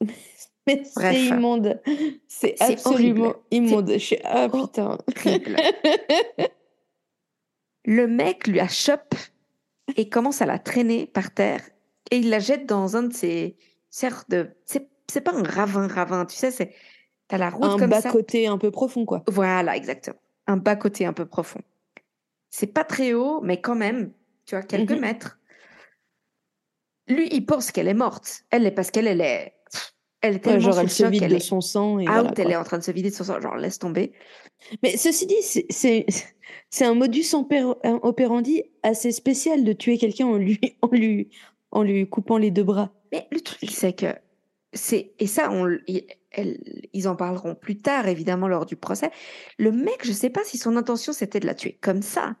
Mais 0.66 0.82
c'est 0.84 1.14
immonde. 1.26 1.80
C'est 2.28 2.54
absolument 2.60 3.24
horrible. 3.26 3.38
immonde. 3.50 3.90
Je 3.92 3.98
suis... 3.98 4.18
Ah 4.24 4.48
putain. 4.48 4.98
Le 7.84 8.06
mec 8.06 8.46
lui 8.46 8.60
achoppe 8.60 9.14
et 9.96 10.08
commence 10.08 10.42
à 10.42 10.46
la 10.46 10.58
traîner 10.58 11.06
par 11.06 11.32
terre 11.32 11.62
et 12.10 12.16
il 12.18 12.30
la 12.30 12.38
jette 12.38 12.66
dans 12.66 12.96
un 12.96 13.04
de 13.04 13.12
ces 13.12 13.56
cerfs 13.90 14.24
de. 14.28 14.50
C'est, 14.66 14.88
pas 15.22 15.34
un 15.34 15.42
ravin, 15.42 15.86
ravin, 15.88 16.24
tu 16.26 16.36
sais, 16.36 16.50
c'est. 16.50 16.72
T'as 17.28 17.38
la 17.38 17.50
route 17.50 17.64
Un 17.64 17.76
comme 17.78 17.92
ça. 17.92 18.00
bas-côté 18.02 18.46
un 18.46 18.58
peu 18.58 18.70
profond, 18.70 19.04
quoi. 19.04 19.22
Voilà, 19.28 19.76
exactement. 19.76 20.18
Un 20.46 20.56
bas-côté 20.56 21.06
un 21.06 21.12
peu 21.12 21.26
profond. 21.26 21.60
C'est 22.50 22.66
pas 22.72 22.82
très 22.84 23.12
haut, 23.14 23.40
mais 23.40 23.60
quand 23.60 23.76
même, 23.76 24.12
tu 24.46 24.54
vois, 24.56 24.62
quelques 24.64 24.90
Mhm. 24.92 25.00
mètres. 25.00 25.38
Lui, 27.08 27.28
il 27.32 27.44
pense 27.46 27.70
qu'elle 27.72 27.88
est 27.88 27.94
morte. 27.94 28.42
Elle 28.50 28.66
est 28.66 28.70
parce 28.70 28.90
qu'elle 28.90 29.06
elle 29.06 29.20
est. 29.20 29.54
Elle 30.22 30.32
est 30.32 30.34
Ouais, 30.34 30.40
tellement 30.40 30.60
genre, 30.60 30.74
sous 30.74 30.80
elle 30.80 30.86
le 30.86 30.90
se 30.90 31.02
choc, 31.04 31.12
vide 31.12 31.22
elle 31.22 31.30
de 31.30 31.36
est 31.36 31.40
son 31.40 31.60
sang. 31.60 31.98
Et 31.98 32.02
out, 32.02 32.12
voilà, 32.12 32.32
elle 32.36 32.50
est 32.50 32.56
en 32.56 32.64
train 32.64 32.78
de 32.78 32.82
se 32.82 32.90
vider 32.90 33.10
de 33.10 33.14
son 33.14 33.24
sang, 33.24 33.40
genre 33.40 33.56
laisse 33.56 33.78
tomber. 33.78 34.12
Mais 34.82 34.96
ceci 34.96 35.26
dit, 35.26 35.42
c'est- 35.70 36.06
un 36.82 36.94
modus 36.94 37.24
operandi 38.02 38.64
assez 38.82 39.12
spécial 39.12 39.64
de 39.64 39.72
tuer 39.72 39.96
quelqu'un 39.98 40.26
en 40.26 40.36
lui, 40.36 40.60
en, 40.82 40.88
lui, 40.88 41.30
en 41.70 41.82
lui 41.82 42.08
coupant 42.08 42.38
les 42.38 42.50
deux 42.50 42.64
bras. 42.64 42.90
Mais 43.12 43.26
le 43.30 43.40
truc, 43.40 43.70
c'est 43.70 43.92
que 43.92 44.14
c'est 44.72 45.12
et 45.18 45.26
ça, 45.26 45.50
on, 45.50 45.68
ils 46.92 47.08
en 47.08 47.16
parleront 47.16 47.54
plus 47.54 47.78
tard, 47.78 48.06
évidemment, 48.06 48.48
lors 48.48 48.66
du 48.66 48.76
procès. 48.76 49.10
Le 49.58 49.72
mec, 49.72 50.04
je 50.04 50.12
sais 50.12 50.30
pas 50.30 50.44
si 50.44 50.58
son 50.58 50.76
intention 50.76 51.12
c'était 51.12 51.40
de 51.40 51.46
la 51.46 51.54
tuer 51.54 51.78
comme 51.80 52.02
ça. 52.02 52.36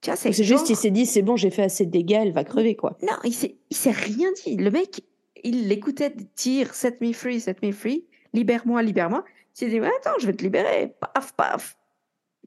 Tu 0.00 0.10
vois, 0.10 0.16
c'est 0.16 0.32
juste, 0.32 0.68
il 0.68 0.74
s'est 0.74 0.90
dit, 0.90 1.06
c'est 1.06 1.22
bon, 1.22 1.36
j'ai 1.36 1.50
fait 1.50 1.62
assez 1.62 1.86
de 1.86 1.92
dégâts, 1.92 2.18
elle 2.22 2.32
va 2.32 2.42
crever, 2.42 2.74
quoi. 2.74 2.98
Non, 3.02 3.16
il 3.22 3.32
s'est, 3.32 3.56
il 3.70 3.76
s'est 3.76 3.92
rien 3.92 4.28
dit. 4.44 4.56
Le 4.56 4.72
mec, 4.72 5.02
il 5.44 5.68
l'écoutait 5.68 6.12
dire 6.36 6.74
set 6.74 7.00
me 7.00 7.12
free, 7.12 7.40
set 7.40 7.62
me 7.62 7.70
free, 7.70 8.04
libère-moi, 8.32 8.82
libère-moi. 8.82 9.24
Il 9.54 9.58
s'est 9.58 9.68
dit, 9.68 9.80
ouais, 9.80 9.90
attends, 10.00 10.18
je 10.18 10.26
vais 10.26 10.32
te 10.32 10.42
libérer. 10.42 10.92
Paf, 11.14 11.34
paf. 11.34 11.78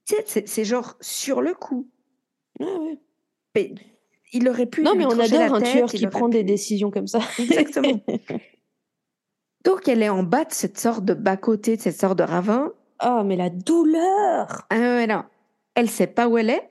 Tu 0.05 0.15
sais, 0.15 0.23
c'est, 0.25 0.47
c'est 0.49 0.65
genre 0.65 0.97
sur 0.99 1.41
le 1.41 1.53
coup. 1.53 1.87
Ah 2.59 2.65
ouais. 2.81 2.99
Mais 3.55 3.73
il 4.33 4.47
aurait 4.49 4.65
pu. 4.65 4.83
Non, 4.83 4.95
mais 4.95 5.05
on 5.05 5.19
adore 5.19 5.55
un 5.55 5.61
tête, 5.61 5.71
tueur 5.73 5.89
qui 5.89 6.07
prend 6.07 6.29
des 6.29 6.43
décisions 6.43 6.91
comme 6.91 7.07
ça. 7.07 7.19
Exactement. 7.39 7.99
Donc, 9.65 9.87
elle 9.87 10.03
est 10.03 10.09
en 10.09 10.23
bas 10.23 10.45
de 10.45 10.51
cette 10.53 10.77
sorte 10.79 11.03
de 11.05 11.13
bas-côté, 11.13 11.77
de 11.77 11.81
cette 11.81 11.99
sorte 11.99 12.17
de 12.19 12.23
ravin. 12.23 12.71
Ah, 12.99 13.23
mais 13.25 13.35
la 13.35 13.49
douleur 13.49 14.67
Ah 14.69 14.75
ouais, 14.77 15.07
non. 15.07 15.23
Elle 15.73 15.89
sait 15.89 16.07
pas 16.07 16.27
où 16.27 16.37
elle 16.37 16.49
est, 16.49 16.69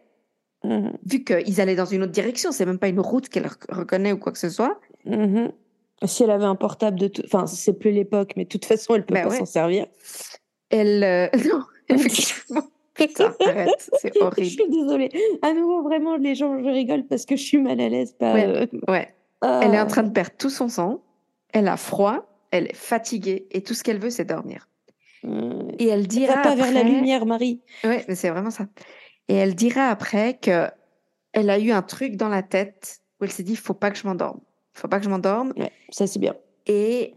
Mhm, 0.63 0.97
vu 1.05 1.23
qu'ils 1.25 1.61
allaient 1.61 1.75
dans 1.77 1.85
une 1.85 2.05
autre 2.05 2.13
direction. 2.13 2.51
C'est 2.51 2.65
même 2.65 2.79
pas 2.79 2.89
une 2.89 3.01
route 3.01 3.29
qu'elle 3.29 3.47
rec- 3.47 3.71
reconnaît 3.71 4.13
ou 4.13 4.17
quoi 4.19 4.33
que 4.33 4.39
ce 4.39 4.49
soit. 4.49 4.81
mhm. 5.05 5.53
Si 6.07 6.23
elle 6.23 6.31
avait 6.31 6.45
un 6.45 6.57
portable 6.57 6.99
de 6.99 7.09
tout... 7.09 7.23
Enfin, 7.27 7.47
c'est 7.47 7.75
plus 7.79 7.91
l'époque, 7.93 8.33
mais 8.37 8.45
de 8.45 8.49
toute 8.49 8.65
façon, 8.65 8.95
elle 8.95 9.05
peut 9.05 9.15
Bah 9.15 9.23
pas 9.25 9.29
ouais. 9.29 9.39
s'en 9.39 9.45
servir. 9.47 9.87
Elle. 10.71 11.05
euh, 11.05 11.29
Non, 11.51 11.63
effectivement. 11.89 12.63
Putain, 13.09 13.35
arrête, 13.45 13.91
c'est 14.01 14.15
Je 14.15 14.21
horrible. 14.23 14.47
suis 14.49 14.69
désolée. 14.69 15.11
À 15.43 15.53
nouveau, 15.53 15.83
vraiment, 15.83 16.17
les 16.17 16.35
gens, 16.35 16.59
je 16.63 16.69
rigole 16.69 17.05
parce 17.07 17.25
que 17.27 17.37
je 17.37 17.43
suis 17.43 17.59
mal 17.59 17.81
à 17.81 17.89
l'aise. 17.89 18.13
Pas, 18.13 18.35
Ouais. 18.35 18.47
euh, 18.47 18.67
Ouais. 18.89 19.15
Elle 19.43 19.75
est 19.75 19.79
en 19.79 19.83
ah. 19.83 19.87
train 19.87 20.03
de 20.05 20.11
perdre 20.13 20.31
tout 20.39 20.49
son 20.51 20.69
sang. 20.69 21.03
Elle 21.53 21.69
a 21.69 21.77
froid. 21.77 22.27
Elle 22.51 22.67
est 22.67 22.75
fatiguée. 22.77 23.47
Et 23.51 23.63
tout 23.63 23.75
ce 23.75 23.83
qu'elle 23.83 23.99
veut, 23.99 24.11
c'est 24.11 24.25
dormir. 24.25 24.69
Euh, 25.25 25.63
Et 25.79 25.89
elle 25.89 26.07
dira. 26.07 26.37
Va 26.37 26.43
pas 26.43 26.55
vers 26.55 26.73
la 26.73 26.83
lumière, 26.83 27.27
Marie. 27.27 27.61
Ouais, 27.83 28.05
mais 28.09 28.15
c'est 28.15 28.31
vraiment 28.31 28.51
ça. 28.51 28.67
Et 29.29 29.35
elle 29.35 29.55
dira 29.55 29.89
après 29.89 30.35
que 30.41 30.69
elle 31.33 31.51
a 31.51 31.59
eu 31.59 31.73
un 31.73 31.83
truc 31.83 32.17
dans 32.17 32.29
la 32.29 32.43
tête 32.43 33.01
où 33.21 33.25
elle 33.25 33.33
s'est 33.33 33.43
dit, 33.43 33.57
faut 33.57 33.75
pas 33.75 33.91
que 33.91 33.99
je 33.99 34.07
m'endorme. 34.07 34.41
Faut 34.73 34.87
pas 34.89 34.99
que 34.99 35.05
je 35.05 35.11
m'endorme. 35.11 35.53
Ouais, 35.57 35.73
ça 35.91 36.07
c'est 36.07 36.19
bien. 36.21 36.35
Et 36.67 37.15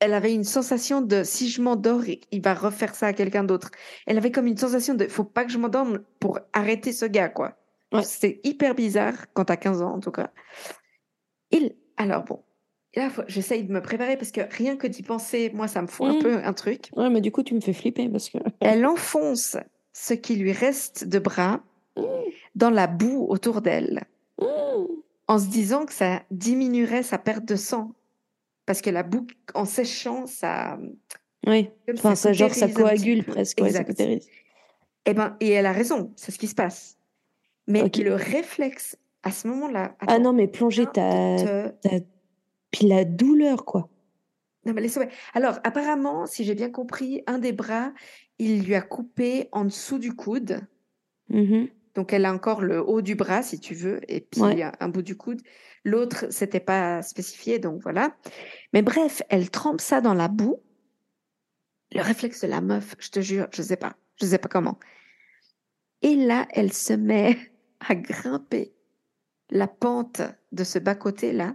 elle 0.00 0.12
avait 0.14 0.34
une 0.34 0.44
sensation 0.44 1.00
de, 1.00 1.22
si 1.24 1.48
je 1.48 1.62
m'endors, 1.62 2.02
il 2.06 2.42
va 2.42 2.54
refaire 2.54 2.94
ça 2.94 3.06
à 3.06 3.12
quelqu'un 3.12 3.44
d'autre. 3.44 3.70
Elle 4.06 4.18
avait 4.18 4.30
comme 4.30 4.46
une 4.46 4.56
sensation 4.56 4.94
de, 4.94 5.06
faut 5.08 5.24
pas 5.24 5.44
que 5.44 5.50
je 5.52 5.58
m'endorme 5.58 6.00
pour 6.20 6.38
arrêter 6.52 6.92
ce 6.92 7.06
gars, 7.06 7.28
quoi. 7.28 7.56
Ouais. 7.92 8.02
C'est 8.02 8.40
hyper 8.44 8.74
bizarre 8.74 9.32
quand 9.32 9.46
t'as 9.46 9.56
15 9.56 9.80
ans, 9.82 9.94
en 9.94 10.00
tout 10.00 10.10
cas. 10.10 10.30
Il, 11.50 11.74
alors 11.96 12.24
bon. 12.24 12.42
Là, 12.94 13.10
j'essaye 13.28 13.62
de 13.64 13.72
me 13.72 13.82
préparer 13.82 14.16
parce 14.16 14.30
que 14.32 14.40
rien 14.50 14.76
que 14.76 14.86
d'y 14.86 15.02
penser, 15.02 15.50
moi, 15.54 15.68
ça 15.68 15.82
me 15.82 15.86
fout 15.86 16.06
un 16.08 16.14
Mm. 16.14 16.22
peu 16.22 16.36
un 16.42 16.52
truc. 16.54 16.88
Ouais, 16.96 17.10
mais 17.10 17.20
du 17.20 17.30
coup, 17.30 17.42
tu 17.42 17.54
me 17.54 17.60
fais 17.60 17.74
flipper 17.74 18.08
parce 18.08 18.30
que. 18.30 18.38
Elle 18.60 18.86
enfonce 18.86 19.56
ce 19.92 20.14
qui 20.14 20.36
lui 20.36 20.52
reste 20.52 21.06
de 21.06 21.18
bras 21.18 21.60
dans 22.54 22.70
la 22.70 22.86
boue 22.86 23.26
autour 23.28 23.60
d'elle, 23.62 24.04
en 25.28 25.38
se 25.38 25.46
disant 25.46 25.84
que 25.86 25.92
ça 25.92 26.22
diminuerait 26.30 27.02
sa 27.02 27.18
perte 27.18 27.44
de 27.44 27.56
sang. 27.56 27.92
Parce 28.66 28.82
que 28.82 28.90
la 28.90 29.02
boue, 29.02 29.26
en 29.54 29.64
séchant, 29.64 30.26
ça. 30.26 30.78
Oui. 31.46 31.70
comme 31.86 31.96
Enfin, 31.96 32.14
ça, 32.16 32.32
genre, 32.32 32.52
ça 32.52 32.68
coagule 32.68 33.24
presque. 33.24 33.58
Ouais, 33.60 33.70
ça 33.70 33.80
Exact. 33.80 33.86
cautérise. 33.96 34.28
Eh 35.06 35.14
ben, 35.14 35.36
et 35.40 35.50
elle 35.50 35.66
a 35.66 35.72
raison, 35.72 36.12
c'est 36.16 36.32
ce 36.32 36.38
qui 36.38 36.48
se 36.48 36.54
passe. 36.56 36.98
Mais 37.68 37.88
le 37.98 38.14
réflexe, 38.14 38.96
à 39.22 39.30
ce 39.30 39.46
moment-là. 39.48 39.96
Ah 40.06 40.18
non, 40.18 40.32
mais 40.32 40.48
plonger, 40.48 40.86
t'as. 40.92 41.70
te- 41.80 42.02
Puis 42.72 42.86
la 42.86 43.04
douleur, 43.04 43.64
quoi. 43.64 43.88
Non, 44.64 44.72
mais 44.72 44.80
laisse 44.80 44.94
tomber. 44.94 45.08
Alors, 45.34 45.60
apparemment, 45.62 46.26
si 46.26 46.42
j'ai 46.44 46.56
bien 46.56 46.70
compris, 46.70 47.22
un 47.28 47.38
des 47.38 47.52
bras, 47.52 47.92
il 48.40 48.64
lui 48.64 48.74
a 48.74 48.82
coupé 48.82 49.48
en 49.52 49.64
dessous 49.64 49.98
du 49.98 50.12
coude. 50.12 50.60
Mhm. 51.28 51.68
Donc, 51.94 52.12
elle 52.12 52.24
a 52.24 52.32
encore 52.32 52.60
le 52.62 52.80
haut 52.84 53.00
du 53.00 53.14
bras, 53.14 53.42
si 53.42 53.60
tu 53.60 53.74
veux, 53.74 54.00
et 54.12 54.20
puis 54.20 54.42
Ouais. 54.42 54.62
un, 54.64 54.72
un 54.80 54.88
bout 54.88 55.02
du 55.02 55.16
coude. 55.16 55.40
L'autre, 55.86 56.26
c'était 56.30 56.58
pas 56.58 57.00
spécifié, 57.00 57.60
donc 57.60 57.80
voilà. 57.80 58.16
Mais 58.72 58.82
bref, 58.82 59.22
elle 59.28 59.50
trempe 59.50 59.80
ça 59.80 60.00
dans 60.00 60.14
la 60.14 60.26
boue. 60.26 60.60
Le 61.92 62.02
réflexe 62.02 62.40
de 62.40 62.48
la 62.48 62.60
meuf, 62.60 62.96
je 62.98 63.08
te 63.08 63.20
jure, 63.20 63.46
je 63.52 63.62
sais 63.62 63.76
pas, 63.76 63.94
je 64.20 64.26
sais 64.26 64.38
pas 64.38 64.48
comment. 64.48 64.80
Et 66.02 66.16
là, 66.16 66.48
elle 66.50 66.72
se 66.72 66.92
met 66.92 67.38
à 67.78 67.94
grimper 67.94 68.74
la 69.50 69.68
pente 69.68 70.22
de 70.50 70.64
ce 70.64 70.80
bas-côté-là, 70.80 71.54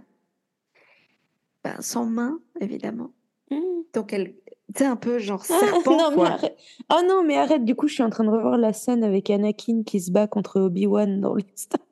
ben, 1.62 1.76
sans 1.80 2.06
main, 2.06 2.40
évidemment. 2.58 3.12
Mhm. 3.50 3.84
Donc, 3.92 4.14
elle, 4.14 4.34
c'est 4.74 4.86
un 4.86 4.96
peu 4.96 5.18
genre 5.18 5.44
Ah, 5.50 5.60
serpent, 5.60 5.96
non, 6.10 6.14
quoi. 6.14 6.38
Oh 6.90 7.02
non, 7.06 7.22
mais 7.22 7.36
arrête, 7.36 7.66
du 7.66 7.74
coup, 7.74 7.86
je 7.86 7.92
suis 7.92 8.02
en 8.02 8.08
train 8.08 8.24
de 8.24 8.30
revoir 8.30 8.56
la 8.56 8.72
scène 8.72 9.04
avec 9.04 9.28
Anakin 9.28 9.82
qui 9.84 10.00
se 10.00 10.10
bat 10.10 10.26
contre 10.26 10.58
Obi-Wan 10.58 11.20
dans 11.20 11.36
Il 11.36 11.44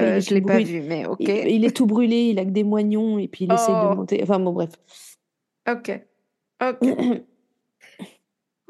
Euh, 0.00 0.20
je 0.20 0.28
tout 0.28 0.34
l'ai 0.34 0.40
pas 0.40 0.58
vu, 0.58 0.80
mais 0.80 1.06
ok. 1.06 1.18
Il, 1.20 1.28
il 1.48 1.64
est 1.64 1.76
tout 1.76 1.86
brûlé, 1.86 2.30
il 2.30 2.38
a 2.38 2.44
que 2.44 2.50
des 2.50 2.64
moignons 2.64 3.18
et 3.18 3.28
puis 3.28 3.44
il 3.44 3.52
Oh. 3.52 3.56
de 3.90 3.96
monter. 3.96 4.20
Enfin 4.22 4.38
bon, 4.40 4.52
bref. 4.52 4.70
Ok. 5.68 6.00
Ok. 6.62 6.88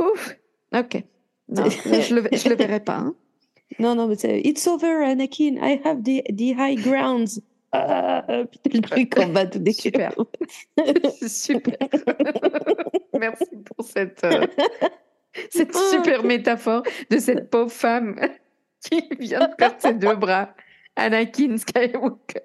Ouf. 0.01 0.37
Ok. 0.75 1.05
Non, 1.49 1.65
je 1.69 2.15
le, 2.15 2.29
je 2.33 2.49
le 2.49 2.55
verrai 2.57 2.81
pas. 2.81 2.97
hein. 2.97 3.15
Non, 3.79 3.95
non, 3.95 4.07
mais 4.07 4.17
c'est 4.17 4.41
It's 4.41 4.67
over, 4.67 5.03
Anakin. 5.05 5.57
I 5.63 5.81
have 5.85 6.03
the, 6.03 6.23
the 6.37 6.55
high 6.59 6.77
grounds. 6.77 7.41
Ah, 7.73 8.23
putain, 8.51 8.71
le 8.79 8.81
truc 8.83 9.19
en 9.19 9.29
bas 9.29 9.47
tout 9.47 9.59
dégueulasse. 9.61 10.15
Super. 11.27 11.79
Merci 13.19 13.47
pour 13.65 13.83
cette, 13.87 14.23
euh, 14.25 14.47
cette 15.51 15.75
super 15.75 16.23
métaphore 16.23 16.83
de 17.09 17.17
cette 17.19 17.49
pauvre 17.49 17.71
femme 17.73 18.17
qui 18.85 19.01
vient 19.19 19.49
de 19.49 19.55
perdre 19.57 19.77
ses 19.79 19.95
deux 19.95 20.17
bras. 20.17 20.51
Anakin 20.97 21.57
Skywalker. 21.57 22.43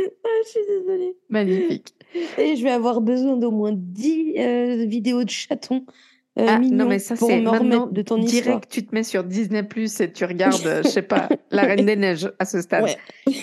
Ah, 0.00 0.28
je 0.44 0.48
suis 0.48 0.60
désolée. 0.66 1.16
Magnifique. 1.28 1.94
Et 2.38 2.56
je 2.56 2.62
vais 2.62 2.70
avoir 2.70 3.00
besoin 3.00 3.36
d'au 3.36 3.50
moins 3.50 3.72
10 3.74 4.34
euh, 4.38 4.86
vidéos 4.86 5.24
de 5.24 5.30
chatons 5.30 5.84
euh, 6.38 6.46
Ah, 6.48 6.58
non, 6.58 6.86
mais 6.86 6.98
ça, 6.98 7.16
c'est 7.16 7.40
maintenant 7.40 7.86
de 7.86 8.02
ton 8.02 8.16
histoire. 8.18 8.42
direct, 8.42 8.70
tu 8.70 8.86
te 8.86 8.94
mets 8.94 9.02
sur 9.02 9.24
Disney 9.24 9.62
Plus 9.62 10.00
et 10.00 10.12
tu 10.12 10.24
regardes, 10.24 10.66
euh, 10.66 10.82
je 10.82 10.88
sais 10.88 11.02
pas, 11.02 11.28
La 11.50 11.62
Reine 11.62 11.86
des 11.86 11.96
Neiges 11.96 12.30
à 12.38 12.44
ce 12.44 12.60
stade. 12.60 12.84
Ouais. 12.84 13.34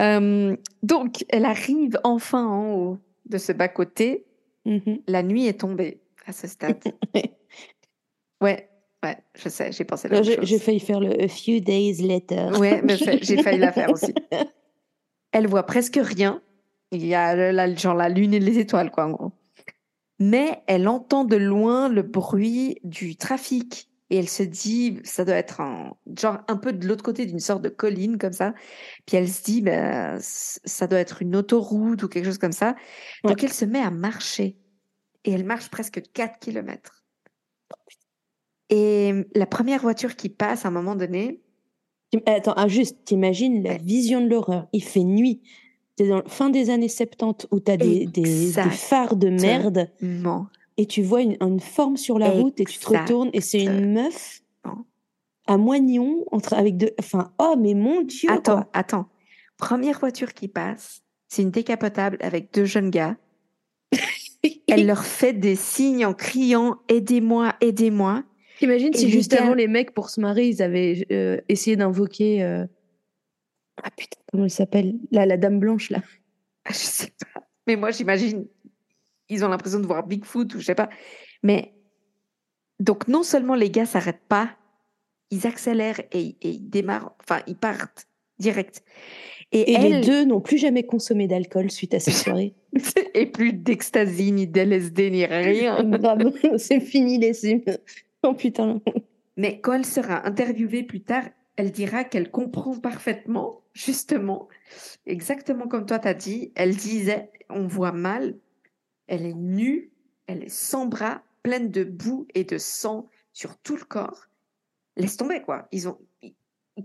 Euh, 0.00 0.56
donc, 0.82 1.24
elle 1.28 1.44
arrive 1.44 1.98
enfin 2.02 2.46
en 2.46 2.74
haut 2.74 2.98
de 3.26 3.38
ce 3.38 3.52
bas-côté. 3.52 4.26
Mhm. 4.64 4.98
La 5.06 5.22
nuit 5.22 5.46
est 5.46 5.60
tombée 5.60 6.00
à 6.26 6.32
ce 6.32 6.48
stade. 6.48 6.82
ouais, 8.40 8.68
ouais, 9.04 9.16
je 9.36 9.48
sais, 9.48 9.70
j'ai 9.72 9.84
pensé 9.84 10.08
la 10.08 10.20
Non, 10.20 10.26
même 10.26 10.36
chose. 10.36 10.44
j'ai 10.48 10.58
failli 10.58 10.80
faire 10.80 10.98
le 11.00 11.22
A 11.22 11.28
few 11.28 11.60
days 11.60 12.02
later. 12.02 12.58
Ouais, 12.58 12.80
mais 12.82 12.96
j'ai 12.96 13.42
failli 13.42 13.58
la 13.58 13.70
faire 13.72 13.90
aussi. 13.92 14.12
Elle 15.32 15.46
voit 15.46 15.64
presque 15.64 15.98
rien. 16.02 16.40
Il 16.92 17.04
y 17.04 17.14
a 17.14 17.52
la, 17.52 17.74
genre 17.74 17.94
la 17.94 18.08
lune 18.08 18.34
et 18.34 18.38
les 18.40 18.58
étoiles, 18.58 18.90
quoi, 18.90 19.06
en 19.06 19.10
gros. 19.10 19.32
Mais 20.20 20.62
elle 20.68 20.86
entend 20.86 21.24
de 21.24 21.34
loin 21.36 21.88
le 21.88 22.02
bruit 22.02 22.78
du 22.84 23.16
trafic. 23.16 23.90
Et 24.10 24.16
elle 24.18 24.28
se 24.28 24.44
dit, 24.44 25.00
ça 25.02 25.24
doit 25.24 25.34
être 25.34 25.60
un, 25.60 25.94
genre 26.16 26.38
un 26.46 26.56
peu 26.56 26.72
de 26.72 26.86
l'autre 26.86 27.02
côté 27.02 27.26
d'une 27.26 27.40
sorte 27.40 27.62
de 27.62 27.68
colline 27.68 28.16
comme 28.16 28.32
ça. 28.34 28.54
Puis 29.06 29.16
elle 29.16 29.28
se 29.28 29.42
dit, 29.42 29.60
ben, 29.60 30.18
c- 30.20 30.60
ça 30.64 30.86
doit 30.86 31.00
être 31.00 31.20
une 31.22 31.34
autoroute 31.34 32.02
ou 32.04 32.08
quelque 32.08 32.26
chose 32.26 32.38
comme 32.38 32.52
ça. 32.52 32.76
Donc 33.24 33.42
elle 33.42 33.52
se 33.52 33.64
met 33.64 33.80
à 33.80 33.90
marcher. 33.90 34.56
Et 35.24 35.32
elle 35.32 35.44
marche 35.44 35.68
presque 35.70 36.00
4 36.12 36.38
kilomètres. 36.38 37.03
Et 38.76 39.12
la 39.34 39.46
première 39.46 39.80
voiture 39.80 40.16
qui 40.16 40.28
passe 40.28 40.64
à 40.64 40.68
un 40.68 40.72
moment 40.72 40.96
donné, 40.96 41.40
T'im- 42.10 42.22
Attends, 42.26 42.54
ah, 42.56 42.66
juste, 42.68 43.04
t'imagines 43.04 43.62
la 43.62 43.76
vision 43.76 44.20
de 44.20 44.28
l'horreur. 44.28 44.66
Il 44.72 44.82
fait 44.82 45.04
nuit. 45.04 45.42
T'es 45.96 46.08
dans 46.08 46.16
la 46.16 46.24
fin 46.26 46.50
des 46.50 46.70
années 46.70 46.88
70 46.88 47.46
où 47.52 47.60
t'as 47.60 47.76
des, 47.76 48.06
des, 48.06 48.22
des 48.22 48.52
phares 48.70 49.14
de 49.16 49.28
merde 49.28 49.90
et 50.76 50.86
tu 50.86 51.02
vois 51.02 51.22
une, 51.22 51.36
une 51.40 51.60
forme 51.60 51.96
sur 51.96 52.18
la 52.18 52.30
route 52.30 52.58
et 52.60 52.64
tu 52.64 52.78
te 52.78 52.88
retournes 52.88 53.30
et 53.32 53.40
c'est 53.40 53.62
une 53.62 53.92
meuf 53.92 54.40
à 55.46 55.56
moignon 55.56 56.24
entre, 56.32 56.54
avec 56.54 56.76
de. 56.76 56.92
Enfin, 56.98 57.32
oh, 57.38 57.54
mais 57.58 57.74
mon 57.74 58.00
Dieu! 58.00 58.30
Attends, 58.30 58.54
quoi. 58.62 58.70
attends. 58.72 59.06
Première 59.56 60.00
voiture 60.00 60.34
qui 60.34 60.48
passe, 60.48 61.02
c'est 61.28 61.42
une 61.42 61.50
décapotable 61.50 62.16
avec 62.20 62.52
deux 62.52 62.64
jeunes 62.64 62.90
gars. 62.90 63.16
Elle 64.68 64.86
leur 64.86 65.04
fait 65.04 65.32
des 65.32 65.54
signes 65.54 66.04
en 66.06 66.14
criant 66.14 66.78
Aidez-moi, 66.88 67.54
aidez-moi. 67.60 68.24
T'imagines 68.58 68.92
si 68.94 69.10
juste 69.10 69.32
avant 69.34 69.54
les 69.54 69.68
mecs 69.68 69.92
pour 69.92 70.10
se 70.10 70.20
marier, 70.20 70.48
ils 70.48 70.62
avaient 70.62 71.06
euh, 71.10 71.40
essayé 71.48 71.76
d'invoquer. 71.76 72.42
euh, 72.42 72.64
Ah 73.82 73.90
putain, 73.96 74.18
comment 74.30 74.44
elle 74.44 74.50
s'appelle? 74.50 74.94
Là, 75.10 75.26
la 75.26 75.36
dame 75.36 75.58
blanche, 75.58 75.90
là. 75.90 76.02
Ah, 76.64 76.72
Je 76.72 76.78
sais 76.78 77.12
pas. 77.34 77.42
Mais 77.66 77.76
moi, 77.76 77.90
j'imagine, 77.90 78.46
ils 79.28 79.44
ont 79.44 79.48
l'impression 79.48 79.80
de 79.80 79.86
voir 79.86 80.06
Bigfoot 80.06 80.54
ou 80.54 80.60
je 80.60 80.64
sais 80.66 80.74
pas. 80.74 80.88
Mais 81.42 81.72
donc, 82.80 83.08
non 83.08 83.22
seulement 83.22 83.54
les 83.54 83.70
gars 83.70 83.86
s'arrêtent 83.86 84.26
pas, 84.28 84.50
ils 85.30 85.46
accélèrent 85.46 86.00
et, 86.12 86.36
et 86.42 86.50
ils 86.50 86.68
démarrent, 86.70 87.14
enfin, 87.20 87.42
ils 87.46 87.56
partent 87.56 88.06
direct. 88.38 88.84
Et, 89.52 89.72
Et 89.72 89.78
les 89.78 90.00
deux 90.00 90.24
n'ont 90.24 90.40
plus 90.40 90.58
jamais 90.58 90.82
consommé 90.84 91.28
d'alcool 91.28 91.70
suite 91.70 91.94
à 91.94 92.00
cette 92.00 92.14
soirée. 92.14 92.54
et 93.14 93.26
plus 93.26 93.52
d'ecstasy, 93.52 94.32
ni 94.32 94.46
d'LSD, 94.46 95.10
ni 95.10 95.24
rien. 95.24 95.76
C'est 96.58 96.80
fini 96.80 97.18
les. 97.18 97.32
Oh 98.24 98.34
putain. 98.34 98.80
Mais 99.36 99.60
quand 99.60 99.74
elle 99.74 99.86
sera 99.86 100.26
interviewée 100.26 100.82
plus 100.82 101.02
tard, 101.02 101.24
elle 101.56 101.70
dira 101.70 102.04
qu'elle 102.04 102.30
comprend 102.30 102.76
parfaitement, 102.78 103.62
justement, 103.74 104.48
exactement 105.06 105.68
comme 105.68 105.86
toi 105.86 105.98
t'as 105.98 106.14
dit. 106.14 106.50
Elle 106.56 106.74
disait, 106.74 107.30
on 107.50 107.66
voit 107.66 107.92
mal, 107.92 108.36
elle 109.06 109.26
est 109.26 109.34
nue, 109.34 109.90
elle 110.26 110.42
est 110.44 110.48
sans 110.50 110.86
bras, 110.86 111.22
pleine 111.42 111.70
de 111.70 111.84
boue 111.84 112.26
et 112.34 112.44
de 112.44 112.58
sang 112.58 113.08
sur 113.32 113.56
tout 113.58 113.76
le 113.76 113.84
corps. 113.84 114.28
Laisse 114.96 115.16
tomber, 115.16 115.42
quoi. 115.42 115.68
Ils 115.72 115.88
ont, 115.88 115.98
il 116.22 116.34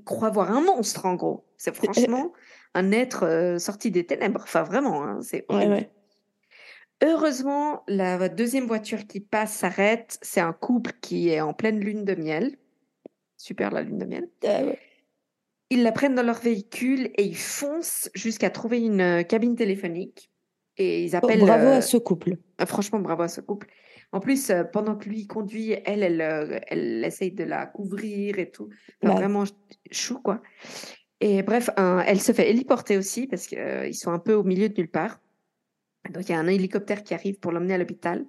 croit 0.04 0.30
voir 0.32 0.52
un 0.52 0.62
monstre, 0.62 1.06
en 1.06 1.16
gros. 1.16 1.46
C'est 1.58 1.76
franchement 1.76 2.34
un 2.74 2.92
être 2.92 3.24
euh, 3.26 3.58
sorti 3.60 3.92
des 3.92 4.06
ténèbres. 4.06 4.42
Enfin, 4.44 4.64
vraiment, 4.64 5.04
hein, 5.04 5.20
c'est 5.22 5.46
Ouais, 5.50 5.56
horrible. 5.56 5.74
ouais. 5.74 5.92
Heureusement, 7.04 7.84
la 7.88 8.28
deuxième 8.30 8.66
voiture 8.66 9.08
qui 9.08 9.20
passe 9.22 9.54
s'arrête. 9.54 10.18
C'est 10.22 10.42
un 10.42 10.54
couple 10.54 10.92
qui 11.02 11.30
est 11.30 11.42
en 11.42 11.54
pleine 11.54 11.80
lune 11.80 12.04
de 12.06 12.16
miel. 12.16 12.58
Super 13.38 13.72
la 13.72 13.82
lune 13.84 13.98
de 14.00 14.06
miel. 14.06 14.30
Ah 14.46 14.64
ouais. 14.66 14.78
Ils 15.70 15.84
la 15.84 15.92
prennent 15.92 16.16
dans 16.16 16.24
leur 16.24 16.40
véhicule 16.40 17.12
et 17.16 17.24
ils 17.24 17.38
foncent 17.38 18.10
jusqu'à 18.16 18.50
trouver 18.50 18.80
une 18.82 19.02
euh, 19.02 19.24
cabine 19.24 19.56
téléphonique. 19.56 20.32
Et 20.78 21.04
ils 21.04 21.12
Oh, 21.14 21.18
appellent. 21.18 21.40
bravo 21.40 21.68
euh, 21.68 21.78
à 21.78 21.82
ce 21.82 21.98
couple. 21.98 22.38
euh, 22.60 22.66
Franchement, 22.66 23.00
bravo 23.00 23.24
à 23.24 23.28
ce 23.28 23.40
couple. 23.42 23.68
En 24.12 24.20
plus, 24.20 24.50
euh, 24.50 24.64
pendant 24.64 24.96
que 24.96 25.08
lui 25.08 25.28
conduit, 25.28 25.76
elle, 25.86 26.02
elle, 26.04 26.22
euh, 26.22 26.60
elle 26.68 27.06
essaye 27.06 27.32
de 27.32 27.44
la 27.44 27.66
couvrir 27.68 28.40
et 28.40 28.50
tout. 28.50 28.70
Enfin, 29.04 29.14
Bah. 29.14 29.20
vraiment 29.20 29.46
ch- 29.46 29.56
chou, 29.92 30.20
quoi. 30.20 30.42
Et 31.22 31.44
bref, 31.44 31.70
un- 31.78 32.00
elle 32.00 32.20
se 32.20 32.32
fait 32.32 32.50
héliporter 32.50 32.98
aussi 32.98 33.28
parce 33.28 33.46
qu'ils 33.46 33.94
sont 33.96 34.12
un 34.12 34.20
peu 34.20 34.34
au 34.34 34.44
milieu 34.44 34.68
de 34.70 34.74
nulle 34.76 34.90
part. 34.90 35.22
Donc, 36.10 36.28
il 36.28 36.32
y 36.32 36.36
a 36.36 36.40
un 36.40 36.48
hélicoptère 36.48 37.04
qui 37.04 37.14
arrive 37.14 37.40
pour 37.40 37.52
l'emmener 37.52 37.74
à 37.76 37.78
l'hôpital. 37.78 38.26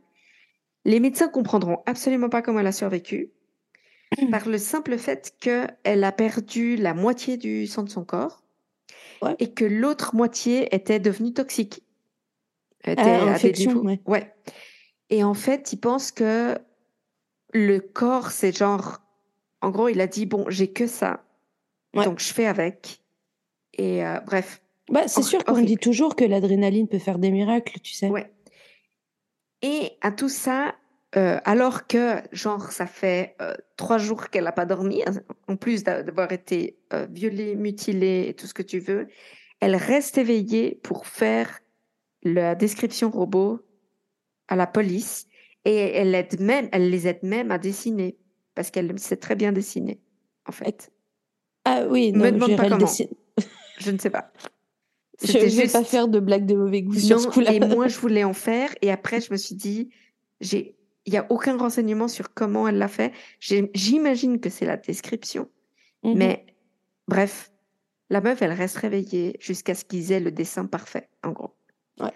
Les 0.84 1.00
médecins 1.00 1.28
comprendront 1.28 1.82
absolument 1.86 2.28
pas 2.28 2.42
comment 2.42 2.60
elle 2.60 2.66
a 2.66 2.72
survécu 2.72 3.30
par 4.30 4.48
le 4.48 4.58
simple 4.58 4.98
fait 4.98 5.34
qu'elle 5.40 6.02
a 6.04 6.10
perdu 6.12 6.76
la 6.76 6.94
moitié 6.94 7.36
du 7.36 7.66
sang 7.66 7.82
de 7.84 7.90
son 7.90 8.04
corps 8.04 8.42
Ouais. 9.22 9.36
et 9.38 9.52
que 9.52 9.66
l'autre 9.66 10.14
moitié 10.16 10.74
était 10.74 10.98
devenue 10.98 11.34
toxique. 11.34 11.82
Elle 12.82 12.94
était 12.94 13.02
à 13.02 13.24
des 13.26 13.30
infection, 13.30 13.76
ouais. 13.82 14.00
ouais. 14.06 14.34
Et 15.10 15.22
en 15.22 15.34
fait, 15.34 15.74
il 15.74 15.76
pense 15.78 16.10
que 16.10 16.56
le 17.52 17.80
corps, 17.80 18.30
c'est 18.30 18.56
genre. 18.56 19.02
En 19.60 19.68
gros, 19.70 19.88
il 19.88 20.00
a 20.00 20.06
dit 20.06 20.24
bon, 20.24 20.46
j'ai 20.48 20.72
que 20.72 20.86
ça, 20.86 21.22
Ouais. 21.94 22.04
donc 22.04 22.18
je 22.20 22.32
fais 22.32 22.46
avec. 22.46 23.02
Et 23.74 24.02
euh, 24.04 24.20
bref, 24.20 24.62
Bah, 24.90 25.06
c'est 25.08 25.22
sûr 25.22 25.44
qu'on 25.44 25.60
dit 25.62 25.76
toujours 25.78 26.16
que 26.16 26.24
l'adrénaline 26.24 26.88
peut 26.88 26.98
faire 26.98 27.18
des 27.18 27.30
miracles, 27.30 27.78
tu 27.80 27.94
sais. 27.94 28.08
ouais. 28.08 28.30
Et 29.62 29.92
à 30.00 30.10
tout 30.10 30.28
ça, 30.30 30.74
euh, 31.16 31.38
alors 31.44 31.86
que, 31.86 32.16
genre, 32.32 32.72
ça 32.72 32.86
fait 32.86 33.36
euh, 33.42 33.54
trois 33.76 33.98
jours 33.98 34.28
qu'elle 34.30 34.44
n'a 34.44 34.52
pas 34.52 34.64
dormi, 34.66 35.02
en 35.48 35.56
plus 35.56 35.84
d'a- 35.84 36.02
d'avoir 36.02 36.32
été 36.32 36.78
euh, 36.92 37.06
violée, 37.10 37.56
mutilée 37.56 38.26
et 38.28 38.34
tout 38.34 38.46
ce 38.46 38.54
que 38.54 38.62
tu 38.62 38.78
veux, 38.78 39.06
elle 39.60 39.76
reste 39.76 40.16
éveillée 40.18 40.80
pour 40.82 41.06
faire 41.06 41.60
la 42.22 42.54
description 42.54 43.10
robot 43.10 43.60
à 44.48 44.56
la 44.56 44.66
police 44.66 45.26
et 45.64 45.76
elle, 45.76 46.14
aide 46.14 46.40
même, 46.40 46.68
elle 46.72 46.88
les 46.88 47.06
aide 47.06 47.22
même 47.22 47.50
à 47.50 47.58
dessiner 47.58 48.16
parce 48.54 48.70
qu'elle 48.70 48.98
sait 48.98 49.16
très 49.18 49.36
bien 49.36 49.52
dessiner, 49.52 50.00
en 50.46 50.52
fait. 50.52 50.90
Ah 51.66 51.84
oui, 51.88 52.12
Me 52.12 52.18
non, 52.18 52.24
demande 52.32 52.48
j'irai 52.50 52.56
pas 52.56 52.68
comment. 52.70 52.78
dessiner. 52.86 53.10
Je 53.78 53.90
ne 53.90 53.98
sais 53.98 54.10
pas. 54.10 54.32
Je 55.22 55.26
C'était 55.26 55.46
vais 55.48 55.68
pas 55.68 55.84
faire 55.84 56.08
de 56.08 56.18
blague 56.18 56.46
de 56.46 56.54
mauvais 56.54 56.82
goût 56.82 56.94
sur 56.98 57.20
ce 57.20 57.28
coup-là. 57.28 57.52
et 57.52 57.60
moi, 57.76 57.88
je 57.88 57.98
voulais 57.98 58.24
en 58.24 58.32
faire. 58.32 58.70
Et 58.80 58.90
après, 58.90 59.20
je 59.20 59.30
me 59.32 59.36
suis 59.36 59.54
dit, 59.54 59.90
j'ai, 60.40 60.76
il 61.04 61.12
n'y 61.12 61.18
a 61.18 61.26
aucun 61.30 61.56
renseignement 61.58 62.08
sur 62.08 62.32
comment 62.32 62.66
elle 62.68 62.78
l'a 62.78 62.88
fait. 62.88 63.12
J'imagine 63.38 64.40
que 64.40 64.48
c'est 64.48 64.64
la 64.66 64.76
description. 64.78 65.48
Mhm. 66.04 66.14
Mais 66.16 66.46
bref, 67.06 67.52
la 68.08 68.20
meuf, 68.22 68.40
elle 68.40 68.52
reste 68.52 68.76
réveillée 68.78 69.36
jusqu'à 69.40 69.74
ce 69.74 69.84
qu'ils 69.84 70.10
aient 70.12 70.20
le 70.20 70.30
dessin 70.32 70.64
parfait, 70.64 71.08
en 71.22 71.32
gros. 71.32 71.50
Ouais. 72.00 72.12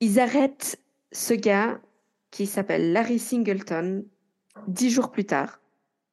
Ils 0.00 0.18
arrêtent 0.18 0.80
ce 1.12 1.34
gars 1.34 1.80
qui 2.32 2.46
s'appelle 2.46 2.92
Larry 2.92 3.18
Singleton 3.18 4.04
dix 4.66 4.90
jours 4.90 5.10
plus 5.10 5.24
tard. 5.24 5.60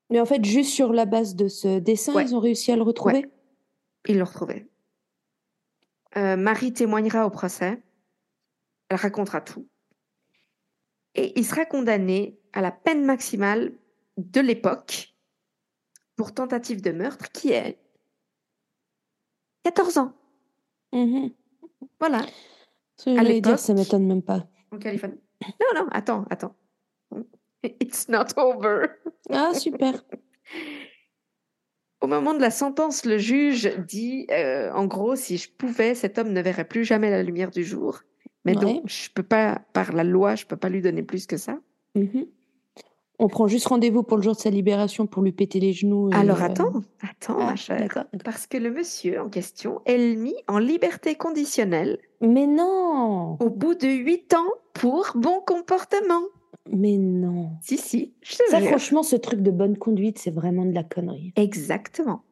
Mais 0.10 0.20
en 0.20 0.26
fait, 0.26 0.44
juste 0.46 0.72
sur 0.72 0.94
la 0.94 1.06
base 1.06 1.36
de 1.36 1.48
ce 1.48 1.80
dessin, 1.80 2.14
Ouais. 2.14 2.24
ils 2.26 2.36
ont 2.36 2.40
réussi 2.40 2.72
à 2.72 2.76
le 2.76 2.82
retrouver? 2.84 3.26
Ils 4.08 4.18
l'ont 4.20 4.26
retrouvé. 4.26 4.68
Euh, 6.18 6.36
Marie 6.36 6.74
témoignera 6.74 7.26
au 7.26 7.30
procès. 7.30 7.82
Elle 8.90 8.98
racontera 8.98 9.42
tout. 9.42 9.68
Et 11.16 11.38
il 11.40 11.46
sera 11.46 11.66
condamné 11.66 12.40
à 12.54 12.62
la 12.62 12.72
peine 12.72 13.06
maximale 13.06 13.74
de 14.18 14.42
l'époque 14.42 15.14
pour 16.16 16.34
tentative 16.34 16.82
de 16.82 16.92
meurtre 16.92 17.32
qui 17.32 17.52
est 17.52 17.80
14 19.64 19.98
ans. 19.98 20.14
Mhm. 20.94 21.32
Voilà, 22.00 22.26
Ce 22.98 23.06
que 23.06 23.20
À 23.20 23.24
dire, 23.24 23.60
ça 23.60 23.74
l'époque- 23.74 23.78
m'étonne 23.86 24.08
même 24.08 24.24
pas. 24.24 24.48
en 24.72 24.78
Californie. 24.80 25.20
Non, 25.44 25.82
non, 25.84 25.88
attends, 25.92 26.26
attends. 26.30 26.56
It's 27.64 28.08
not 28.10 28.28
over. 28.38 28.88
Ah, 29.30 29.54
super. 29.54 30.04
Au 32.08 32.10
moment 32.10 32.34
de 32.34 32.40
la 32.40 32.52
sentence, 32.52 33.04
le 33.04 33.18
juge 33.18 33.70
dit, 33.86 34.28
euh, 34.32 34.72
en 34.72 34.86
gros, 34.86 35.18
si 35.18 35.36
je 35.36 35.50
pouvais, 35.52 35.94
cet 35.94 36.18
homme 36.18 36.32
ne 36.32 36.42
verrait 36.42 36.64
plus 36.64 36.86
jamais 36.86 37.12
la 37.12 37.22
lumière 37.22 37.52
du 37.52 37.66
jour. 37.66 38.00
Mais 38.46 38.56
Ouais. 38.56 38.62
donc, 38.62 38.84
je 38.86 39.10
peux 39.14 39.24
pas, 39.24 39.60
par 39.74 39.92
la 39.92 40.06
loi, 40.06 40.36
je 40.36 40.46
peux 40.46 40.56
pas 40.56 40.70
lui 40.70 40.82
donner 40.82 41.04
plus 41.04 41.26
que 41.28 41.36
ça. 41.36 41.58
Mhm. 41.96 42.28
On 43.20 43.28
prend 43.28 43.50
juste 43.50 43.68
rendez-vous 43.68 44.04
pour 44.04 44.16
le 44.16 44.24
jour 44.24 44.36
de 44.36 44.40
sa 44.40 44.50
libération 44.50 45.06
pour 45.06 45.22
lui 45.22 45.34
péter 45.34 45.60
les 45.60 45.74
genoux. 45.74 46.10
et, 46.10 46.16
Alors 46.16 46.42
euh, 46.42 46.46
attends, 46.46 46.72
attends, 47.02 47.40
ah, 47.42 47.46
ma 47.48 47.56
chère. 47.58 48.06
Parce 48.24 48.48
que 48.48 48.56
le 48.56 48.72
monsieur 48.72 49.20
en 49.20 49.28
question 49.28 49.82
est 49.86 50.16
mis 50.16 50.36
en 50.48 50.60
liberté 50.60 51.16
conditionnelle 51.16 51.98
Mais 52.22 52.48
non 52.48 53.36
au 53.42 53.50
bout 53.50 53.76
de 53.76 53.90
huit 53.90 54.34
ans 54.34 54.48
pour 54.74 55.12
bon 55.16 55.42
comportement. 55.46 56.22
Mais 56.72 56.98
non 56.98 57.52
Si, 57.62 57.78
si, 57.78 58.14
je 58.22 58.36
te 58.38 58.44
Ça, 58.50 58.60
jure. 58.60 58.70
franchement, 58.70 59.04
ce 59.04 59.16
truc 59.16 59.42
de 59.42 59.52
bonne 59.52 59.78
conduite, 59.78 60.18
c'est 60.20 60.32
vraiment 60.32 60.66
de 60.66 60.74
la 60.74 60.84
connerie. 60.84 61.34
Exactement. 61.36 62.24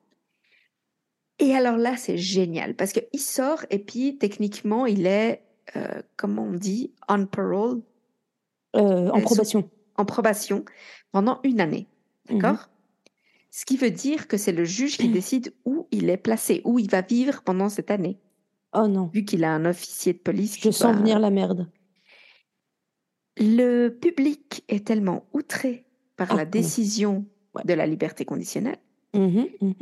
Et 1.40 1.54
alors 1.54 1.78
là, 1.78 1.98
c'est 1.98 2.18
génial 2.18 2.76
parce 2.76 2.94
qu'il 2.94 3.20
sort 3.20 3.66
et 3.70 3.80
puis 3.80 4.18
techniquement, 4.18 4.86
il 4.86 5.06
est, 5.06 5.42
euh, 5.76 6.02
comment 6.16 6.44
on 6.44 6.54
dit, 6.54 6.94
on 7.10 7.26
parole, 7.26 7.82
Euh, 8.76 9.10
en 9.10 9.16
sont- 9.20 9.22
probation. 9.22 9.70
en 9.98 10.06
probation 10.06 10.66
pendant 11.12 11.40
une 11.44 11.60
année. 11.62 11.88
Mhm. 12.30 12.40
D'accord? 12.40 12.70
Ce 13.52 13.66
qui 13.66 13.78
veut 13.78 13.92
dire 13.92 14.28
que 14.28 14.38
c'est 14.38 14.52
le 14.52 14.66
juge 14.66 14.98
qui 14.98 15.08
décide 15.22 15.54
où 15.66 15.88
il 15.92 16.10
est 16.10 16.18
placé, 16.18 16.62
où 16.66 16.80
il 16.80 16.90
va 16.90 17.02
vivre 17.02 17.42
pendant 17.44 17.70
cette 17.70 17.92
année, 17.92 18.18
Oh 18.78 18.88
non, 18.90 19.08
vu 19.08 19.24
qu'il 19.24 19.46
a 19.46 19.54
un 19.54 19.64
officier 19.66 20.12
de 20.14 20.18
police. 20.18 20.56
je 20.58 20.62
qui 20.62 20.74
sens 20.74 20.94
va- 20.94 21.00
venir 21.00 21.20
la 21.20 21.30
merde. 21.32 21.70
Le 23.38 23.90
public 23.90 24.64
est 24.70 24.86
tellement 24.88 25.26
outré 25.34 25.86
par 26.16 26.32
Ah, 26.32 26.36
la 26.36 26.46
non. 26.46 26.52
décision 26.52 27.26
Ouais. 27.54 27.64
de 27.66 27.74
la 27.74 27.86
liberté 27.88 28.26
conditionnelle 28.26 28.78
Mhm, 29.14 29.48
mhm, 29.62 29.74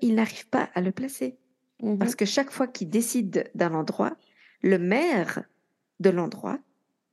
qu'il 0.00 0.14
n'arrive 0.14 0.48
pas 0.48 0.68
à 0.74 0.80
le 0.80 0.92
placer. 0.92 1.36
mhm. 1.82 1.98
Parce 1.98 2.14
que 2.14 2.24
chaque 2.24 2.50
fois 2.50 2.66
qu'il 2.66 2.90
décide 2.90 3.50
d'un 3.54 3.74
endroit, 3.74 4.16
le 4.62 4.78
maire 4.78 5.44
de 6.00 6.10
l'endroit 6.10 6.58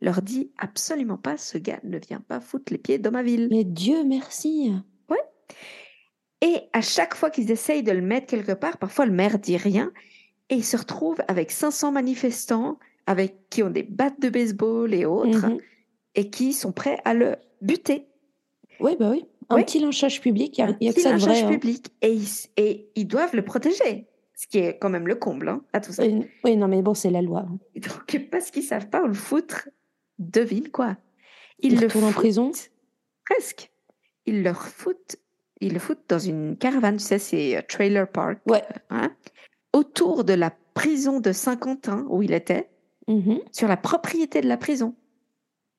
leur 0.02 0.22
dit 0.22 0.52
absolument 0.58 1.18
pas 1.18 1.38
ce 1.38 1.58
gars 1.58 1.80
ne 1.84 1.98
vient 1.98 2.20
pas 2.22 2.40
foutre 2.42 2.72
les 2.74 2.78
pieds 2.78 2.98
dans 3.00 3.12
ma 3.12 3.24
ville. 3.24 3.48
Mais 3.52 3.64
Dieu 3.64 4.04
merci. 4.04 4.72
Et 6.42 6.60
à 6.74 6.82
chaque 6.82 7.16
fois 7.16 7.30
qu'ils 7.32 7.50
essayent 7.50 7.82
de 7.82 7.94
le 7.94 8.02
mettre 8.02 8.28
quelque 8.28 8.52
part, 8.52 8.78
parfois 8.78 9.06
le 9.06 9.14
maire 9.14 9.40
dit 9.40 9.58
rien 9.58 9.92
et 10.50 10.56
il 10.56 10.66
se 10.66 10.76
retrouve 10.78 11.18
avec 11.28 11.50
500 11.50 11.92
manifestants 11.94 12.78
avec 13.08 13.50
qui 13.50 13.64
ont 13.64 13.70
des 13.70 13.84
battes 13.84 14.20
de 14.20 14.30
baseball 14.30 14.94
et 14.94 15.06
autres 15.06 15.48
Mhm. 15.48 15.60
et 16.16 16.30
qui 16.30 16.54
sont 16.54 16.72
prêts 16.72 17.00
à 17.06 17.14
le 17.14 17.36
buter. 17.62 18.08
Oui, 18.80 18.96
bah 19.00 19.10
oui. 19.12 19.26
Un 19.50 19.62
petit 19.62 19.80
lynchage 19.80 20.22
public, 20.22 20.58
il 20.58 20.62
Un 20.64 20.76
n'y 20.82 20.90
a, 20.90 20.92
que 20.92 20.96
petit 20.96 21.02
ça 21.02 21.14
de 21.14 21.20
vrai. 21.20 21.44
hein. 21.44 21.50
public 21.50 21.88
et 22.02 22.12
ils, 22.14 22.28
et 22.58 22.90
ils 22.96 23.06
doivent 23.08 23.36
le 23.36 23.44
protéger, 23.44 24.08
ce 24.34 24.48
qui 24.48 24.58
est 24.58 24.78
quand 24.80 24.90
même 24.90 25.08
le 25.08 25.14
comble 25.16 25.50
hein, 25.50 25.62
à 25.72 25.80
tout 25.82 25.92
ça. 25.94 26.04
Oui, 26.04 26.26
oui, 26.44 26.58
non, 26.58 26.68
mais 26.68 26.82
bon, 26.82 26.96
c'est 26.96 27.12
la 27.12 27.22
loi. 27.22 27.46
Donc, 27.76 28.28
parce 28.32 28.50
qu'ils 28.50 28.64
savent 28.64 28.90
pas 28.90 29.04
où 29.04 29.08
le 29.08 29.14
foutre, 29.14 29.70
devine 30.18 30.70
quoi. 30.70 30.98
Ils 31.60 31.74
Il 31.74 31.80
le 31.80 31.86
retourne 31.88 32.06
en 32.06 32.08
foutent 32.08 32.16
prison 32.16 32.52
Presque. 33.30 33.72
Ils 34.26 34.42
le 34.44 34.54
foutent, 34.54 35.18
ils 35.62 35.74
le 35.74 35.80
foutent 35.80 36.04
dans 36.10 36.18
une 36.20 36.58
caravane, 36.58 36.98
tu 36.98 37.04
sais, 37.04 37.20
c'est 37.20 37.56
euh, 37.58 37.62
trailer 37.68 38.10
park, 38.12 38.40
Ouais. 38.48 38.64
hein, 38.90 39.12
autour 39.74 40.24
de 40.24 40.34
la 40.34 40.52
prison 40.74 41.20
de 41.20 41.32
Saint-Quentin 41.32 42.06
où 42.10 42.24
il 42.24 42.34
était, 42.34 42.68
Mhm. 43.08 43.40
sur 43.52 43.68
la 43.68 43.78
propriété 43.78 44.42
de 44.42 44.48
la 44.48 44.58
prison. 44.58 44.96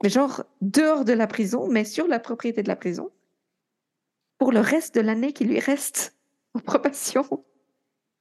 Mais 0.02 0.08
genre 0.08 0.44
dehors 0.60 1.04
de 1.04 1.12
la 1.12 1.26
prison, 1.26 1.68
mais 1.68 1.84
sur 1.84 2.06
la 2.06 2.18
propriété 2.20 2.62
de 2.62 2.68
la 2.68 2.76
prison, 2.76 3.10
pour 4.38 4.52
le 4.52 4.60
reste 4.60 4.94
de 4.94 5.00
l'année 5.00 5.32
qui 5.32 5.44
lui 5.44 5.58
reste 5.58 6.14
en 6.54 6.60
probation. 6.60 7.24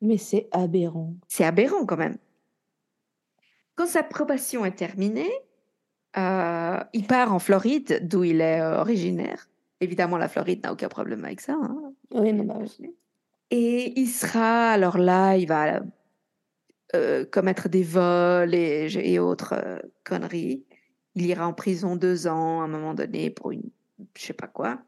Mais 0.02 0.18
c'est 0.18 0.48
aberrant. 0.52 1.14
C'est 1.28 1.44
aberrant 1.46 1.86
quand 1.86 1.98
même. 1.98 2.18
Quand 3.76 3.88
sa 3.88 4.04
probation 4.04 4.66
est 4.66 4.76
terminée, 4.76 5.32
euh, 6.18 6.80
il 6.94 7.06
part 7.08 7.34
en 7.34 7.40
Floride, 7.40 8.08
d'où 8.08 8.24
il 8.24 8.40
est 8.40 8.62
euh, 8.62 8.80
originaire. 8.80 9.50
Évidemment, 9.82 10.18
la 10.18 10.30
Floride 10.30 10.64
n'a 10.64 10.72
aucun 10.72 10.88
problème 10.88 11.26
avec 11.26 11.42
ça. 11.42 11.54
hein. 11.62 11.94
Oui, 12.12 12.32
non, 12.32 12.46
bah 12.46 12.56
oui. 12.80 12.96
Et 13.52 14.00
il 14.00 14.08
sera, 14.08 14.70
alors 14.72 14.98
là, 14.98 15.36
il 15.36 15.46
va 15.48 15.82
euh, 16.94 17.26
commettre 17.26 17.68
des 17.70 17.84
vols 17.84 18.54
et, 18.54 18.88
et 19.02 19.20
autres 19.20 19.54
euh, 19.54 19.80
conneries. 20.04 20.64
Il 21.16 21.26
ira 21.26 21.48
en 21.48 21.54
prison 21.54 21.96
deux 21.96 22.28
ans 22.28 22.62
à 22.62 22.66
un 22.66 22.68
moment 22.68 22.94
donné 22.94 23.30
pour 23.30 23.52
une, 23.52 23.70
je 24.16 24.22
sais 24.26 24.34
pas 24.34 24.48
quoi. 24.48 24.84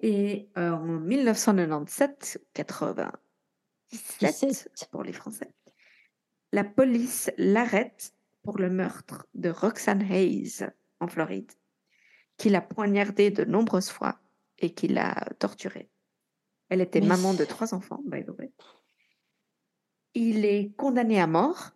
Et 0.00 0.48
euh, 0.58 0.70
en 0.70 0.84
1997, 0.84 2.42
97 2.52 3.10
17. 3.90 4.88
pour 4.90 5.02
les 5.02 5.12
Français, 5.12 5.52
la 6.52 6.64
police 6.64 7.30
l'arrête 7.38 8.12
pour 8.42 8.58
le 8.58 8.70
meurtre 8.70 9.26
de 9.34 9.48
Roxanne 9.50 10.02
Hayes 10.02 10.66
en 11.00 11.08
Floride, 11.08 11.50
qui 12.36 12.50
l'a 12.50 12.60
poignardée 12.60 13.30
de 13.30 13.44
nombreuses 13.44 13.90
fois 13.90 14.18
et 14.58 14.74
qui 14.74 14.88
l'a 14.88 15.14
torturée. 15.38 15.88
Elle 16.68 16.80
était 16.80 17.00
Mais- 17.00 17.06
maman 17.06 17.34
de 17.34 17.44
trois 17.44 17.74
enfants, 17.74 18.02
by 18.06 18.24
the 18.24 18.30
way. 18.38 18.52
Il 20.14 20.44
est 20.44 20.72
condamné 20.76 21.20
à 21.20 21.26
mort. 21.26 21.70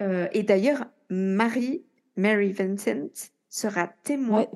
euh, 0.00 0.28
et 0.32 0.42
d'ailleurs, 0.42 0.84
Marie, 1.10 1.84
Mary 2.16 2.52
Vincent, 2.52 3.08
sera 3.48 3.88
témoin 3.88 4.40
Ouais. 4.40 4.50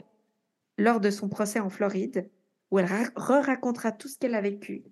lors 0.76 1.00
de 1.00 1.10
son 1.10 1.28
procès 1.28 1.60
en 1.60 1.70
Floride, 1.70 2.28
où 2.70 2.78
elle 2.78 2.84
ra- 2.86 3.10
re-racontera 3.16 3.92
tout 3.92 4.08
ce 4.08 4.18
qu'elle 4.18 4.34
a 4.34 4.40
vécu 4.42 4.84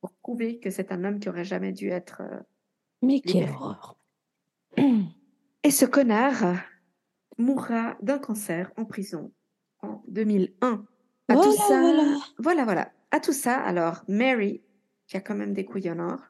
pour 0.00 0.12
prouver 0.14 0.58
que 0.58 0.70
c'est 0.70 0.92
un 0.92 1.04
homme 1.04 1.20
qui 1.20 1.28
aurait 1.28 1.44
jamais 1.44 1.72
dû 1.72 1.88
être. 1.90 2.22
euh, 2.22 2.40
Mais 3.02 3.20
quelle 3.20 3.50
horreur. 3.50 3.96
Et 5.62 5.70
ce 5.70 5.84
connard 5.84 6.56
mourra 7.36 7.96
d'un 8.00 8.18
cancer 8.18 8.72
en 8.76 8.84
prison 8.86 9.30
en 9.82 10.02
2001. 10.08 10.86
À 11.28 11.34
tout 11.36 11.42
Voilà, 11.42 11.52
ça, 11.52 11.80
voilà. 11.80 12.16
voilà, 12.38 12.64
voilà. 12.64 12.92
À 13.10 13.20
tout 13.20 13.32
ça, 13.34 13.58
alors 13.58 14.02
Mary, 14.08 14.62
qui 15.06 15.16
a 15.16 15.20
quand 15.20 15.34
même 15.34 15.52
des 15.52 15.64
couilles 15.66 15.90
en 15.90 15.98
or, 15.98 16.20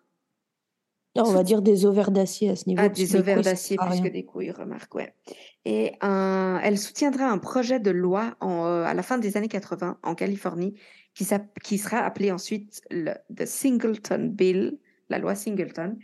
Non, 1.16 1.24
on 1.26 1.32
va 1.32 1.42
dire 1.42 1.61
des 1.61 1.86
ovaires 1.86 2.12
d'acier 2.12 2.50
à 2.50 2.56
ce 2.56 2.68
niveau. 2.68 2.80
a 2.80 2.88
parce 2.88 2.98
des 3.00 3.16
ovaires 3.16 3.42
d'acier 3.42 3.76
plus 3.76 4.00
que 4.00 4.08
des 4.08 4.24
couilles, 4.24 4.52
remarque, 4.52 4.94
ouais. 4.94 5.12
Et 5.64 5.92
elle 6.02 6.78
soutiendra 6.78 7.26
un 7.28 7.38
projet 7.38 7.80
de 7.80 7.90
loi 7.90 8.36
en, 8.40 8.66
euh, 8.66 8.84
à 8.84 8.94
la 8.94 9.02
fin 9.02 9.18
des 9.18 9.36
années 9.36 9.48
80 9.48 9.98
en 10.02 10.14
Californie 10.14 10.74
qui, 11.14 11.24
sera 11.78 11.98
appelé 11.98 12.30
ensuite 12.30 12.80
le 12.90 13.12
The 13.34 13.44
Singleton 13.44 14.28
Bill, 14.30 14.78
la 15.08 15.18
loi 15.18 15.34
Singleton, 15.34 15.98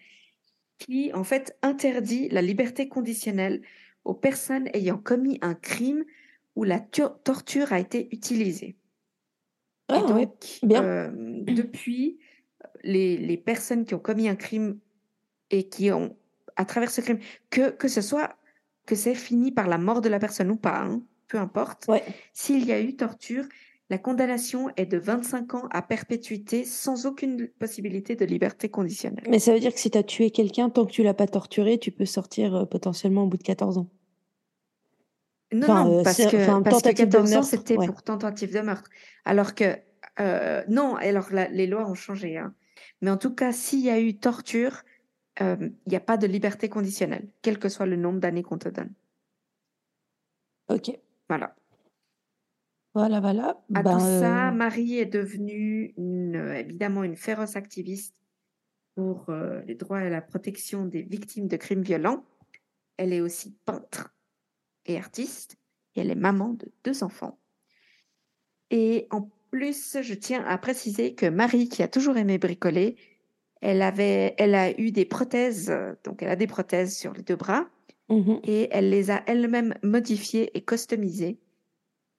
qui 0.78 1.12
en 1.14 1.24
fait 1.24 1.56
interdit 1.62 2.28
la 2.28 2.42
liberté 2.42 2.88
conditionnelle 2.88 3.62
aux 4.04 4.14
personnes 4.14 4.68
ayant 4.74 4.98
commis 4.98 5.38
un 5.40 5.54
crime 5.54 6.04
où 6.56 6.64
la 6.64 6.80
tu- 6.80 7.02
torture 7.24 7.72
a 7.72 7.78
été 7.78 8.08
utilisée. 8.12 8.76
Ah, 9.88 9.98
Et 9.98 10.12
ouais. 10.12 10.26
donc, 10.26 10.58
bien. 10.64 10.82
euh, 10.82 11.10
depuis, 11.14 12.18
les, 12.82 13.16
les 13.16 13.36
personnes 13.36 13.84
qui 13.84 13.94
ont 13.94 14.00
commis 14.00 14.28
un 14.28 14.36
crime 14.36 14.80
et 15.50 15.68
qui 15.68 15.90
ont, 15.92 16.16
à 16.56 16.64
travers 16.64 16.90
ce 16.90 17.00
crime, 17.00 17.18
que, 17.50 17.70
que 17.70 17.88
ce 17.88 18.00
soit 18.00 18.36
que 18.86 18.94
c'est 18.94 19.14
fini 19.14 19.50
par 19.52 19.66
la 19.68 19.78
mort 19.78 20.00
de 20.00 20.08
la 20.08 20.18
personne 20.18 20.50
ou 20.50 20.56
pas, 20.56 20.78
hein, 20.80 21.02
peu 21.28 21.38
importe, 21.38 21.86
Ouais. 21.88 22.02
s'il 22.32 22.64
y 22.64 22.72
a 22.72 22.80
eu 22.80 22.94
torture, 22.96 23.44
la 23.90 23.98
condamnation 23.98 24.68
est 24.76 24.86
de 24.86 24.98
25 24.98 25.54
ans 25.54 25.68
à 25.70 25.80
perpétuité 25.82 26.64
sans 26.64 27.06
aucune 27.06 27.48
possibilité 27.48 28.16
de 28.16 28.24
liberté 28.24 28.68
conditionnelle. 28.68 29.24
Mais 29.28 29.38
ça 29.38 29.52
veut 29.52 29.60
dire 29.60 29.72
que 29.72 29.78
si 29.80 29.90
tu 29.90 29.98
as 29.98 30.02
tué 30.02 30.30
quelqu'un, 30.30 30.70
tant 30.70 30.86
que 30.86 30.90
tu 30.92 31.02
l'as 31.04 31.14
pas 31.14 31.26
torturé, 31.28 31.78
tu 31.78 31.92
peux 31.92 32.04
sortir 32.04 32.54
euh, 32.54 32.64
potentiellement 32.64 33.24
au 33.24 33.26
bout 33.26 33.36
de 33.36 33.42
14 33.44 33.78
ans. 33.78 33.88
Non, 35.52 35.62
Enfin, 35.68 35.84
non, 35.84 35.98
euh, 36.00 36.02
parce 36.02 36.16
que, 36.16 36.36
enfin, 36.36 36.62
parce 36.62 36.82
que 36.82 36.88
tentative 36.88 37.06
de 37.06 37.12
14 37.12 37.36
ans, 37.36 37.42
c'était 37.42 37.76
ouais. 37.76 37.86
pour 37.86 38.02
tentative 38.02 38.52
de 38.52 38.60
meurtre. 38.60 38.90
Alors 39.24 39.54
que, 39.54 39.76
euh, 40.18 40.64
non, 40.68 40.96
alors 40.96 41.28
la- 41.30 41.48
les 41.48 41.66
lois 41.68 41.88
ont 41.88 41.94
changé. 41.94 42.36
hein. 42.36 42.52
Mais 43.00 43.10
en 43.10 43.16
tout 43.16 43.34
cas, 43.34 43.52
s'il 43.52 43.80
y 43.80 43.90
a 43.90 44.00
eu 44.00 44.16
torture, 44.16 44.82
euh, 45.40 45.56
il 45.60 45.88
n'y 45.88 45.96
a 45.96 46.00
pas 46.00 46.16
de 46.16 46.26
liberté 46.26 46.68
conditionnelle, 46.68 47.28
quel 47.42 47.58
que 47.58 47.68
soit 47.68 47.86
le 47.86 47.96
nombre 47.96 48.20
d'années 48.20 48.42
qu'on 48.42 48.58
te 48.58 48.68
donne. 48.68 48.92
Ok. 50.68 50.98
Voilà. 51.28 51.54
Voilà, 52.96 53.20
voilà. 53.20 53.62
À 53.74 53.82
Ben, 53.82 53.92
tout 53.92 54.00
ça, 54.00 54.48
euh, 54.48 54.52
Marie 54.52 54.98
est 54.98 55.04
devenue 55.04 55.92
une, 55.98 56.34
euh, 56.34 56.58
évidemment 56.58 57.04
une 57.04 57.14
féroce 57.14 57.54
activiste 57.54 58.14
pour 58.94 59.28
euh, 59.28 59.60
les 59.66 59.74
droits 59.74 60.02
et 60.02 60.08
la 60.08 60.22
protection 60.22 60.86
des 60.86 61.02
victimes 61.02 61.46
de 61.46 61.58
crimes 61.58 61.82
violents. 61.82 62.24
Elle 62.96 63.12
est 63.12 63.20
aussi 63.20 63.54
peintre 63.66 64.16
et 64.86 64.96
artiste 64.96 65.58
et 65.94 66.00
elle 66.00 66.10
est 66.10 66.14
maman 66.14 66.54
de 66.54 66.72
deux 66.84 67.04
enfants. 67.04 67.38
Et 68.70 69.06
en 69.10 69.30
plus, 69.50 69.98
je 70.00 70.14
tiens 70.14 70.42
à 70.46 70.56
préciser 70.56 71.14
que 71.14 71.26
Marie, 71.26 71.68
qui 71.68 71.82
a 71.82 71.88
toujours 71.88 72.16
aimé 72.16 72.38
bricoler, 72.38 72.96
elle 73.60 73.82
avait, 73.82 74.34
elle 74.38 74.54
a 74.54 74.78
eu 74.78 74.90
des 74.90 75.04
prothèses, 75.04 75.70
euh, 75.70 75.94
donc 76.04 76.22
elle 76.22 76.28
a 76.28 76.36
des 76.36 76.46
prothèses 76.46 76.96
sur 76.96 77.12
les 77.12 77.22
deux 77.22 77.36
bras 77.36 77.66
mhm. 78.08 78.40
et 78.44 78.68
elle 78.70 78.90
les 78.90 79.10
a 79.10 79.22
elle-même 79.26 79.74
modifiées 79.82 80.56
et 80.56 80.64
customisées 80.64 81.38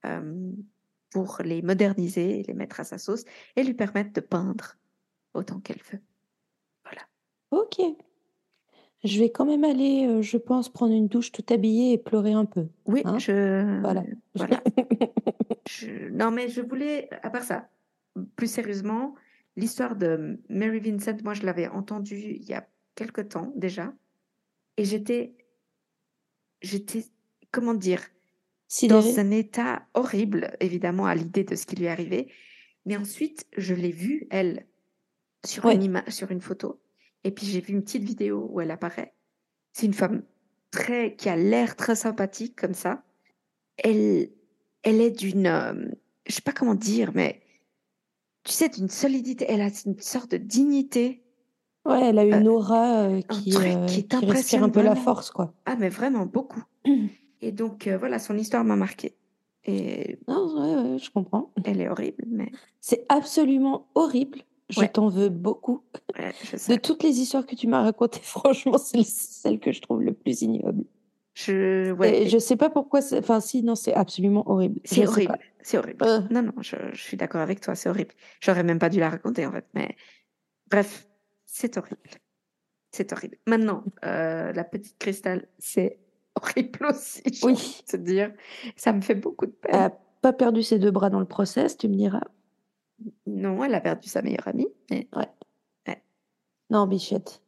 euh, 0.06 0.52
pour 1.12 1.40
les 1.44 1.62
moderniser 1.62 2.44
les 2.44 2.54
mettre 2.54 2.80
à 2.80 2.84
sa 2.84 2.98
sauce 2.98 3.24
et 3.56 3.64
lui 3.64 3.74
permettre 3.74 4.14
de 4.14 4.22
peindre 4.22 4.78
autant 5.34 5.60
qu'elle 5.60 5.82
veut. 5.92 6.00
Ok. 7.52 7.80
Je 9.04 9.20
vais 9.20 9.30
quand 9.30 9.46
même 9.46 9.64
aller, 9.64 10.06
euh, 10.08 10.22
je 10.22 10.38
pense, 10.38 10.70
prendre 10.70 10.94
une 10.94 11.08
douche 11.08 11.32
tout 11.32 11.46
habillée 11.50 11.94
et 11.94 11.98
pleurer 11.98 12.34
un 12.34 12.46
peu. 12.46 12.68
Oui, 12.86 13.02
Hein 13.06 13.20
je. 13.20 13.80
Voilà. 13.82 14.04
voilà. 14.36 14.62
Je- 15.70 16.10
Non, 16.10 16.32
mais 16.32 16.48
je 16.50 16.62
voulais, 16.62 17.10
à 17.24 17.30
part 17.30 17.44
ça, 17.44 17.70
plus 18.36 18.50
sérieusement, 18.50 19.16
l'histoire 19.58 19.96
de 19.98 20.40
Mary 20.50 20.80
Vincent, 20.80 21.18
moi, 21.24 21.34
je 21.34 21.44
l'avais 21.44 21.68
entendue 21.68 22.38
il 22.40 22.44
y 22.46 22.54
a 22.54 22.66
quelque 22.96 23.22
temps 23.22 23.52
déjà, 23.56 23.94
et 24.78 24.86
j'étais, 24.86 25.34
j'étais, 26.62 27.04
comment 27.52 27.74
dire, 27.74 28.02
dans 28.90 29.20
un 29.20 29.32
état 29.32 29.86
horrible, 29.94 30.56
évidemment, 30.60 31.06
à 31.06 31.16
l'idée 31.16 31.44
de 31.44 31.56
ce 31.56 31.66
qui 31.66 31.76
lui 31.76 31.86
est 31.86 31.90
arrivé. 31.90 32.32
Mais 32.86 32.98
ensuite, 32.98 33.46
je 33.58 33.74
l'ai 33.74 33.92
vue, 33.92 34.28
elle, 34.30 34.66
sur, 35.46 35.66
Ouais. 35.66 35.76
une 35.76 35.84
ima- 35.84 36.10
sur 36.10 36.32
une 36.32 36.42
photo. 36.42 36.80
Et 37.24 37.32
puis, 37.32 37.46
j'ai 37.46 37.62
vu 37.62 37.74
une 37.74 37.84
petite 37.84 38.04
vidéo 38.04 38.48
où 38.52 38.62
elle 38.62 38.72
apparaît. 38.72 39.14
C'est 39.74 39.86
une 39.86 39.94
femme 39.94 40.24
très, 40.72 41.16
qui 41.16 41.30
a 41.30 41.36
l'air 41.36 41.76
très 41.76 41.96
sympathique, 41.96 42.56
comme 42.56 42.74
ça. 42.74 43.04
Elle, 43.78 44.30
elle 44.84 45.02
est 45.02 45.12
d'une, 45.12 45.48
euh, 45.48 45.90
je 46.28 46.34
sais 46.34 46.42
pas 46.42 46.54
comment 46.54 46.76
dire, 46.76 47.12
mais 47.14 47.42
tu 48.48 48.54
sais, 48.54 48.70
d'une 48.70 48.88
solidité. 48.90 49.46
Elle 49.50 49.62
a 49.62 49.70
une 49.86 50.00
sorte 50.00 50.32
de 50.32 50.38
dignité. 50.38 51.22
Ouais, 51.86 52.02
elle 52.10 52.20
a 52.20 52.24
Euh, 52.24 52.40
une 52.40 52.48
aura 52.48 53.02
euh, 53.04 53.18
un 53.18 53.22
qui, 53.22 53.50
truc 53.52 53.68
euh, 53.68 53.86
qui 53.86 53.96
qui 53.96 54.08
t'impressionne 54.08 54.36
respire 54.38 54.64
un 54.64 54.70
peu 54.70 54.82
la 54.82 54.96
force, 54.96 55.30
quoi. 55.32 55.54
Ah, 55.66 55.76
mais 55.78 55.90
vraiment 55.90 56.26
beaucoup. 56.26 56.64
Et 57.42 57.52
donc, 57.52 57.88
euh, 57.88 57.98
voilà, 57.98 58.20
son 58.20 58.38
histoire 58.38 58.64
m'a 58.64 58.76
marquée. 58.76 59.16
Et 59.66 60.18
Non, 60.28 60.48
ouais, 60.56 60.92
ouais, 60.94 60.98
je 60.98 61.12
comprends. 61.12 61.52
elle 61.66 61.82
est 61.82 61.90
horrible, 61.90 62.24
mais 62.28 62.52
C'est 62.80 63.06
absolument 63.10 63.88
horrible. 63.96 64.40
Je 64.70 64.80
Ouais. 64.82 64.90
t'en 64.90 65.08
veux 65.10 65.30
beaucoup. 65.30 65.82
ouais, 66.18 66.34
je 66.44 66.74
De 66.74 66.78
toutes 66.80 67.04
les 67.04 67.20
histoires 67.20 67.46
que 67.46 67.56
tu 67.56 67.68
m'as 67.68 67.82
racontées, 67.84 68.20
franchement, 68.24 68.78
c'est 68.78 69.04
celle 69.04 69.60
que 69.60 69.72
je 69.74 69.82
trouve 69.82 70.02
le 70.02 70.14
plus 70.14 70.42
ignoble. 70.42 70.84
Je, 71.34 71.92
ouais, 71.92 72.24
Et 72.24 72.30
je 72.30 72.38
sais 72.40 72.56
pas 72.56 72.70
pourquoi. 72.70 73.00
Enfin, 73.14 73.40
si, 73.40 73.62
non, 73.62 73.76
c'est 73.76 73.94
absolument 73.94 74.50
horrible. 74.50 74.80
C'est 74.84 75.06
horrible. 75.08 75.38
C'est 75.68 75.78
horrible. 75.78 76.06
Euh. 76.06 76.22
Non, 76.32 76.44
non, 76.44 76.54
je, 76.62 76.78
je 76.94 77.02
suis 77.04 77.18
d'accord 77.18 77.42
avec 77.42 77.60
toi, 77.60 77.76
c'est 77.76 77.90
horrible. 77.90 78.14
J'aurais 78.40 78.64
même 78.64 78.80
pas 78.80 78.88
dû 78.88 79.02
la 79.02 79.10
raconter, 79.10 79.46
en 79.46 79.52
fait. 79.52 79.66
Mais 79.74 79.98
bref, 80.72 81.10
c'est 81.46 81.76
horrible. 81.76 82.00
C'est 82.94 83.12
horrible. 83.12 83.38
Maintenant, 83.48 83.84
euh, 84.06 84.54
la 84.54 84.64
petite 84.64 84.98
cristal, 84.98 85.50
c'est 85.60 86.00
horrible 86.36 86.86
aussi, 86.86 87.22
Oui. 87.44 87.82
te 87.86 87.98
dire. 87.98 88.32
Ça 88.78 88.94
me 88.94 89.02
fait 89.02 89.14
beaucoup 89.16 89.46
de 89.46 89.52
peine. 89.52 89.76
Elle 89.76 89.82
a 89.82 89.90
pas 90.22 90.32
perdu 90.32 90.64
ses 90.64 90.80
deux 90.80 90.90
bras 90.92 91.10
dans 91.10 91.20
le 91.20 91.26
process, 91.26 91.76
tu 91.76 91.90
me 91.90 91.96
diras. 91.96 92.24
Non, 93.26 93.62
elle 93.62 93.76
a 93.76 93.82
perdu 93.82 94.08
sa 94.08 94.22
meilleure 94.22 94.48
amie. 94.48 94.70
Mais... 94.90 95.10
Non, 96.70 96.88
bichette. 96.88 97.42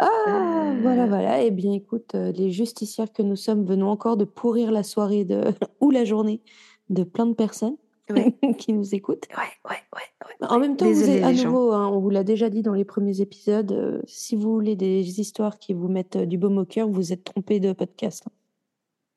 Ah, 0.00 0.08
Euh. 0.26 0.80
voilà, 0.82 1.06
voilà. 1.06 1.42
Eh 1.44 1.52
bien, 1.52 1.72
écoute, 1.72 2.14
les 2.14 2.50
justicières 2.50 3.12
que 3.12 3.22
nous 3.22 3.36
sommes 3.36 3.64
venons 3.64 3.88
encore 3.88 4.16
de 4.16 4.24
pourrir 4.24 4.72
la 4.72 4.82
soirée 4.82 5.24
de... 5.24 5.44
ou 5.80 5.92
la 5.92 6.04
journée 6.04 6.42
de 6.90 7.02
plein 7.04 7.26
de 7.26 7.34
personnes 7.34 7.76
Ouais. 8.08 8.36
qui 8.58 8.72
nous 8.72 8.94
écoutent. 8.94 9.26
Ouais, 9.36 9.70
ouais, 9.70 9.76
ouais. 9.94 10.26
ouais. 10.40 10.46
En 10.48 10.60
même 10.60 10.76
temps, 10.76 10.86
vous 10.88 11.10
êtes 11.10 11.24
à 11.24 11.32
nouveau, 11.32 11.72
hein, 11.72 11.88
on 11.88 11.98
vous 11.98 12.10
l'a 12.10 12.22
déjà 12.22 12.48
dit 12.50 12.62
dans 12.62 12.74
les 12.74 12.84
premiers 12.84 13.20
épisodes, 13.20 13.72
euh, 13.72 14.00
si 14.06 14.36
vous 14.36 14.52
voulez 14.52 14.76
des 14.76 15.20
histoires 15.20 15.58
qui 15.58 15.74
vous 15.74 15.88
mettent 15.88 16.14
euh, 16.14 16.24
du 16.24 16.38
baume 16.38 16.58
au 16.58 16.64
cœur, 16.64 16.88
vous 16.88 17.12
êtes 17.12 17.24
trompé 17.24 17.58
de 17.58 17.72
podcast. 17.72 18.22
hein. 18.28 18.32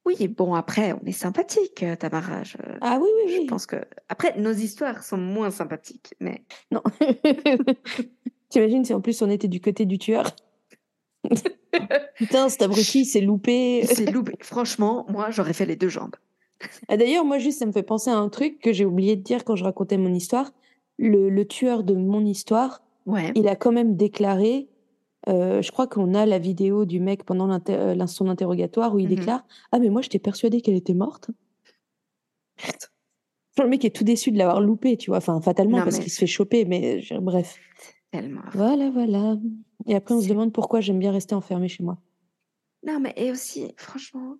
Oui, 0.05 0.27
bon, 0.27 0.55
après, 0.55 0.93
on 0.93 1.05
est 1.05 1.11
sympathique, 1.11 1.83
euh, 1.83 1.95
Tamara. 1.95 2.41
Je, 2.43 2.57
Ah 2.81 2.97
oui, 2.99 3.09
oui, 3.25 3.31
je 3.35 3.39
oui. 3.41 3.45
pense 3.45 3.67
que. 3.67 3.75
Après, 4.07 4.35
nos 4.39 4.53
histoires 4.53 5.03
sont 5.03 5.17
moins 5.17 5.51
sympathiques, 5.51 6.15
mais. 6.19 6.43
Non. 6.71 6.81
T'imagines 8.49 8.83
si 8.85 8.93
en 8.95 9.01
plus 9.01 9.21
on 9.21 9.29
était 9.29 9.47
du 9.47 9.61
côté 9.61 9.85
du 9.85 9.99
tueur? 9.99 10.31
Putain, 12.15 12.49
cet 12.49 12.63
abruti, 12.63 13.01
il 13.01 13.05
s'est 13.05 13.21
loupé. 13.21 13.85
C'est 13.85 14.11
loupé. 14.11 14.33
Franchement, 14.41 15.05
moi, 15.09 15.29
j'aurais 15.29 15.53
fait 15.53 15.67
les 15.67 15.75
deux 15.75 15.89
jambes. 15.89 16.15
Ah, 16.87 16.97
D'ailleurs, 16.97 17.25
moi, 17.25 17.37
juste, 17.37 17.59
ça 17.59 17.65
me 17.65 17.71
fait 17.71 17.83
penser 17.83 18.09
à 18.09 18.17
un 18.17 18.29
truc 18.29 18.59
que 18.59 18.73
j'ai 18.73 18.85
oublié 18.85 19.15
de 19.15 19.21
dire 19.21 19.43
quand 19.45 19.55
je 19.55 19.63
racontais 19.63 19.97
mon 19.97 20.13
histoire. 20.13 20.51
Le, 20.97 21.29
le 21.29 21.47
tueur 21.47 21.83
de 21.83 21.93
mon 21.95 22.25
histoire, 22.25 22.81
Ouais. 23.05 23.31
il 23.35 23.47
a 23.47 23.55
quand 23.55 23.71
même 23.71 23.95
déclaré, 23.95 24.67
euh, 25.29 25.61
je 25.61 25.71
crois 25.71 25.87
qu'on 25.87 26.13
a 26.13 26.25
la 26.25 26.39
vidéo 26.39 26.83
du 26.85 26.99
mec 26.99 27.23
pendant 27.23 27.47
l'inter- 27.47 27.73
euh, 27.73 28.05
son 28.07 28.27
interrogatoire 28.27 28.93
où 28.93 28.99
il 28.99 29.07
Mhm. 29.09 29.15
déclare 29.15 29.45
Ah, 29.71 29.79
mais 29.79 29.89
moi, 29.89 30.01
j'étais 30.01 30.19
persuadé 30.19 30.61
qu'elle 30.61 30.75
était 30.75 30.93
morte. 30.93 31.29
Le 33.57 33.67
mec 33.67 33.83
est 33.83 33.93
tout 33.95 34.03
déçu 34.05 34.31
de 34.31 34.37
l'avoir 34.37 34.61
loupé, 34.61 34.95
tu 34.97 35.09
vois. 35.11 35.17
Enfin, 35.17 35.39
fatalement, 35.41 35.77
Non, 35.79 35.83
parce 35.83 35.97
mais- 35.97 36.03
qu'il 36.03 36.11
se 36.11 36.19
fait 36.19 36.27
choper, 36.27 36.65
mais 36.65 37.01
je- 37.01 37.15
bref. 37.15 37.57
Tellement. 38.11 38.41
Voilà, 38.53 38.89
voilà. 38.89 39.37
Et 39.85 39.95
après, 39.95 40.15
on 40.15 40.21
se 40.21 40.27
demande 40.29 40.53
pourquoi 40.53 40.79
j'aime 40.81 40.99
bien 40.99 41.11
rester 41.11 41.35
enfermé 41.35 41.67
chez 41.67 41.83
moi. 41.83 41.97
Non, 42.85 42.99
mais 42.99 43.13
et 43.17 43.31
aussi, 43.31 43.73
franchement, 43.77 44.35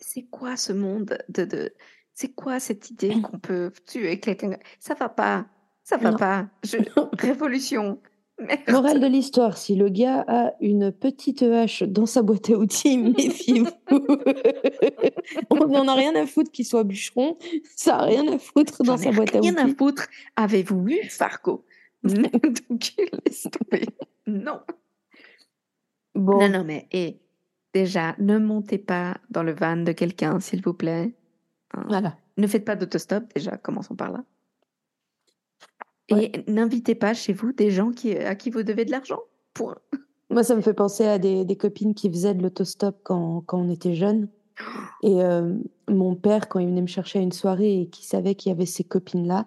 c'est 0.00 0.22
quoi 0.30 0.56
ce 0.56 0.72
monde 0.72 1.18
de, 1.28 1.44
de... 1.44 1.74
C'est 2.14 2.34
quoi 2.34 2.60
cette 2.60 2.90
idée 2.90 3.14
qu'on 3.22 3.38
peut 3.38 3.72
tuer 3.86 4.20
quelqu'un? 4.20 4.56
Ça 4.78 4.94
va 4.94 5.08
pas. 5.08 5.46
Ça 5.84 5.96
va 5.96 6.10
Non. 6.12 6.16
pas. 6.18 6.48
Je... 6.64 6.76
Révolution. 7.18 8.00
Merde. 8.38 8.60
Morale 8.70 9.00
de 9.00 9.06
l'histoire, 9.06 9.58
si 9.58 9.74
le 9.74 9.90
gars 9.90 10.24
a 10.26 10.52
une 10.60 10.92
petite 10.92 11.42
hache 11.42 11.82
dans 11.82 12.06
sa 12.06 12.22
boîte 12.22 12.48
à 12.48 12.54
outils, 12.54 12.96
méfiez-vous. 13.16 13.68
On 15.50 15.66
n'en 15.66 15.86
a 15.88 15.94
rien 15.94 16.14
à 16.14 16.24
foutre 16.26 16.50
qu'il 16.50 16.64
soit 16.64 16.84
bûcheron, 16.84 17.36
ça 17.76 17.96
a 17.98 18.04
rien 18.06 18.26
à 18.32 18.38
foutre 18.38 18.82
dans 18.82 18.96
sa 18.96 19.12
boîte 19.12 19.36
à 19.36 19.40
rien 19.40 19.56
à 19.58 19.64
outils. 19.64 19.74
foutre. 19.76 20.06
Avez-vous 20.36 20.82
vu 20.84 20.98
Fargo? 21.10 21.66
Donc, 22.02 22.94
laisse 23.26 23.46
tomber. 23.52 23.86
Non. 24.26 24.60
Bon, 26.14 26.38
Non, 26.40 26.48
non, 26.48 26.64
mais 26.64 26.88
et, 26.92 27.20
déjà, 27.72 28.14
ne 28.18 28.38
montez 28.38 28.78
pas 28.78 29.18
dans 29.30 29.42
le 29.42 29.52
van 29.52 29.76
de 29.76 29.92
quelqu'un, 29.92 30.40
s'il 30.40 30.62
vous 30.62 30.74
plaît. 30.74 31.14
Hein? 31.74 31.84
voilà. 31.88 32.16
Ne 32.36 32.46
faites 32.46 32.64
pas 32.64 32.76
d'autostop, 32.76 33.24
déjà, 33.34 33.56
commençons 33.56 33.94
par 33.94 34.10
là. 34.10 34.24
Et 36.08 36.44
n'invitez 36.48 36.94
pas 36.94 37.14
chez 37.14 37.32
vous 37.32 37.52
des 37.52 37.70
gens 37.70 37.92
qui, 37.92 38.16
à 38.16 38.34
qui 38.34 38.50
vous 38.50 38.62
devez 38.62 38.84
de 38.84 38.90
l'argent. 38.90 39.20
Point. 39.54 39.76
Moi, 40.30 40.42
ça 40.42 40.54
me 40.54 40.60
fait 40.60 40.74
penser 40.74 41.06
à 41.06 41.18
des, 41.18 41.44
des 41.44 41.56
copines 41.56 41.94
qui 41.94 42.10
faisaient 42.10 42.34
de 42.34 42.42
l'autostop 42.42 42.98
quand, 43.02 43.42
quand 43.46 43.58
on 43.58 43.70
était 43.70 43.94
jeunes. 43.94 44.28
Et 45.02 45.22
euh, 45.22 45.54
mon 45.88 46.14
père, 46.14 46.48
quand 46.48 46.58
il 46.58 46.68
venait 46.68 46.82
me 46.82 46.86
chercher 46.86 47.18
à 47.18 47.22
une 47.22 47.32
soirée 47.32 47.82
et 47.82 47.88
qu'il 47.88 48.04
savait 48.04 48.34
qu'il 48.34 48.50
y 48.50 48.52
avait 48.52 48.66
ces 48.66 48.84
copines-là. 48.84 49.46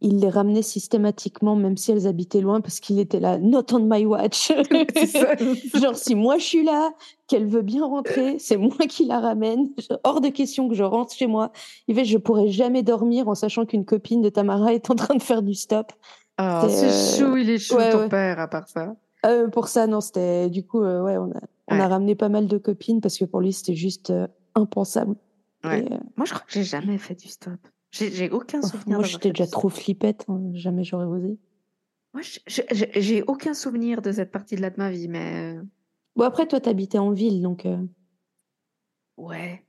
Il 0.00 0.20
les 0.20 0.30
ramenait 0.30 0.62
systématiquement, 0.62 1.54
même 1.54 1.76
si 1.76 1.92
elles 1.92 2.06
habitaient 2.06 2.40
loin, 2.40 2.60
parce 2.60 2.80
qu'il 2.80 2.98
était 2.98 3.20
là, 3.20 3.38
not 3.38 3.66
on 3.72 3.80
my 3.80 4.06
watch. 4.06 4.50
Genre, 5.74 5.96
si 5.96 6.14
moi 6.14 6.38
je 6.38 6.44
suis 6.44 6.64
là, 6.64 6.92
qu'elle 7.28 7.46
veut 7.46 7.62
bien 7.62 7.84
rentrer, 7.84 8.38
c'est 8.38 8.56
moi 8.56 8.76
qui 8.88 9.04
la 9.04 9.20
ramène. 9.20 9.68
Hors 10.04 10.20
de 10.20 10.28
question 10.28 10.68
que 10.68 10.74
je 10.74 10.82
rentre 10.82 11.12
chez 11.14 11.26
moi. 11.26 11.52
Il 11.88 11.94
fait, 11.94 12.04
je 12.04 12.16
pourrais 12.18 12.48
jamais 12.48 12.82
dormir 12.82 13.28
en 13.28 13.34
sachant 13.34 13.66
qu'une 13.66 13.84
copine 13.84 14.22
de 14.22 14.28
Tamara 14.30 14.72
est 14.72 14.90
en 14.90 14.94
train 14.94 15.14
de 15.14 15.22
faire 15.22 15.42
du 15.42 15.54
stop. 15.54 15.92
Oh, 16.40 16.62
C'est, 16.68 16.86
euh, 16.86 17.16
chou, 17.30 17.36
il 17.36 17.50
est 17.50 17.58
chou, 17.58 17.76
ouais, 17.76 17.90
ton 17.90 17.98
ouais. 18.00 18.08
père, 18.08 18.38
à 18.40 18.48
part 18.48 18.68
ça. 18.68 18.94
Euh, 19.24 19.48
pour 19.48 19.68
ça, 19.68 19.86
non, 19.86 20.00
c'était 20.00 20.48
du 20.50 20.62
coup, 20.64 20.82
euh, 20.82 21.02
ouais, 21.02 21.16
on 21.16 21.30
a, 21.32 21.40
on 21.68 21.74
a 21.74 21.78
Ouais. 21.78 21.86
ramené 21.86 22.14
pas 22.14 22.28
mal 22.28 22.46
de 22.46 22.58
copines 22.58 23.00
parce 23.00 23.18
que 23.18 23.24
pour 23.24 23.40
lui, 23.40 23.52
c'était 23.52 23.74
juste 23.74 24.10
euh, 24.10 24.26
impensable. 24.54 25.16
Et, 25.64 25.82
Moi, 26.16 26.24
je 26.26 26.32
crois 26.32 26.44
que 26.46 26.52
j'ai 26.52 26.62
jamais 26.62 26.96
fait 26.98 27.14
du 27.16 27.28
stop. 27.28 27.54
J'ai 27.98 28.30
aucun 28.30 28.62
souvenir. 28.62 28.86
moi, 28.86 28.96
d'avoir 28.96 29.04
j'étais 29.08 29.30
déjà 29.30 29.46
trop 29.46 29.68
flippette, 29.68 30.24
hein, 30.28 30.40
jamais 30.54 30.84
j'aurais 30.84 31.04
osé. 31.06 31.38
Moi, 32.14 32.22
j'ai 32.46 33.22
aucun 33.26 33.52
souvenir 33.54 34.00
de 34.02 34.10
cette 34.12 34.30
partie-là 34.32 34.70
de 34.70 34.76
ma 34.78 34.90
vie, 34.90 35.08
mais 35.08 35.56
euh, 35.56 35.62
Bon, 36.16 36.24
après, 36.24 36.46
toi, 36.46 36.60
t'habitais 36.60 36.98
en 36.98 37.10
ville, 37.10 37.42
donc 37.42 37.66
euh, 37.66 37.76
ouais. 39.16 39.62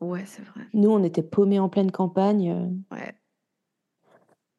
Ouais, 0.00 0.24
c'est 0.26 0.42
vrai. 0.42 0.62
nous, 0.74 0.90
on 0.90 1.02
était 1.04 1.22
paumés 1.22 1.58
en 1.58 1.68
pleine 1.68 1.90
campagne. 1.90 2.50
euh. 2.50 2.94
Ouais. 2.94 3.14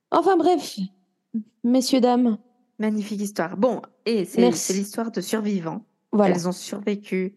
Enfin, 0.09 0.37
bref, 0.37 0.79
messieurs, 1.63 2.01
dames, 2.01 2.37
Magnifique 2.79 3.21
histoire. 3.21 3.57
Bon, 3.57 3.81
et 4.05 4.23
c'est 4.25 4.49
l'histoire 4.73 5.11
de 5.11 5.19
survivants. 5.19 5.83
voilà. 6.11 6.35
Elles 6.35 6.47
ont 6.47 6.51
survécu 6.51 7.35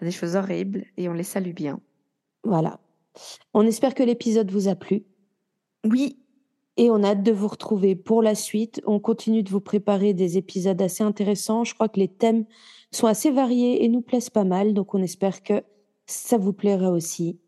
à 0.00 0.04
des 0.04 0.12
choses 0.12 0.36
horribles 0.36 0.84
et 0.96 1.08
on 1.08 1.12
les 1.12 1.24
salue 1.24 1.52
bien. 1.52 1.80
Voilà. 2.44 2.78
On 3.54 3.66
espère 3.66 3.94
que 3.94 4.02
l'épisode 4.02 4.50
vous 4.50 4.68
a 4.68 4.74
plu 4.74 5.04
Oui, 5.88 6.18
et 6.76 6.90
on 6.90 7.02
a 7.02 7.08
hâte 7.10 7.22
de 7.22 7.32
vous 7.32 7.48
retrouver 7.48 7.94
pour 7.96 8.22
la 8.22 8.34
suite. 8.34 8.80
On 8.86 8.98
continue 9.00 9.42
de 9.42 9.50
vous 9.50 9.60
préparer 9.60 10.14
des 10.14 10.38
épisodes 10.38 10.80
assez 10.80 11.04
intéressants. 11.04 11.64
Je 11.64 11.74
crois 11.74 11.88
que 11.88 12.00
les 12.00 12.08
thèmes 12.08 12.44
sont 12.90 13.06
assez 13.06 13.30
variés 13.30 13.84
et 13.84 13.88
nous 13.88 14.00
plaisent 14.02 14.30
pas 14.30 14.44
mal, 14.44 14.74
donc 14.74 14.94
on 14.94 15.02
espère 15.02 15.42
que 15.42 15.62
ça 16.06 16.38
vous 16.38 16.52
plaira 16.52 16.90
aussi. 16.90 17.38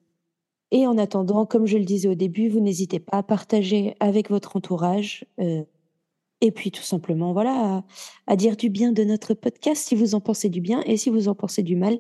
Et 0.71 0.87
en 0.87 0.99
attendant, 0.99 1.47
comme 1.47 1.67
je 1.67 1.79
le 1.79 1.85
disais 1.85 2.09
au 2.09 2.15
début, 2.15 2.49
vous 2.49 2.61
n'hésitez 2.61 2.99
pas 2.99 3.19
à 3.19 3.23
partager 3.23 3.95
avec 4.01 4.31
votre 4.31 4.57
entourage. 4.57 5.25
euh, 5.41 5.63
et 6.41 6.51
puis 6.51 6.71
tout 6.71 6.83
simplement, 6.83 7.33
voilà, 7.33 7.77
à, 7.77 7.85
à 8.27 8.37
dire 8.37 8.57
du 8.57 8.69
bien 8.69 8.93
de 8.93 9.03
notre 9.05 9.33
podcast 9.35 9.87
si 9.87 9.95
vous 9.95 10.15
en 10.15 10.21
pensez 10.21 10.51
du 10.51 10.61
bien. 10.61 10.83
Et 10.85 10.97
si 10.99 11.09
vous 11.09 11.29
en 11.29 11.35
pensez 11.35 11.63
du 11.63 11.77
mal, 11.77 11.99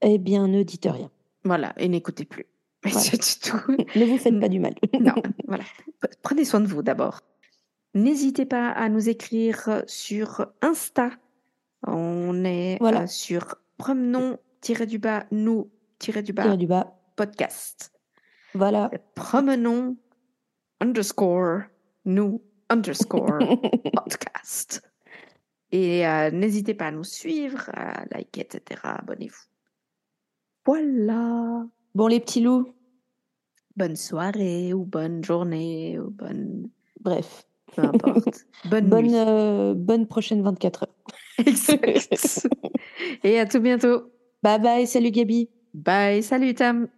eh 0.00 0.16
bien, 0.18 0.48
ne 0.48 0.62
dites 0.62 0.86
rien. 0.86 1.10
voilà, 1.44 1.74
et 1.78 1.88
n'écoutez 1.88 2.24
plus. 2.24 2.46
Voilà. 2.92 3.00
Tout. 3.42 3.76
Ne 3.96 4.04
vous 4.06 4.18
faites 4.18 4.40
pas 4.40 4.48
du 4.48 4.58
mal. 4.58 4.74
Non, 5.00 5.14
voilà. 5.46 5.64
Prenez 6.22 6.44
soin 6.44 6.60
de 6.60 6.66
vous 6.66 6.82
d'abord. 6.82 7.20
N'hésitez 7.94 8.44
pas 8.46 8.70
à 8.70 8.88
nous 8.88 9.08
écrire 9.08 9.82
sur 9.86 10.46
Insta. 10.62 11.10
On 11.86 12.44
est 12.44 12.78
Voilà. 12.80 13.02
euh, 13.02 13.06
sur 13.06 13.56
promenons-du-bas, 13.78 15.26
nous-du-bas, 15.30 16.56
du 16.56 16.66
bas. 16.66 16.98
podcast. 17.16 17.92
Voilà. 18.54 18.90
Promenons 19.14 19.96
underscore 20.80 21.62
nous 22.04 22.42
underscore 22.68 23.38
podcast. 23.94 24.82
Et 25.70 26.06
euh, 26.06 26.30
n'hésitez 26.30 26.74
pas 26.74 26.86
à 26.86 26.90
nous 26.90 27.04
suivre, 27.04 27.70
à 27.72 28.04
liker, 28.10 28.40
etc. 28.42 28.80
Abonnez-vous. 28.84 29.46
Voilà. 30.66 31.66
Bon, 31.94 32.06
les 32.06 32.20
petits 32.20 32.40
loups, 32.40 32.72
Bonne 33.76 33.96
soirée 33.96 34.74
ou 34.74 34.84
bonne 34.84 35.24
journée 35.24 35.98
ou 35.98 36.10
bonne... 36.10 36.68
bref. 37.00 37.44
Peu 37.74 37.82
importe. 37.86 38.44
Bonne, 38.66 38.88
Bonne, 38.88 39.06
nuit. 39.06 39.14
euh, 39.16 39.72
bonne 39.74 40.06
prochaine 40.06 40.42
24 40.42 40.82
heures. 40.82 40.94
Exact. 41.46 42.46
Et 43.24 43.38
à 43.40 43.46
tout 43.46 43.60
bientôt. 43.60 44.12
Bye 44.42 44.60
bye, 44.60 44.86
salut 44.86 45.10
Gabi. 45.10 45.48
Bye. 45.72 46.22
Salut 46.22 46.54
Tam. 46.54 46.88